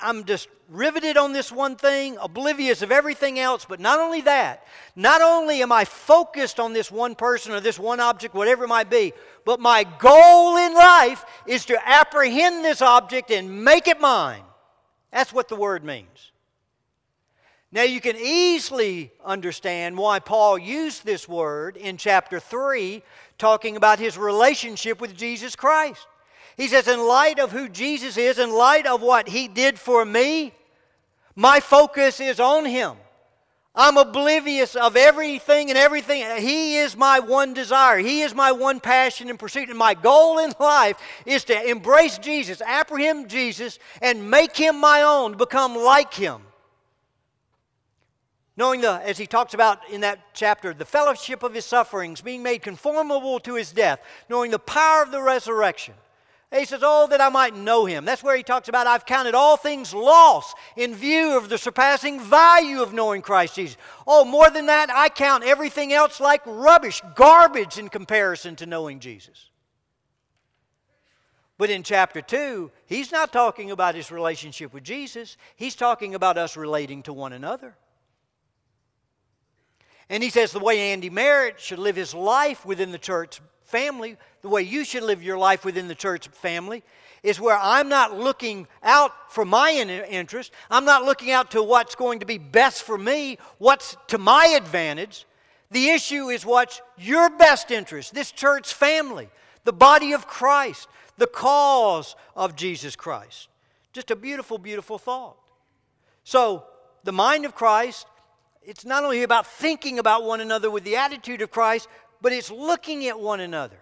I'm 0.00 0.24
just 0.24 0.48
riveted 0.68 1.16
on 1.16 1.32
this 1.32 1.52
one 1.52 1.76
thing, 1.76 2.16
oblivious 2.20 2.82
of 2.82 2.90
everything 2.90 3.38
else. 3.38 3.64
But 3.64 3.80
not 3.80 4.00
only 4.00 4.22
that, 4.22 4.66
not 4.96 5.20
only 5.20 5.62
am 5.62 5.72
I 5.72 5.84
focused 5.84 6.58
on 6.58 6.72
this 6.72 6.90
one 6.90 7.14
person 7.14 7.52
or 7.52 7.60
this 7.60 7.78
one 7.78 8.00
object, 8.00 8.34
whatever 8.34 8.64
it 8.64 8.68
might 8.68 8.90
be, 8.90 9.12
but 9.44 9.60
my 9.60 9.84
goal 9.98 10.56
in 10.56 10.74
life 10.74 11.24
is 11.46 11.64
to 11.66 11.88
apprehend 11.88 12.64
this 12.64 12.82
object 12.82 13.30
and 13.30 13.64
make 13.64 13.88
it 13.88 14.00
mine. 14.00 14.42
That's 15.12 15.32
what 15.32 15.48
the 15.48 15.56
word 15.56 15.84
means. 15.84 16.32
Now, 17.70 17.82
you 17.82 18.00
can 18.00 18.16
easily 18.16 19.12
understand 19.24 19.98
why 19.98 20.20
Paul 20.20 20.56
used 20.56 21.04
this 21.04 21.28
word 21.28 21.76
in 21.76 21.96
chapter 21.96 22.38
3, 22.38 23.02
talking 23.36 23.76
about 23.76 23.98
his 23.98 24.16
relationship 24.16 25.00
with 25.00 25.16
Jesus 25.16 25.56
Christ. 25.56 26.06
He 26.56 26.68
says, 26.68 26.86
in 26.86 27.00
light 27.00 27.38
of 27.38 27.50
who 27.50 27.68
Jesus 27.68 28.16
is, 28.16 28.38
in 28.38 28.52
light 28.52 28.86
of 28.86 29.02
what 29.02 29.28
he 29.28 29.48
did 29.48 29.78
for 29.78 30.04
me, 30.04 30.52
my 31.34 31.60
focus 31.60 32.20
is 32.20 32.38
on 32.38 32.64
him. 32.64 32.96
I'm 33.76 33.96
oblivious 33.96 34.76
of 34.76 34.96
everything 34.96 35.68
and 35.68 35.76
everything. 35.76 36.24
He 36.40 36.76
is 36.76 36.96
my 36.96 37.18
one 37.18 37.54
desire. 37.54 37.98
He 37.98 38.22
is 38.22 38.32
my 38.32 38.52
one 38.52 38.78
passion 38.78 39.28
and 39.28 39.36
pursuit. 39.36 39.68
And 39.68 39.76
my 39.76 39.94
goal 39.94 40.38
in 40.38 40.52
life 40.60 40.96
is 41.26 41.42
to 41.44 41.68
embrace 41.68 42.18
Jesus, 42.18 42.62
apprehend 42.64 43.28
Jesus, 43.28 43.80
and 44.00 44.30
make 44.30 44.56
him 44.56 44.78
my 44.78 45.02
own, 45.02 45.36
become 45.36 45.74
like 45.74 46.14
him. 46.14 46.42
Knowing 48.56 48.80
the, 48.80 48.92
as 49.04 49.18
he 49.18 49.26
talks 49.26 49.54
about 49.54 49.80
in 49.90 50.02
that 50.02 50.20
chapter, 50.34 50.72
the 50.72 50.84
fellowship 50.84 51.42
of 51.42 51.52
his 51.52 51.64
sufferings, 51.64 52.20
being 52.20 52.44
made 52.44 52.62
conformable 52.62 53.40
to 53.40 53.56
his 53.56 53.72
death, 53.72 54.00
knowing 54.28 54.52
the 54.52 54.58
power 54.60 55.02
of 55.02 55.10
the 55.10 55.20
resurrection 55.20 55.94
he 56.60 56.66
says, 56.66 56.80
Oh, 56.82 57.06
that 57.08 57.20
I 57.20 57.30
might 57.30 57.56
know 57.56 57.84
him. 57.84 58.04
That's 58.04 58.22
where 58.22 58.36
he 58.36 58.42
talks 58.42 58.68
about, 58.68 58.86
I've 58.86 59.06
counted 59.06 59.34
all 59.34 59.56
things 59.56 59.92
lost 59.92 60.56
in 60.76 60.94
view 60.94 61.36
of 61.36 61.48
the 61.48 61.58
surpassing 61.58 62.20
value 62.20 62.80
of 62.80 62.92
knowing 62.92 63.22
Christ 63.22 63.56
Jesus. 63.56 63.76
Oh, 64.06 64.24
more 64.24 64.50
than 64.50 64.66
that, 64.66 64.90
I 64.90 65.08
count 65.08 65.42
everything 65.44 65.92
else 65.92 66.20
like 66.20 66.42
rubbish, 66.46 67.02
garbage 67.14 67.78
in 67.78 67.88
comparison 67.88 68.56
to 68.56 68.66
knowing 68.66 69.00
Jesus. 69.00 69.50
But 71.56 71.70
in 71.70 71.82
chapter 71.82 72.20
2, 72.20 72.70
he's 72.86 73.12
not 73.12 73.32
talking 73.32 73.70
about 73.70 73.94
his 73.94 74.10
relationship 74.10 74.72
with 74.72 74.84
Jesus, 74.84 75.36
he's 75.56 75.74
talking 75.74 76.14
about 76.14 76.38
us 76.38 76.56
relating 76.56 77.02
to 77.04 77.12
one 77.12 77.32
another. 77.32 77.76
And 80.08 80.22
he 80.22 80.30
says 80.30 80.52
the 80.52 80.58
way 80.58 80.92
Andy 80.92 81.10
Merritt 81.10 81.58
should 81.58 81.78
live 81.78 81.96
his 81.96 82.14
life 82.14 82.66
within 82.66 82.92
the 82.92 82.98
church 82.98 83.40
family, 83.64 84.16
the 84.42 84.48
way 84.48 84.62
you 84.62 84.84
should 84.84 85.02
live 85.02 85.22
your 85.22 85.38
life 85.38 85.64
within 85.64 85.88
the 85.88 85.94
church 85.94 86.28
family, 86.28 86.82
is 87.22 87.40
where 87.40 87.58
I'm 87.60 87.88
not 87.88 88.16
looking 88.16 88.68
out 88.82 89.32
for 89.32 89.44
my 89.44 89.70
interest. 89.72 90.52
I'm 90.70 90.84
not 90.84 91.04
looking 91.04 91.30
out 91.30 91.52
to 91.52 91.62
what's 91.62 91.94
going 91.94 92.20
to 92.20 92.26
be 92.26 92.38
best 92.38 92.82
for 92.82 92.98
me, 92.98 93.38
what's 93.58 93.96
to 94.08 94.18
my 94.18 94.54
advantage. 94.56 95.26
The 95.70 95.88
issue 95.88 96.28
is 96.28 96.44
what's 96.44 96.82
your 96.98 97.30
best 97.30 97.70
interest, 97.70 98.14
this 98.14 98.30
church 98.30 98.74
family, 98.74 99.28
the 99.64 99.72
body 99.72 100.12
of 100.12 100.26
Christ, 100.26 100.86
the 101.16 101.26
cause 101.26 102.14
of 102.36 102.54
Jesus 102.54 102.94
Christ. 102.94 103.48
Just 103.92 104.10
a 104.10 104.16
beautiful, 104.16 104.58
beautiful 104.58 104.98
thought. 104.98 105.36
So, 106.24 106.64
the 107.04 107.12
mind 107.12 107.44
of 107.44 107.54
Christ, 107.54 108.06
it's 108.62 108.84
not 108.84 109.04
only 109.04 109.22
about 109.22 109.46
thinking 109.46 109.98
about 109.98 110.24
one 110.24 110.40
another 110.40 110.70
with 110.70 110.84
the 110.84 110.96
attitude 110.96 111.42
of 111.42 111.50
Christ, 111.50 111.88
but 112.24 112.32
it's 112.32 112.50
looking 112.50 113.06
at 113.06 113.20
one 113.20 113.38
another 113.38 113.76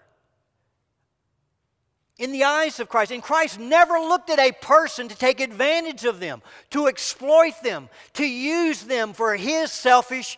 in 2.17 2.33
the 2.33 2.43
eyes 2.43 2.77
of 2.81 2.89
Christ. 2.89 3.13
And 3.13 3.23
Christ 3.23 3.57
never 3.57 3.93
looked 3.93 4.29
at 4.29 4.37
a 4.37 4.51
person 4.51 5.07
to 5.07 5.15
take 5.15 5.39
advantage 5.39 6.03
of 6.03 6.19
them, 6.19 6.41
to 6.71 6.87
exploit 6.87 7.53
them, 7.63 7.87
to 8.15 8.25
use 8.27 8.83
them 8.83 9.13
for 9.13 9.37
his 9.37 9.71
selfish 9.71 10.37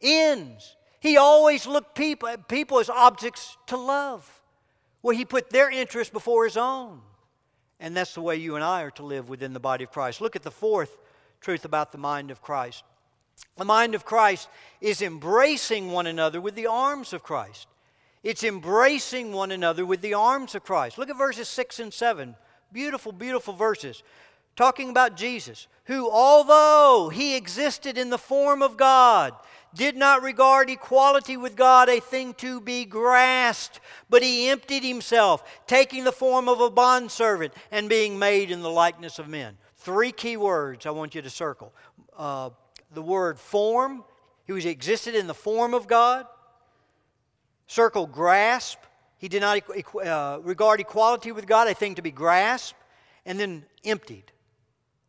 ends. 0.00 0.76
He 0.98 1.18
always 1.18 1.66
looked 1.66 1.94
people, 1.94 2.34
people 2.48 2.78
as 2.78 2.88
objects 2.88 3.58
to 3.66 3.76
love, 3.76 4.40
where 5.02 5.14
he 5.14 5.26
put 5.26 5.50
their 5.50 5.70
interest 5.70 6.14
before 6.14 6.44
his 6.46 6.56
own. 6.56 7.02
And 7.78 7.94
that's 7.94 8.14
the 8.14 8.22
way 8.22 8.36
you 8.36 8.54
and 8.54 8.64
I 8.64 8.80
are 8.80 8.90
to 8.92 9.02
live 9.02 9.28
within 9.28 9.52
the 9.52 9.60
body 9.60 9.84
of 9.84 9.90
Christ. 9.90 10.22
Look 10.22 10.36
at 10.36 10.42
the 10.42 10.50
fourth 10.50 10.96
truth 11.42 11.66
about 11.66 11.92
the 11.92 11.98
mind 11.98 12.30
of 12.30 12.40
Christ. 12.40 12.82
The 13.56 13.64
mind 13.64 13.94
of 13.94 14.04
Christ 14.04 14.48
is 14.80 15.00
embracing 15.02 15.90
one 15.90 16.06
another 16.06 16.40
with 16.40 16.54
the 16.54 16.66
arms 16.66 17.12
of 17.12 17.22
Christ. 17.22 17.66
It's 18.22 18.44
embracing 18.44 19.32
one 19.32 19.50
another 19.50 19.86
with 19.86 20.02
the 20.02 20.14
arms 20.14 20.54
of 20.54 20.64
Christ. 20.64 20.98
Look 20.98 21.10
at 21.10 21.16
verses 21.16 21.48
6 21.48 21.80
and 21.80 21.92
7. 21.92 22.34
Beautiful, 22.72 23.12
beautiful 23.12 23.54
verses. 23.54 24.02
Talking 24.56 24.90
about 24.90 25.16
Jesus, 25.16 25.68
who, 25.84 26.10
although 26.10 27.10
he 27.10 27.36
existed 27.36 27.96
in 27.96 28.10
the 28.10 28.18
form 28.18 28.62
of 28.62 28.76
God, 28.76 29.34
did 29.74 29.96
not 29.96 30.22
regard 30.22 30.70
equality 30.70 31.36
with 31.36 31.56
God 31.56 31.88
a 31.88 32.00
thing 32.00 32.34
to 32.34 32.60
be 32.60 32.84
grasped, 32.84 33.80
but 34.08 34.22
he 34.22 34.48
emptied 34.48 34.82
himself, 34.82 35.44
taking 35.66 36.04
the 36.04 36.12
form 36.12 36.48
of 36.48 36.60
a 36.60 36.70
bondservant 36.70 37.52
and 37.70 37.88
being 37.88 38.18
made 38.18 38.50
in 38.50 38.62
the 38.62 38.70
likeness 38.70 39.18
of 39.18 39.28
men. 39.28 39.56
Three 39.76 40.12
key 40.12 40.36
words 40.36 40.86
I 40.86 40.90
want 40.90 41.14
you 41.14 41.22
to 41.22 41.30
circle. 41.30 41.72
Uh, 42.16 42.50
the 42.92 43.02
word 43.02 43.38
form, 43.38 44.04
he 44.46 44.52
was 44.52 44.64
existed 44.64 45.14
in 45.14 45.26
the 45.26 45.34
form 45.34 45.74
of 45.74 45.86
God. 45.86 46.26
Circle 47.66 48.06
grasp. 48.06 48.78
He 49.18 49.28
did 49.28 49.40
not 49.40 49.62
uh, 50.04 50.38
regard 50.42 50.80
equality 50.80 51.32
with 51.32 51.46
God 51.46 51.68
a 51.68 51.74
thing 51.74 51.96
to 51.96 52.02
be 52.02 52.12
grasped. 52.12 52.78
And 53.24 53.40
then 53.40 53.64
emptied. 53.84 54.30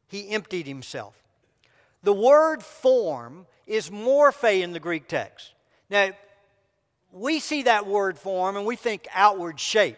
He 0.08 0.30
emptied 0.30 0.66
himself. 0.66 1.22
The 2.04 2.14
word 2.14 2.64
form 2.64 3.46
is 3.68 3.90
morphe 3.90 4.62
in 4.62 4.72
the 4.72 4.80
Greek 4.80 5.08
text. 5.08 5.54
Now, 5.90 6.12
we 7.12 7.40
see 7.40 7.64
that 7.64 7.86
word 7.86 8.18
form 8.18 8.58
and 8.58 8.66
we 8.66 8.76
think 8.76 9.08
outward 9.14 9.60
shape, 9.60 9.98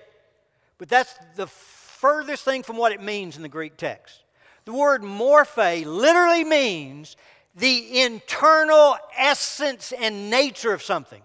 but 0.77 0.89
that's 0.89 1.13
the 1.36 1.47
furthest 1.47 2.43
thing 2.43 2.63
from 2.63 2.77
what 2.77 2.91
it 2.91 3.01
means 3.01 3.36
in 3.36 3.43
the 3.43 3.49
Greek 3.49 3.77
text. 3.77 4.23
The 4.65 4.73
word 4.73 5.01
morphe 5.01 5.86
literally 5.86 6.43
means 6.43 7.15
the 7.55 8.01
internal 8.01 8.97
essence 9.17 9.91
and 9.91 10.29
nature 10.29 10.73
of 10.73 10.81
something. 10.81 11.21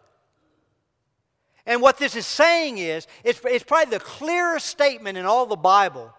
And 1.67 1.81
what 1.81 1.99
this 1.99 2.15
is 2.15 2.27
saying 2.27 2.79
is, 2.79 3.07
it's, 3.23 3.41
it's 3.45 3.65
probably 3.65 3.97
the 3.97 4.05
clearest 4.05 4.67
statement 4.67 5.17
in 5.17 5.25
all 5.25 5.47
the 5.47 5.57
Bible 5.57 6.13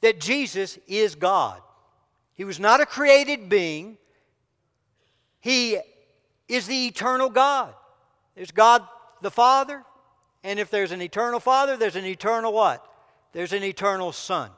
that 0.00 0.20
Jesus 0.20 0.78
is 0.86 1.14
God. 1.14 1.60
He 2.34 2.44
was 2.44 2.60
not 2.60 2.80
a 2.80 2.86
created 2.86 3.48
being, 3.48 3.96
He 5.40 5.78
is 6.48 6.66
the 6.66 6.86
eternal 6.86 7.30
God. 7.30 7.72
There's 8.34 8.50
God 8.50 8.86
the 9.22 9.30
Father, 9.30 9.82
and 10.42 10.58
if 10.58 10.70
there's 10.70 10.92
an 10.92 11.00
eternal 11.00 11.40
Father, 11.40 11.76
there's 11.76 11.96
an 11.96 12.04
eternal 12.04 12.52
what? 12.52 12.86
There's 13.32 13.52
an 13.52 13.62
eternal 13.62 14.12
Son. 14.12 14.50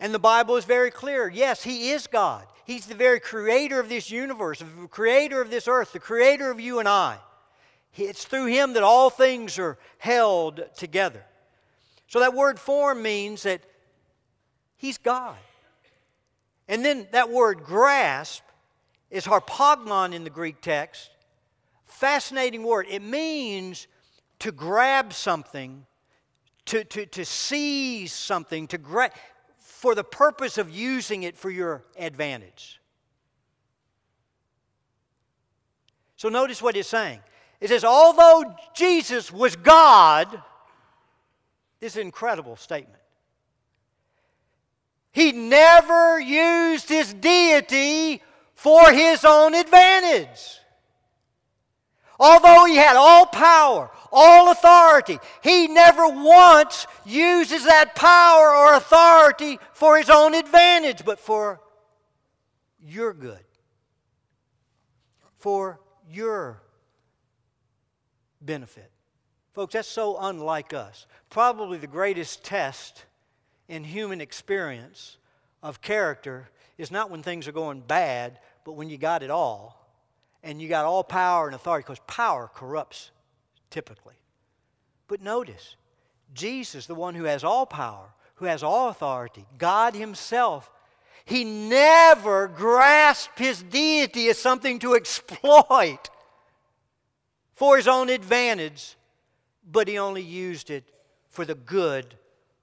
And 0.00 0.14
the 0.14 0.18
Bible 0.18 0.56
is 0.56 0.64
very 0.64 0.90
clear. 0.90 1.28
Yes, 1.28 1.62
He 1.62 1.90
is 1.90 2.06
God. 2.06 2.46
He's 2.64 2.86
the 2.86 2.94
very 2.94 3.18
creator 3.18 3.80
of 3.80 3.88
this 3.88 4.10
universe, 4.10 4.58
the 4.58 4.88
creator 4.88 5.40
of 5.40 5.50
this 5.50 5.66
earth, 5.66 5.92
the 5.92 5.98
creator 5.98 6.50
of 6.50 6.60
you 6.60 6.78
and 6.78 6.88
I. 6.88 7.16
It's 7.96 8.24
through 8.24 8.46
him 8.46 8.74
that 8.74 8.82
all 8.82 9.10
things 9.10 9.58
are 9.58 9.78
held 9.96 10.62
together. 10.76 11.24
So 12.06 12.20
that 12.20 12.34
word 12.34 12.58
form 12.58 13.02
means 13.02 13.42
that 13.42 13.62
he's 14.76 14.98
God. 14.98 15.36
And 16.68 16.84
then 16.84 17.08
that 17.12 17.30
word 17.30 17.64
grasp 17.64 18.42
is 19.10 19.24
harpagnon 19.24 20.12
in 20.12 20.24
the 20.24 20.30
Greek 20.30 20.60
text. 20.60 21.10
Fascinating 21.86 22.62
word. 22.62 22.86
It 22.88 23.02
means 23.02 23.86
to 24.40 24.52
grab 24.52 25.12
something, 25.12 25.86
to, 26.66 26.84
to, 26.84 27.06
to 27.06 27.24
seize 27.24 28.12
something, 28.12 28.66
to 28.68 28.78
grab 28.78 29.12
for 29.78 29.94
the 29.94 30.02
purpose 30.02 30.58
of 30.58 30.68
using 30.68 31.22
it 31.22 31.36
for 31.36 31.50
your 31.50 31.84
advantage. 31.96 32.80
So 36.16 36.28
notice 36.28 36.60
what 36.60 36.76
it's 36.76 36.88
saying. 36.88 37.20
It 37.60 37.68
says, 37.68 37.84
although 37.84 38.56
Jesus 38.74 39.32
was 39.32 39.54
God, 39.54 40.42
this 41.78 41.92
is 41.92 41.98
an 41.98 42.06
incredible 42.06 42.56
statement. 42.56 43.00
He 45.12 45.30
never 45.30 46.18
used 46.18 46.88
his 46.88 47.14
deity 47.14 48.20
for 48.56 48.90
his 48.90 49.24
own 49.24 49.54
advantage. 49.54 50.58
Although 52.18 52.64
he 52.64 52.74
had 52.76 52.96
all 52.96 53.26
power, 53.26 53.90
all 54.10 54.50
authority, 54.50 55.18
he 55.42 55.68
never 55.68 56.08
once 56.08 56.86
uses 57.06 57.64
that 57.64 57.94
power 57.94 58.54
or 58.54 58.74
authority 58.74 59.58
for 59.72 59.96
his 59.96 60.10
own 60.10 60.34
advantage, 60.34 61.04
but 61.04 61.20
for 61.20 61.60
your 62.80 63.12
good, 63.12 63.44
for 65.38 65.78
your 66.10 66.60
benefit. 68.40 68.90
Folks, 69.52 69.74
that's 69.74 69.88
so 69.88 70.18
unlike 70.18 70.72
us. 70.72 71.06
Probably 71.30 71.78
the 71.78 71.86
greatest 71.86 72.44
test 72.44 73.04
in 73.68 73.84
human 73.84 74.20
experience 74.20 75.18
of 75.62 75.80
character 75.82 76.48
is 76.78 76.90
not 76.90 77.10
when 77.10 77.22
things 77.22 77.46
are 77.46 77.52
going 77.52 77.80
bad, 77.80 78.38
but 78.64 78.72
when 78.72 78.88
you 78.88 78.98
got 78.98 79.22
it 79.22 79.30
all 79.30 79.77
and 80.42 80.60
you 80.60 80.68
got 80.68 80.84
all 80.84 81.04
power 81.04 81.46
and 81.46 81.54
authority, 81.54 81.84
because 81.84 82.00
power 82.06 82.50
corrupts 82.54 83.10
typically. 83.70 84.14
But 85.08 85.20
notice, 85.20 85.76
Jesus, 86.34 86.86
the 86.86 86.94
one 86.94 87.14
who 87.14 87.24
has 87.24 87.44
all 87.44 87.66
power, 87.66 88.10
who 88.36 88.44
has 88.44 88.62
all 88.62 88.88
authority, 88.88 89.46
God 89.56 89.94
Himself, 89.94 90.70
He 91.24 91.44
never 91.44 92.48
grasped 92.48 93.38
His 93.38 93.62
deity 93.62 94.28
as 94.28 94.38
something 94.38 94.78
to 94.80 94.94
exploit 94.94 96.10
for 97.58 97.76
his 97.76 97.88
own 97.88 98.08
advantage, 98.08 98.96
but 99.68 99.88
he 99.88 99.98
only 99.98 100.22
used 100.22 100.70
it 100.70 100.84
for 101.28 101.44
the 101.44 101.56
good 101.56 102.14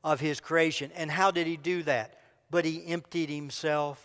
of 0.06 0.22
his 0.22 0.40
creation. 0.40 0.90
And 0.96 1.12
how 1.12 1.32
did 1.32 1.48
he 1.48 1.58
do 1.58 1.84
that? 1.84 2.18
But 2.50 2.64
he 2.64 2.88
emptied 2.88 3.30
himself, 3.30 4.02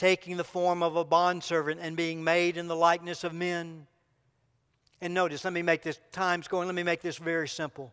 taking 0.00 0.38
the 0.38 0.44
form 0.44 0.82
of 0.82 0.96
a 0.96 1.04
bondservant 1.04 1.78
and 1.78 1.94
being 1.94 2.24
made 2.24 2.56
in 2.56 2.68
the 2.68 2.74
likeness 2.74 3.22
of 3.22 3.34
men. 3.34 3.86
And 5.02 5.12
notice, 5.12 5.44
let 5.44 5.52
me 5.52 5.60
make 5.60 5.82
this, 5.82 6.00
time's 6.10 6.48
going, 6.48 6.66
let 6.66 6.74
me 6.74 6.82
make 6.82 7.02
this 7.02 7.18
very 7.18 7.46
simple. 7.46 7.92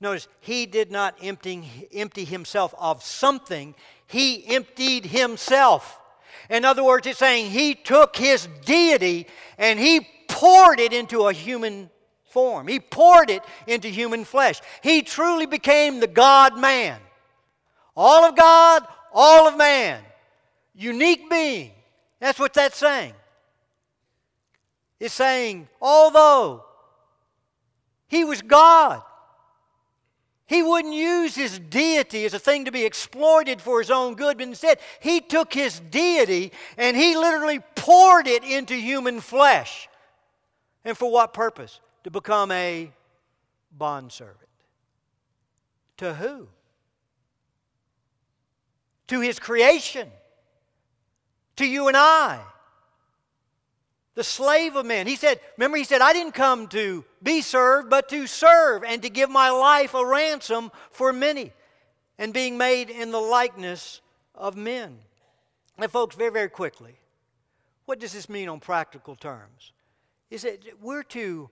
Notice, 0.00 0.28
he 0.38 0.64
did 0.64 0.92
not 0.92 1.16
empty, 1.20 1.88
empty 1.92 2.24
himself 2.24 2.72
of 2.78 3.02
something, 3.02 3.74
he 4.06 4.46
emptied 4.46 5.06
himself. 5.06 6.00
In 6.48 6.64
other 6.64 6.84
words, 6.84 7.04
it's 7.08 7.18
saying 7.18 7.50
he 7.50 7.74
took 7.74 8.16
his 8.16 8.46
deity 8.64 9.26
and 9.58 9.76
he 9.76 10.06
poured 10.28 10.78
it 10.78 10.92
into 10.92 11.26
a 11.26 11.32
human 11.32 11.90
form. 12.30 12.68
He 12.68 12.78
poured 12.78 13.28
it 13.28 13.42
into 13.66 13.88
human 13.88 14.24
flesh. 14.24 14.60
He 14.84 15.02
truly 15.02 15.46
became 15.46 15.98
the 15.98 16.06
God 16.06 16.56
man. 16.56 17.00
All 17.96 18.24
of 18.24 18.36
God, 18.36 18.86
all 19.12 19.48
of 19.48 19.56
man. 19.56 20.00
Unique 20.74 21.30
being. 21.30 21.72
That's 22.20 22.38
what 22.38 22.54
that's 22.54 22.76
saying. 22.76 23.14
It's 24.98 25.14
saying, 25.14 25.68
although 25.80 26.64
he 28.08 28.24
was 28.24 28.42
God, 28.42 29.02
He 30.46 30.62
wouldn't 30.62 30.94
use 30.94 31.34
his 31.34 31.58
deity 31.58 32.26
as 32.26 32.34
a 32.34 32.38
thing 32.38 32.66
to 32.66 32.72
be 32.72 32.84
exploited 32.84 33.62
for 33.62 33.78
his 33.78 33.90
own 33.90 34.14
good, 34.14 34.36
but 34.36 34.46
instead, 34.46 34.78
he 35.00 35.20
took 35.20 35.54
his 35.54 35.80
deity 35.80 36.52
and 36.76 36.96
he 36.96 37.16
literally 37.16 37.60
poured 37.74 38.26
it 38.26 38.44
into 38.44 38.74
human 38.74 39.20
flesh. 39.20 39.88
And 40.84 40.96
for 40.98 41.10
what 41.10 41.32
purpose? 41.32 41.80
To 42.04 42.10
become 42.10 42.50
a 42.50 42.90
bondservant. 43.72 44.36
To 45.96 46.12
who? 46.12 46.48
To 49.08 49.20
his 49.20 49.38
creation. 49.38 50.10
To 51.56 51.66
you 51.66 51.88
and 51.88 51.96
I 51.96 52.40
the 54.14 54.24
slave 54.24 54.76
of 54.76 54.86
men. 54.86 55.06
He 55.06 55.16
said, 55.16 55.40
remember, 55.56 55.76
he 55.76 55.84
said, 55.84 56.00
I 56.00 56.12
didn't 56.12 56.32
come 56.34 56.68
to 56.68 57.04
be 57.22 57.40
served, 57.40 57.90
but 57.90 58.08
to 58.10 58.26
serve 58.26 58.84
and 58.84 59.02
to 59.02 59.10
give 59.10 59.28
my 59.28 59.50
life 59.50 59.94
a 59.94 60.06
ransom 60.06 60.70
for 60.90 61.12
many, 61.12 61.52
and 62.18 62.32
being 62.32 62.56
made 62.56 62.90
in 62.90 63.10
the 63.10 63.20
likeness 63.20 64.00
of 64.34 64.56
men. 64.56 64.98
Now, 65.78 65.88
folks, 65.88 66.14
very, 66.14 66.30
very 66.30 66.48
quickly, 66.48 66.94
what 67.86 67.98
does 67.98 68.12
this 68.12 68.28
mean 68.28 68.48
on 68.48 68.60
practical 68.60 69.16
terms? 69.16 69.72
Is 70.30 70.42
that 70.42 70.60
we're 70.80 71.02
to 71.04 71.50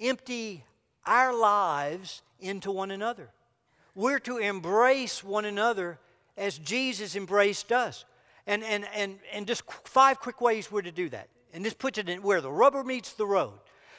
empty 0.00 0.64
our 1.06 1.34
lives 1.34 2.22
into 2.40 2.70
one 2.72 2.90
another. 2.90 3.30
We're 3.94 4.18
to 4.20 4.38
embrace 4.38 5.22
one 5.22 5.44
another 5.44 5.98
as 6.36 6.58
Jesus 6.58 7.16
embraced 7.16 7.72
us. 7.72 8.04
And, 8.46 8.64
and, 8.64 8.86
and, 8.94 9.18
and 9.32 9.46
just 9.46 9.62
five 9.84 10.18
quick 10.20 10.40
ways 10.40 10.70
we're 10.72 10.82
to 10.82 10.92
do 10.92 11.08
that 11.10 11.28
and 11.52 11.64
this 11.64 11.74
puts 11.74 11.98
it 11.98 12.08
in 12.08 12.22
where 12.22 12.40
the 12.40 12.50
rubber 12.50 12.84
meets 12.84 13.12
the 13.12 13.26
road. 13.26 13.58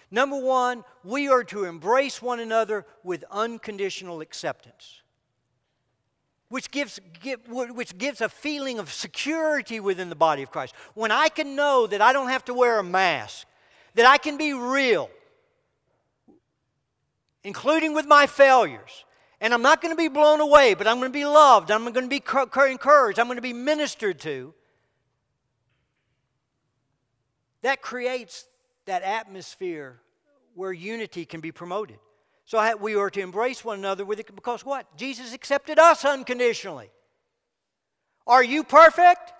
Number 0.09 0.37
one, 0.37 0.83
we 1.03 1.29
are 1.29 1.43
to 1.45 1.65
embrace 1.65 2.21
one 2.21 2.39
another 2.39 2.85
with 3.03 3.23
unconditional 3.31 4.21
acceptance, 4.21 5.01
which 6.49 6.69
gives, 6.71 6.99
which 7.47 7.97
gives 7.97 8.19
a 8.19 8.27
feeling 8.27 8.77
of 8.77 8.91
security 8.91 9.79
within 9.79 10.09
the 10.09 10.15
body 10.15 10.43
of 10.43 10.51
Christ. 10.51 10.73
When 10.95 11.11
I 11.11 11.29
can 11.29 11.55
know 11.55 11.87
that 11.87 12.01
I 12.01 12.11
don't 12.11 12.29
have 12.29 12.45
to 12.45 12.53
wear 12.53 12.79
a 12.79 12.83
mask, 12.83 13.47
that 13.95 14.05
I 14.05 14.17
can 14.17 14.37
be 14.37 14.53
real, 14.53 15.09
including 17.43 17.93
with 17.93 18.05
my 18.05 18.27
failures, 18.27 19.05
and 19.41 19.53
I'm 19.53 19.61
not 19.61 19.81
going 19.81 19.91
to 19.91 19.97
be 19.97 20.07
blown 20.07 20.39
away, 20.39 20.75
but 20.75 20.87
I'm 20.87 20.99
going 20.99 21.11
to 21.11 21.13
be 21.13 21.25
loved, 21.25 21.71
I'm 21.71 21.83
going 21.91 22.09
to 22.09 22.21
be 22.21 22.23
encouraged, 22.71 23.19
I'm 23.19 23.25
going 23.27 23.35
to 23.35 23.41
be 23.41 23.53
ministered 23.53 24.19
to 24.21 24.53
that 27.61 27.81
creates 27.81 28.45
that 28.85 29.03
atmosphere 29.03 29.99
where 30.55 30.73
unity 30.73 31.25
can 31.25 31.41
be 31.41 31.51
promoted. 31.51 31.97
So 32.45 32.75
we 32.77 32.95
are 32.95 33.09
to 33.09 33.21
embrace 33.21 33.63
one 33.63 33.79
another 33.79 34.03
with 34.03 34.19
it 34.19 34.35
because 34.35 34.65
what? 34.65 34.97
Jesus 34.97 35.33
accepted 35.33 35.79
us 35.79 36.03
unconditionally. 36.03 36.89
Are 38.27 38.43
you 38.43 38.63
perfect? 38.63 39.31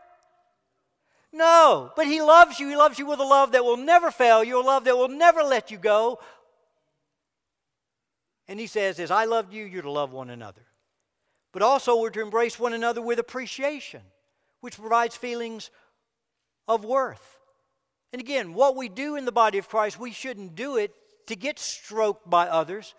No, 1.33 1.91
but 1.95 2.07
He 2.07 2.21
loves 2.21 2.59
you. 2.59 2.69
He 2.69 2.75
loves 2.75 2.99
you 2.99 3.05
with 3.05 3.19
a 3.19 3.25
love 3.25 3.53
that 3.53 3.65
will 3.65 3.77
never 3.77 4.11
fail 4.11 4.43
you, 4.43 4.61
a 4.61 4.63
love 4.63 4.85
that 4.85 4.97
will 4.97 5.09
never 5.09 5.41
let 5.43 5.71
you 5.71 5.77
go. 5.77 6.19
And 8.51 8.59
He 8.59 8.67
says, 8.67 8.99
As 8.99 9.11
I 9.11 9.23
loved 9.23 9.53
you, 9.53 9.63
you're 9.63 9.81
to 9.81 9.89
love 9.89 10.11
one 10.11 10.29
another. 10.29 10.63
But 11.53 11.61
also, 11.61 11.97
we're 11.97 12.09
to 12.09 12.21
embrace 12.21 12.59
one 12.59 12.73
another 12.73 13.01
with 13.01 13.17
appreciation, 13.17 14.01
which 14.59 14.77
provides 14.77 15.15
feelings 15.15 15.71
of 16.67 16.83
worth. 16.83 17.39
And 18.11 18.21
again, 18.21 18.53
what 18.53 18.75
we 18.75 18.89
do 18.89 19.15
in 19.15 19.23
the 19.23 19.31
body 19.31 19.57
of 19.57 19.69
Christ, 19.69 19.97
we 19.97 20.11
shouldn't 20.11 20.53
do 20.53 20.75
it 20.75 20.93
to 21.27 21.37
get 21.37 21.59
stroked 21.59 22.29
by 22.29 22.49
others. 22.49 22.93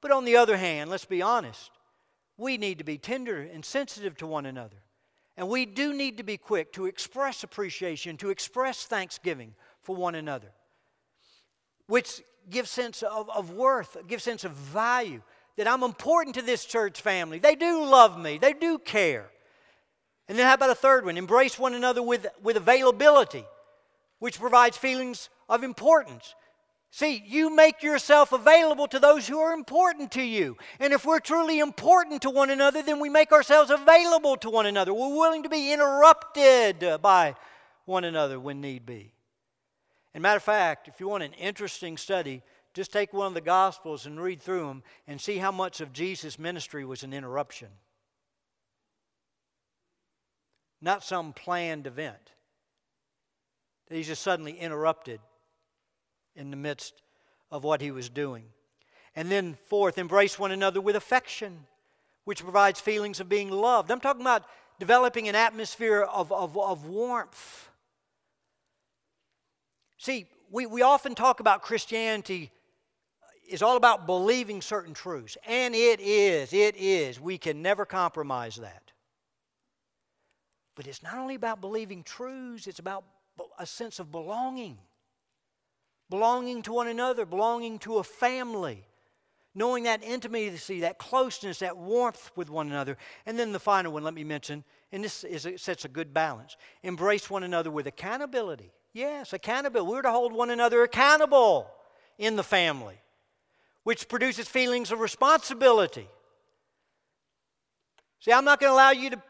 But 0.00 0.10
on 0.10 0.24
the 0.24 0.36
other 0.36 0.56
hand, 0.56 0.88
let's 0.88 1.04
be 1.04 1.20
honest, 1.20 1.70
we 2.38 2.56
need 2.56 2.78
to 2.78 2.84
be 2.84 2.96
tender 2.96 3.42
and 3.42 3.62
sensitive 3.62 4.16
to 4.18 4.26
one 4.26 4.46
another. 4.46 4.78
And 5.36 5.50
we 5.50 5.66
do 5.66 5.92
need 5.92 6.16
to 6.16 6.24
be 6.24 6.38
quick 6.38 6.72
to 6.72 6.86
express 6.86 7.42
appreciation, 7.44 8.16
to 8.16 8.30
express 8.30 8.86
thanksgiving 8.86 9.54
for 9.82 9.94
one 9.94 10.14
another, 10.14 10.52
which 11.88 12.22
gives 12.50 12.70
sense 12.70 13.02
of, 13.02 13.30
of 13.30 13.50
worth, 13.50 13.96
give 14.06 14.22
sense 14.22 14.44
of 14.44 14.52
value, 14.52 15.22
that 15.56 15.68
I'm 15.68 15.82
important 15.82 16.34
to 16.36 16.42
this 16.42 16.64
church 16.64 17.00
family. 17.00 17.38
They 17.38 17.54
do 17.54 17.84
love 17.84 18.18
me, 18.18 18.38
they 18.38 18.52
do 18.52 18.78
care. 18.78 19.30
And 20.28 20.38
then 20.38 20.46
how 20.46 20.54
about 20.54 20.70
a 20.70 20.74
third 20.74 21.04
one? 21.04 21.16
Embrace 21.16 21.58
one 21.58 21.74
another 21.74 22.02
with, 22.02 22.26
with 22.42 22.56
availability 22.56 23.44
which 24.18 24.40
provides 24.40 24.76
feelings 24.76 25.28
of 25.48 25.62
importance. 25.62 26.34
See, 26.90 27.22
you 27.26 27.54
make 27.54 27.82
yourself 27.82 28.32
available 28.32 28.86
to 28.88 28.98
those 28.98 29.26
who 29.26 29.38
are 29.38 29.52
important 29.52 30.12
to 30.12 30.22
you. 30.22 30.56
And 30.78 30.92
if 30.92 31.04
we're 31.04 31.18
truly 31.18 31.58
important 31.58 32.22
to 32.22 32.30
one 32.30 32.50
another, 32.50 32.82
then 32.82 33.00
we 33.00 33.08
make 33.08 33.32
ourselves 33.32 33.70
available 33.70 34.36
to 34.36 34.48
one 34.48 34.66
another. 34.66 34.94
We're 34.94 35.14
willing 35.14 35.42
to 35.42 35.48
be 35.48 35.72
interrupted 35.72 37.02
by 37.02 37.34
one 37.84 38.04
another 38.04 38.38
when 38.38 38.60
need 38.60 38.86
be. 38.86 39.13
And 40.14 40.22
matter 40.22 40.36
of 40.36 40.42
fact, 40.42 40.88
if 40.88 41.00
you 41.00 41.08
want 41.08 41.24
an 41.24 41.32
interesting 41.34 41.96
study, 41.96 42.42
just 42.72 42.92
take 42.92 43.12
one 43.12 43.26
of 43.26 43.34
the 43.34 43.40
Gospels 43.40 44.06
and 44.06 44.20
read 44.20 44.40
through 44.40 44.66
them 44.68 44.82
and 45.06 45.20
see 45.20 45.38
how 45.38 45.52
much 45.52 45.80
of 45.80 45.92
Jesus' 45.92 46.38
ministry 46.38 46.84
was 46.84 47.02
an 47.02 47.12
interruption. 47.12 47.68
Not 50.80 51.02
some 51.02 51.32
planned 51.32 51.86
event 51.86 52.30
he's 53.90 54.06
just 54.06 54.22
suddenly 54.22 54.52
interrupted 54.52 55.20
in 56.34 56.50
the 56.50 56.56
midst 56.56 56.94
of 57.50 57.64
what 57.64 57.80
he 57.80 57.90
was 57.90 58.08
doing. 58.08 58.44
And 59.16 59.30
then, 59.30 59.56
fourth, 59.68 59.98
embrace 59.98 60.38
one 60.38 60.50
another 60.50 60.80
with 60.80 60.96
affection, 60.96 61.66
which 62.24 62.42
provides 62.42 62.80
feelings 62.80 63.20
of 63.20 63.28
being 63.28 63.50
loved. 63.50 63.90
I'm 63.90 64.00
talking 64.00 64.22
about 64.22 64.44
developing 64.80 65.28
an 65.28 65.36
atmosphere 65.36 66.02
of, 66.02 66.32
of, 66.32 66.58
of 66.58 66.86
warmth. 66.86 67.68
See, 70.04 70.26
we, 70.50 70.66
we 70.66 70.82
often 70.82 71.14
talk 71.14 71.40
about 71.40 71.62
Christianity 71.62 72.50
is 73.48 73.62
all 73.62 73.78
about 73.78 74.04
believing 74.04 74.60
certain 74.60 74.92
truths, 74.92 75.38
and 75.46 75.74
it 75.74 75.98
is, 75.98 76.52
it 76.52 76.76
is. 76.76 77.18
We 77.18 77.38
can 77.38 77.62
never 77.62 77.86
compromise 77.86 78.56
that. 78.56 78.92
But 80.74 80.86
it's 80.86 81.02
not 81.02 81.16
only 81.16 81.36
about 81.36 81.62
believing 81.62 82.02
truths, 82.02 82.66
it's 82.66 82.80
about 82.80 83.04
a 83.58 83.64
sense 83.64 83.98
of 83.98 84.12
belonging. 84.12 84.76
Belonging 86.10 86.60
to 86.64 86.74
one 86.74 86.88
another, 86.88 87.24
belonging 87.24 87.78
to 87.78 87.96
a 87.96 88.04
family, 88.04 88.84
knowing 89.54 89.84
that 89.84 90.02
intimacy, 90.02 90.80
that 90.80 90.98
closeness, 90.98 91.60
that 91.60 91.78
warmth 91.78 92.30
with 92.36 92.50
one 92.50 92.68
another. 92.68 92.98
And 93.24 93.38
then 93.38 93.52
the 93.52 93.58
final 93.58 93.94
one, 93.94 94.04
let 94.04 94.12
me 94.12 94.22
mention, 94.22 94.64
and 94.92 95.02
this 95.02 95.24
is, 95.24 95.48
sets 95.56 95.86
a 95.86 95.88
good 95.88 96.12
balance 96.12 96.58
embrace 96.82 97.30
one 97.30 97.42
another 97.42 97.70
with 97.70 97.86
accountability. 97.86 98.70
Yes, 98.94 99.32
accountability. 99.32 99.90
We're 99.90 100.02
to 100.02 100.10
hold 100.12 100.32
one 100.32 100.50
another 100.50 100.84
accountable 100.84 101.66
in 102.16 102.36
the 102.36 102.44
family, 102.44 102.94
which 103.82 104.08
produces 104.08 104.48
feelings 104.48 104.92
of 104.92 105.00
responsibility. 105.00 106.08
See, 108.20 108.32
I'm 108.32 108.44
not 108.44 108.60
going 108.60 108.70
to 108.70 108.74
allow 108.74 108.92
you 108.92 109.10
to 109.10 109.22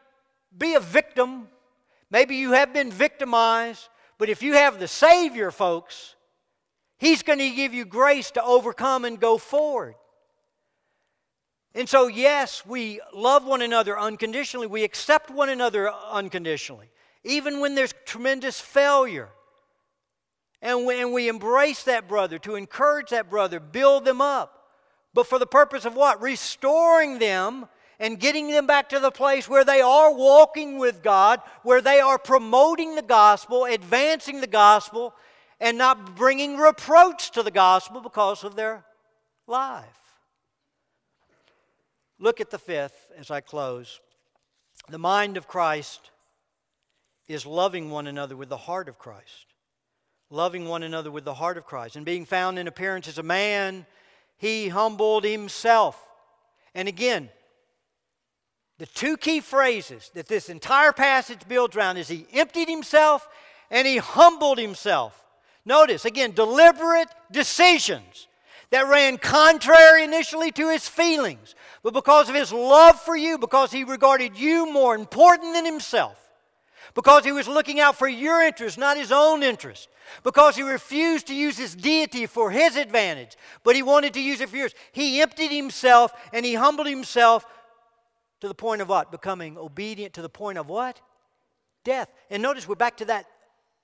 be 0.57 0.75
a 0.75 0.81
victim. 0.81 1.49
Maybe 2.11 2.37
you 2.37 2.53
have 2.53 2.75
been 2.75 2.93
victimized. 2.93 3.89
But 4.19 4.29
if 4.29 4.43
you 4.43 4.53
have 4.53 4.79
the 4.79 4.87
Savior, 4.87 5.51
folks, 5.51 6.15
He's 6.99 7.23
going 7.23 7.41
to 7.41 7.51
give 7.51 7.75
you 7.75 7.85
grace 7.85 8.31
to 8.33 8.45
overcome 8.45 9.05
and 9.05 9.19
go 9.19 9.37
forward. 9.37 9.95
And 11.75 11.89
so, 11.89 12.07
yes, 12.07 12.65
we 12.65 13.01
love 13.13 13.45
one 13.45 13.63
another 13.63 13.99
unconditionally. 13.99 14.69
We 14.69 14.85
accept 14.85 15.29
one 15.29 15.49
another 15.49 15.91
unconditionally, 15.91 16.91
even 17.25 17.61
when 17.61 17.75
there's 17.75 17.95
tremendous 18.05 18.61
failure. 18.61 19.31
And 20.65 20.87
we, 20.87 21.03
and 21.03 21.13
we 21.13 21.29
embrace 21.29 21.83
that 21.83 22.09
brother 22.09 22.39
to 22.39 22.55
encourage 22.55 23.11
that 23.11 23.29
brother, 23.29 23.61
build 23.61 24.07
them 24.07 24.23
up. 24.23 24.71
But 25.13 25.27
for 25.27 25.39
the 25.39 25.47
purpose 25.47 25.85
of 25.85 25.95
what? 25.95 26.23
Restoring 26.23 27.19
them 27.19 27.69
and 28.01 28.19
getting 28.19 28.49
them 28.49 28.67
back 28.67 28.89
to 28.89 28.99
the 28.99 29.11
place 29.11 29.47
where 29.47 29.67
they 29.67 29.83
are 29.83 30.13
walking 30.15 30.79
with 30.79 31.03
God, 31.03 31.41
where 31.65 31.83
they 31.83 32.01
are 32.01 32.19
promoting 32.19 32.95
the 32.95 33.03
gospel, 33.03 33.67
advancing 33.67 34.41
the 34.41 34.47
gospel, 34.47 35.15
and 35.61 35.77
not 35.77 36.17
bringing 36.17 36.57
reproach 36.57 37.31
to 37.33 37.43
the 37.43 37.51
gospel 37.51 38.01
because 38.01 38.43
of 38.43 38.57
their 38.57 38.87
life. 39.47 39.85
Look 42.19 42.41
at 42.41 42.49
the 42.49 42.59
fifth 42.59 43.13
as 43.19 43.31
I 43.31 43.43
close. 43.43 44.01
The 44.89 44.99
mind 44.99 45.37
of 45.37 45.47
Christ 45.47 46.11
is 47.29 47.45
loving 47.45 47.91
one 47.91 48.07
another 48.07 48.35
with 48.35 48.49
the 48.49 48.57
heart 48.57 48.89
of 48.89 48.99
Christ. 48.99 49.44
Loving 50.31 50.67
one 50.67 50.83
another 50.83 51.11
with 51.11 51.25
the 51.25 51.35
heart 51.35 51.59
of 51.59 51.65
Christ. 51.65 51.97
And 51.97 52.05
being 52.05 52.25
found 52.25 52.59
in 52.59 52.67
appearance 52.67 53.09
as 53.09 53.19
a 53.19 53.23
man, 53.23 53.87
he 54.37 54.69
humbled 54.69 55.25
himself. 55.25 56.01
And 56.75 56.89
again, 56.89 57.29
the 58.79 58.87
two 58.87 59.17
key 59.17 59.41
phrases 59.41 60.11
that 60.15 60.27
this 60.27 60.49
entire 60.49 60.93
passage 60.93 61.47
builds 61.47 61.77
around 61.77 61.97
is 61.97 62.09
he 62.09 62.27
emptied 62.33 62.69
himself 62.69 63.29
and 63.71 63.87
he 63.87 63.99
humbled 63.99 64.59
himself. 64.59 65.25
Notice, 65.65 66.05
again, 66.05 66.33
deliberate 66.33 67.09
decisions 67.31 68.27
that 68.71 68.89
ran 68.89 69.19
contrary 69.19 70.05
initially 70.05 70.51
to 70.53 70.69
his 70.71 70.89
feelings, 70.89 71.55
but 71.83 71.95
because 71.95 72.29
of 72.29 72.35
his 72.35 72.53
love 72.53 73.01
for 73.01 73.17
you, 73.17 73.39
because 73.39 73.71
he 73.71 73.85
regarded 73.85 74.37
you 74.37 74.71
more 74.71 74.95
important 74.95 75.55
than 75.55 75.65
himself, 75.65 76.19
because 76.95 77.25
he 77.25 77.33
was 77.33 77.49
looking 77.49 77.81
out 77.81 77.97
for 77.97 78.09
your 78.09 78.41
interest, 78.43 78.79
not 78.79 78.97
his 78.97 79.13
own 79.13 79.43
interest, 79.43 79.89
because 80.23 80.57
he 80.57 80.63
refused 80.63 81.27
to 81.27 81.35
use 81.35 81.59
his 81.59 81.75
deity 81.75 82.27
for 82.27 82.51
his 82.51 82.77
advantage, 82.77 83.37
but 83.63 83.75
he 83.75 83.83
wanted 83.83 84.15
to 84.15 84.21
use 84.21 84.41
it 84.41 84.49
for 84.49 84.57
yours. 84.57 84.75
He 84.93 85.21
emptied 85.21 85.51
himself 85.51 86.13
and 86.33 86.47
he 86.47 86.55
humbled 86.55 86.87
himself 86.87 87.47
to 88.41 88.49
the 88.49 88.55
point 88.55 88.81
of 88.81 88.89
what? 88.89 89.11
Becoming 89.11 89.59
obedient 89.59 90.15
to 90.15 90.23
the 90.23 90.29
point 90.29 90.59
of 90.59 90.69
what? 90.69 91.01
Death. 91.85 92.13
And 92.31 92.43
notice 92.43 92.69
we're 92.69 92.75
back 92.77 92.99
to 92.99 93.07
that 93.07 93.27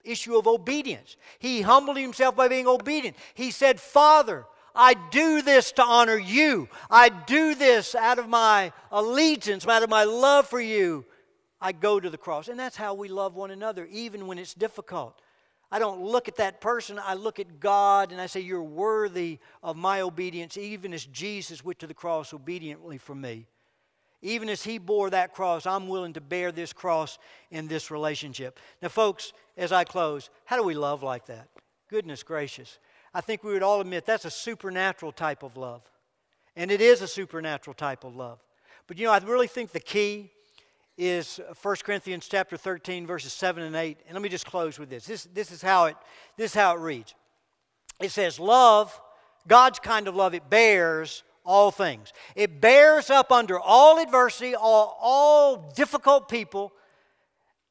issue 0.05 0.37
of 0.37 0.47
obedience. 0.47 1.17
He 1.39 1.63
humbled 1.63 1.97
himself 1.97 2.37
by 2.37 2.49
being 2.49 2.67
obedient. 2.67 3.17
He 3.35 3.51
said, 3.51 3.81
Father, 3.81 4.47
I 4.75 4.95
do 5.11 5.43
this 5.43 5.73
to 5.73 5.83
honor 5.83 6.17
you. 6.17 6.69
I 6.91 7.09
do 7.09 7.55
this 7.55 7.95
out 7.95 8.19
of 8.19 8.29
my 8.29 8.73
allegiance, 8.91 9.67
out 9.67 9.83
of 9.83 9.91
my 9.91 10.05
love 10.05 10.47
for 10.47 10.61
you. 10.61 11.05
I 11.61 11.73
go 11.73 12.01
to 12.01 12.11
the 12.11 12.19
cross. 12.19 12.49
And 12.49 12.59
that's 12.59 12.77
how 12.77 12.95
we 12.95 13.09
love 13.09 13.35
one 13.35 13.51
another, 13.51 13.87
even 13.91 14.27
when 14.27 14.39
it's 14.39 14.55
difficult. 14.55 15.21
I 15.73 15.79
don't 15.79 16.03
look 16.03 16.27
at 16.27 16.37
that 16.37 16.61
person, 16.61 16.99
I 17.03 17.15
look 17.15 17.39
at 17.39 17.61
God 17.61 18.11
and 18.11 18.21
I 18.21 18.27
say, 18.27 18.41
You're 18.41 18.63
worthy 18.63 19.39
of 19.63 19.77
my 19.77 20.01
obedience, 20.01 20.57
even 20.57 20.93
as 20.93 21.05
Jesus 21.05 21.65
went 21.65 21.79
to 21.79 21.87
the 21.87 21.95
cross 21.95 22.35
obediently 22.35 22.99
for 22.99 23.15
me. 23.15 23.47
Even 24.21 24.49
as 24.49 24.65
He 24.65 24.79
bore 24.79 25.11
that 25.11 25.33
cross, 25.33 25.67
I'm 25.67 25.87
willing 25.87 26.15
to 26.15 26.21
bear 26.21 26.51
this 26.51 26.73
cross 26.73 27.19
in 27.51 27.69
this 27.69 27.91
relationship. 27.91 28.59
Now, 28.83 28.89
folks, 28.89 29.33
as 29.57 29.71
I 29.71 29.85
close, 29.85 30.29
how 30.45 30.57
do 30.57 30.65
we 30.65 30.75
love 30.75 31.05
like 31.05 31.27
that? 31.27 31.49
Goodness 31.89 32.25
gracious. 32.25 32.79
I 33.15 33.21
think 33.21 33.45
we 33.45 33.53
would 33.53 33.63
all 33.63 33.81
admit 33.81 34.07
that's 34.07 34.25
a 34.25 34.31
supernatural 34.31 35.13
type 35.13 35.43
of 35.43 35.57
love. 35.57 35.89
And 36.57 36.71
it 36.71 36.81
is 36.81 37.01
a 37.01 37.09
supernatural 37.09 37.75
type 37.75 38.05
of 38.05 38.17
love. 38.17 38.41
But 38.89 38.99
you 38.99 39.07
know, 39.07 39.13
I 39.13 39.19
really 39.19 39.47
think 39.47 39.71
the 39.71 39.81
key 39.81 40.33
is 41.01 41.41
1 41.63 41.77
Corinthians 41.83 42.29
chapter 42.29 42.59
13, 42.59 43.07
verses 43.07 43.33
7 43.33 43.63
and 43.63 43.75
8. 43.75 43.99
And 44.05 44.15
let 44.15 44.23
me 44.23 44.29
just 44.29 44.45
close 44.45 44.79
with 44.79 44.91
this. 44.91 45.07
This, 45.07 45.27
this, 45.33 45.51
is, 45.51 45.63
how 45.63 45.87
it, 45.87 45.97
this 46.37 46.51
is 46.51 46.55
how 46.55 46.77
it 46.77 46.81
reads. 46.81 47.15
It 48.01 48.11
says, 48.11 48.39
Love, 48.39 49.01
God's 49.49 49.79
kind 49.79 50.09
of 50.09 50.15
love, 50.15 50.35
it 50.35 50.51
bears 50.51 51.23
all 51.43 51.71
things. 51.71 52.13
It 52.37 52.61
bears 52.61 53.09
up 53.09 53.33
under 53.33 53.59
all 53.59 53.99
adversity, 53.99 54.55
all, 54.55 54.99
all 55.01 55.73
difficult 55.75 56.29
people. 56.29 56.73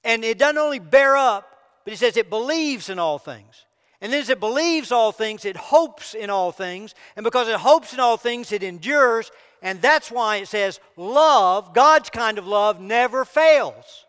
And 0.03 0.25
it 0.25 0.39
doesn't 0.39 0.57
only 0.57 0.79
bear 0.79 1.15
up, 1.15 1.55
but 1.83 1.93
it 1.93 1.97
says 1.97 2.17
it 2.17 2.31
believes 2.31 2.89
in 2.89 2.97
all 2.97 3.19
things. 3.19 3.65
And 4.01 4.11
then 4.11 4.21
as 4.21 4.29
it 4.29 4.39
believes 4.39 4.91
all 4.91 5.11
things, 5.11 5.45
it 5.45 5.55
hopes 5.55 6.15
in 6.15 6.31
all 6.31 6.51
things. 6.51 6.95
And 7.15 7.23
because 7.23 7.47
it 7.47 7.57
hopes 7.57 7.93
in 7.93 7.99
all 7.99 8.17
things, 8.17 8.51
it 8.51 8.63
endures. 8.63 9.29
And 9.61 9.81
that's 9.81 10.09
why 10.09 10.37
it 10.37 10.47
says, 10.47 10.79
love, 10.95 11.73
God's 11.73 12.09
kind 12.09 12.37
of 12.37 12.47
love, 12.47 12.79
never 12.79 13.25
fails. 13.25 14.05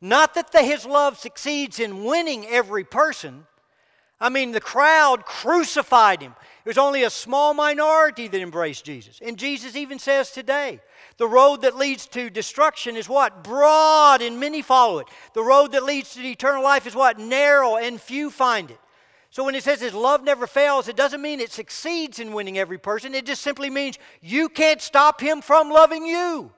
Not 0.00 0.34
that 0.34 0.52
the, 0.52 0.62
his 0.62 0.86
love 0.86 1.18
succeeds 1.18 1.78
in 1.78 2.04
winning 2.04 2.46
every 2.46 2.84
person. 2.84 3.46
I 4.20 4.28
mean, 4.28 4.52
the 4.52 4.60
crowd 4.60 5.24
crucified 5.24 6.20
him. 6.20 6.34
It 6.64 6.68
was 6.68 6.78
only 6.78 7.04
a 7.04 7.10
small 7.10 7.54
minority 7.54 8.28
that 8.28 8.40
embraced 8.40 8.84
Jesus. 8.84 9.18
And 9.22 9.38
Jesus 9.38 9.76
even 9.76 9.98
says 9.98 10.30
today, 10.30 10.80
the 11.16 11.26
road 11.26 11.62
that 11.62 11.76
leads 11.76 12.06
to 12.08 12.28
destruction 12.28 12.96
is 12.96 13.08
what? 13.08 13.42
Broad 13.42 14.20
and 14.20 14.38
many 14.38 14.60
follow 14.60 14.98
it. 14.98 15.08
The 15.32 15.42
road 15.42 15.72
that 15.72 15.84
leads 15.84 16.14
to 16.14 16.26
eternal 16.26 16.62
life 16.62 16.86
is 16.86 16.94
what? 16.94 17.18
Narrow 17.18 17.76
and 17.76 18.00
few 18.00 18.30
find 18.30 18.70
it. 18.70 18.78
So 19.30 19.44
when 19.44 19.54
it 19.54 19.62
says 19.62 19.80
his 19.80 19.94
love 19.94 20.24
never 20.24 20.46
fails, 20.48 20.88
it 20.88 20.96
doesn't 20.96 21.22
mean 21.22 21.38
it 21.38 21.52
succeeds 21.52 22.18
in 22.18 22.32
winning 22.32 22.58
every 22.58 22.78
person. 22.78 23.14
It 23.14 23.26
just 23.26 23.42
simply 23.42 23.70
means 23.70 23.96
you 24.20 24.48
can't 24.48 24.82
stop 24.82 25.20
him 25.20 25.40
from 25.40 25.70
loving 25.70 26.04
you. 26.04 26.52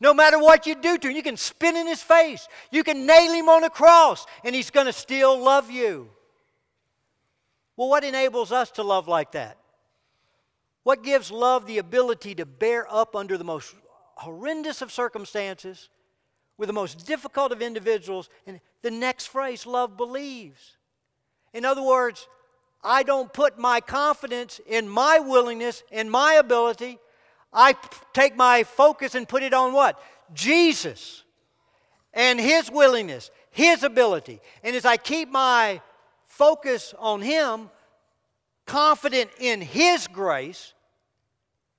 No 0.00 0.14
matter 0.14 0.38
what 0.38 0.66
you 0.66 0.74
do 0.74 0.96
to 0.96 1.08
him, 1.08 1.14
you 1.14 1.22
can 1.22 1.36
spin 1.36 1.76
in 1.76 1.86
his 1.86 2.02
face, 2.02 2.48
you 2.70 2.82
can 2.82 3.04
nail 3.04 3.32
him 3.32 3.50
on 3.50 3.64
a 3.64 3.70
cross, 3.70 4.26
and 4.44 4.54
he's 4.54 4.70
going 4.70 4.86
to 4.86 4.94
still 4.94 5.38
love 5.38 5.70
you. 5.70 6.08
Well, 7.76 7.90
what 7.90 8.02
enables 8.02 8.50
us 8.50 8.70
to 8.72 8.82
love 8.82 9.06
like 9.06 9.32
that? 9.32 9.58
What 10.84 11.04
gives 11.04 11.30
love 11.30 11.66
the 11.66 11.76
ability 11.76 12.34
to 12.36 12.46
bear 12.46 12.86
up 12.90 13.14
under 13.14 13.36
the 13.36 13.44
most 13.44 13.74
horrendous 14.16 14.80
of 14.80 14.90
circumstances, 14.90 15.90
with 16.56 16.68
the 16.68 16.72
most 16.72 17.06
difficult 17.06 17.52
of 17.52 17.60
individuals? 17.60 18.30
And 18.46 18.60
the 18.80 18.90
next 18.90 19.26
phrase, 19.26 19.66
love 19.66 19.98
believes. 19.98 20.78
In 21.52 21.64
other 21.64 21.82
words, 21.82 22.28
I 22.82 23.02
don't 23.02 23.32
put 23.32 23.58
my 23.58 23.80
confidence 23.80 24.60
in 24.66 24.88
my 24.88 25.18
willingness, 25.18 25.82
in 25.90 26.08
my 26.08 26.34
ability. 26.34 26.98
I 27.52 27.74
take 28.12 28.36
my 28.36 28.62
focus 28.64 29.14
and 29.14 29.28
put 29.28 29.42
it 29.42 29.52
on 29.52 29.72
what? 29.72 30.00
Jesus 30.32 31.24
and 32.14 32.40
His 32.40 32.70
willingness, 32.70 33.30
His 33.50 33.82
ability. 33.82 34.40
And 34.62 34.74
as 34.74 34.84
I 34.84 34.96
keep 34.96 35.30
my 35.30 35.80
focus 36.26 36.94
on 36.98 37.20
Him, 37.20 37.70
confident 38.66 39.30
in 39.38 39.60
His 39.60 40.06
grace, 40.06 40.72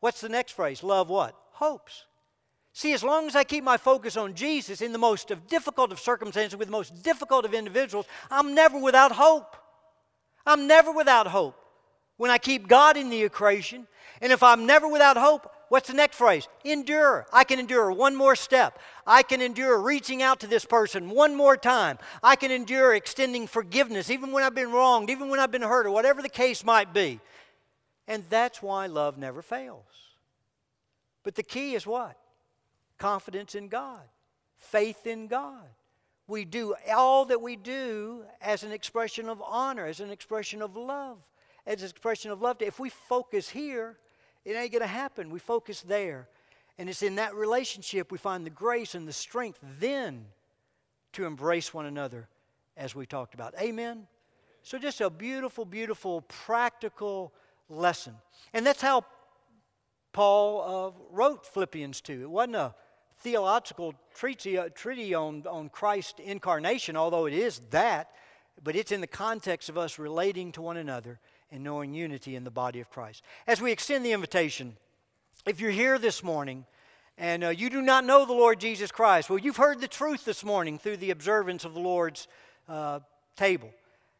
what's 0.01 0.21
the 0.21 0.29
next 0.29 0.51
phrase? 0.51 0.83
Love 0.83 1.09
what? 1.09 1.35
Hopes. 1.53 2.05
See, 2.73 2.93
as 2.93 3.03
long 3.03 3.27
as 3.27 3.35
I 3.35 3.43
keep 3.43 3.63
my 3.63 3.77
focus 3.77 4.15
on 4.15 4.33
Jesus 4.33 4.81
in 4.81 4.93
the 4.93 4.97
most 4.97 5.31
difficult 5.47 5.91
of 5.91 5.99
circumstances 5.99 6.57
with 6.57 6.69
the 6.69 6.71
most 6.71 7.03
difficult 7.03 7.43
of 7.43 7.53
individuals, 7.53 8.05
I'm 8.29 8.55
never 8.55 8.77
without 8.77 9.11
hope. 9.11 9.57
I'm 10.45 10.67
never 10.67 10.91
without 10.91 11.27
hope 11.27 11.55
when 12.17 12.31
I 12.31 12.37
keep 12.37 12.67
God 12.67 12.97
in 12.97 13.09
the 13.09 13.23
equation. 13.23 13.87
And 14.21 14.31
if 14.31 14.43
I'm 14.43 14.65
never 14.65 14.87
without 14.87 15.17
hope, 15.17 15.51
what's 15.69 15.87
the 15.87 15.95
next 15.95 16.17
phrase? 16.17 16.47
Endure. 16.63 17.25
I 17.33 17.43
can 17.43 17.59
endure 17.59 17.91
one 17.91 18.15
more 18.15 18.35
step. 18.35 18.77
I 19.07 19.23
can 19.23 19.41
endure 19.41 19.81
reaching 19.81 20.21
out 20.21 20.39
to 20.41 20.47
this 20.47 20.63
person 20.65 21.09
one 21.09 21.35
more 21.35 21.57
time. 21.57 21.97
I 22.21 22.35
can 22.35 22.51
endure 22.51 22.93
extending 22.93 23.47
forgiveness 23.47 24.09
even 24.09 24.31
when 24.31 24.43
I've 24.43 24.55
been 24.55 24.71
wronged, 24.71 25.09
even 25.09 25.29
when 25.29 25.39
I've 25.39 25.51
been 25.51 25.63
hurt, 25.63 25.87
or 25.87 25.91
whatever 25.91 26.21
the 26.21 26.29
case 26.29 26.63
might 26.63 26.93
be. 26.93 27.19
And 28.07 28.23
that's 28.29 28.61
why 28.61 28.87
love 28.87 29.17
never 29.17 29.41
fails. 29.41 29.85
But 31.23 31.35
the 31.35 31.43
key 31.43 31.75
is 31.75 31.87
what? 31.87 32.17
Confidence 32.97 33.55
in 33.55 33.67
God, 33.67 34.01
faith 34.57 35.07
in 35.07 35.27
God 35.27 35.67
we 36.31 36.45
do 36.45 36.73
all 36.95 37.25
that 37.25 37.41
we 37.41 37.57
do 37.57 38.23
as 38.41 38.63
an 38.63 38.71
expression 38.71 39.27
of 39.27 39.41
honor, 39.45 39.85
as 39.85 39.99
an 39.99 40.09
expression 40.09 40.61
of 40.61 40.77
love, 40.77 41.19
as 41.67 41.83
an 41.83 41.89
expression 41.89 42.31
of 42.31 42.41
love. 42.41 42.61
If 42.61 42.79
we 42.79 42.89
focus 42.89 43.49
here, 43.49 43.97
it 44.45 44.53
ain't 44.53 44.71
going 44.71 44.81
to 44.81 44.87
happen. 44.87 45.29
We 45.29 45.39
focus 45.39 45.81
there. 45.81 46.29
And 46.77 46.89
it's 46.89 47.03
in 47.03 47.15
that 47.15 47.35
relationship 47.35 48.11
we 48.11 48.17
find 48.17 48.45
the 48.45 48.49
grace 48.49 48.95
and 48.95 49.05
the 49.05 49.13
strength 49.13 49.59
then 49.79 50.25
to 51.13 51.25
embrace 51.25 51.73
one 51.73 51.85
another 51.85 52.29
as 52.77 52.95
we 52.95 53.05
talked 53.05 53.33
about. 53.33 53.53
Amen? 53.59 54.07
So, 54.63 54.77
just 54.77 55.01
a 55.01 55.09
beautiful, 55.09 55.65
beautiful, 55.65 56.21
practical 56.21 57.33
lesson. 57.67 58.13
And 58.53 58.65
that's 58.65 58.81
how 58.81 59.05
Paul 60.13 60.95
uh, 60.95 61.01
wrote 61.11 61.45
Philippians 61.45 61.99
2. 62.01 62.21
It 62.21 62.29
wasn't 62.29 62.55
a 62.55 62.75
theological 63.21 63.93
treaty, 64.15 64.57
uh, 64.57 64.69
treaty 64.73 65.13
on, 65.13 65.43
on 65.49 65.69
Christ's 65.69 66.19
incarnation, 66.19 66.97
although 66.97 67.25
it 67.25 67.33
is 67.33 67.61
that, 67.69 68.11
but 68.63 68.75
it's 68.75 68.91
in 68.91 69.01
the 69.01 69.07
context 69.07 69.69
of 69.69 69.77
us 69.77 69.99
relating 69.99 70.51
to 70.53 70.61
one 70.61 70.77
another 70.77 71.19
and 71.51 71.63
knowing 71.63 71.93
unity 71.93 72.35
in 72.35 72.43
the 72.43 72.51
body 72.51 72.79
of 72.79 72.89
Christ. 72.89 73.23
As 73.47 73.61
we 73.61 73.71
extend 73.71 74.05
the 74.05 74.13
invitation, 74.13 74.75
if 75.45 75.59
you're 75.59 75.71
here 75.71 75.97
this 75.97 76.23
morning 76.23 76.65
and 77.17 77.43
uh, 77.43 77.49
you 77.49 77.69
do 77.69 77.81
not 77.81 78.05
know 78.05 78.25
the 78.25 78.33
Lord 78.33 78.59
Jesus 78.59 78.91
Christ, 78.91 79.29
well, 79.29 79.39
you've 79.39 79.57
heard 79.57 79.81
the 79.81 79.87
truth 79.87 80.25
this 80.25 80.43
morning 80.43 80.79
through 80.79 80.97
the 80.97 81.11
observance 81.11 81.65
of 81.65 81.73
the 81.73 81.79
Lord's 81.79 82.27
uh, 82.67 82.99
table. 83.35 83.69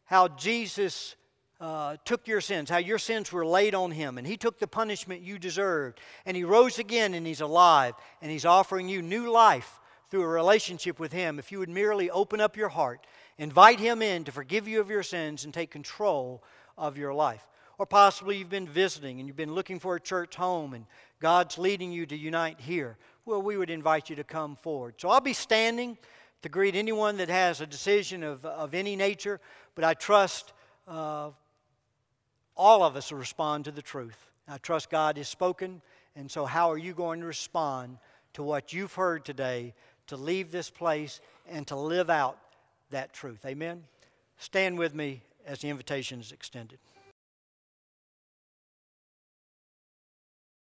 How 0.04 0.28
Jesus 0.28 1.14
uh, 1.62 1.96
took 2.04 2.26
your 2.26 2.40
sins, 2.40 2.68
how 2.68 2.78
your 2.78 2.98
sins 2.98 3.30
were 3.30 3.46
laid 3.46 3.72
on 3.72 3.92
him, 3.92 4.18
and 4.18 4.26
he 4.26 4.36
took 4.36 4.58
the 4.58 4.66
punishment 4.66 5.22
you 5.22 5.38
deserved. 5.38 6.00
And 6.26 6.36
he 6.36 6.42
rose 6.42 6.80
again, 6.80 7.14
and 7.14 7.24
he's 7.24 7.40
alive, 7.40 7.94
and 8.20 8.32
he's 8.32 8.44
offering 8.44 8.88
you 8.88 9.00
new 9.00 9.30
life 9.30 9.78
through 10.10 10.24
a 10.24 10.26
relationship 10.26 10.98
with 10.98 11.12
him. 11.12 11.38
If 11.38 11.52
you 11.52 11.60
would 11.60 11.68
merely 11.68 12.10
open 12.10 12.40
up 12.40 12.56
your 12.56 12.68
heart, 12.68 13.06
invite 13.38 13.78
him 13.78 14.02
in 14.02 14.24
to 14.24 14.32
forgive 14.32 14.66
you 14.66 14.80
of 14.80 14.90
your 14.90 15.04
sins 15.04 15.44
and 15.44 15.54
take 15.54 15.70
control 15.70 16.42
of 16.76 16.98
your 16.98 17.14
life. 17.14 17.46
Or 17.78 17.86
possibly 17.86 18.38
you've 18.38 18.50
been 18.50 18.66
visiting 18.66 19.20
and 19.20 19.28
you've 19.28 19.36
been 19.36 19.54
looking 19.54 19.78
for 19.78 19.94
a 19.94 20.00
church 20.00 20.34
home, 20.34 20.74
and 20.74 20.84
God's 21.20 21.58
leading 21.58 21.92
you 21.92 22.06
to 22.06 22.16
unite 22.16 22.58
here. 22.58 22.96
Well, 23.24 23.40
we 23.40 23.56
would 23.56 23.70
invite 23.70 24.10
you 24.10 24.16
to 24.16 24.24
come 24.24 24.56
forward. 24.56 24.94
So 24.98 25.10
I'll 25.10 25.20
be 25.20 25.32
standing 25.32 25.96
to 26.42 26.48
greet 26.48 26.74
anyone 26.74 27.18
that 27.18 27.28
has 27.28 27.60
a 27.60 27.68
decision 27.68 28.24
of, 28.24 28.44
of 28.44 28.74
any 28.74 28.96
nature, 28.96 29.40
but 29.76 29.84
I 29.84 29.94
trust. 29.94 30.52
Uh, 30.88 31.30
all 32.56 32.82
of 32.82 32.96
us 32.96 33.12
respond 33.12 33.64
to 33.64 33.70
the 33.70 33.82
truth. 33.82 34.30
I 34.48 34.58
trust 34.58 34.90
God 34.90 35.16
has 35.16 35.28
spoken, 35.28 35.80
and 36.16 36.30
so 36.30 36.44
how 36.44 36.70
are 36.70 36.78
you 36.78 36.92
going 36.92 37.20
to 37.20 37.26
respond 37.26 37.98
to 38.34 38.42
what 38.42 38.72
you've 38.72 38.94
heard 38.94 39.24
today 39.24 39.74
to 40.08 40.16
leave 40.16 40.50
this 40.50 40.70
place 40.70 41.20
and 41.48 41.66
to 41.68 41.76
live 41.76 42.10
out 42.10 42.38
that 42.90 43.12
truth? 43.12 43.44
Amen? 43.46 43.84
Stand 44.38 44.78
with 44.78 44.94
me 44.94 45.22
as 45.46 45.60
the 45.60 45.68
invitation 45.68 46.20
is 46.20 46.32
extended. 46.32 46.78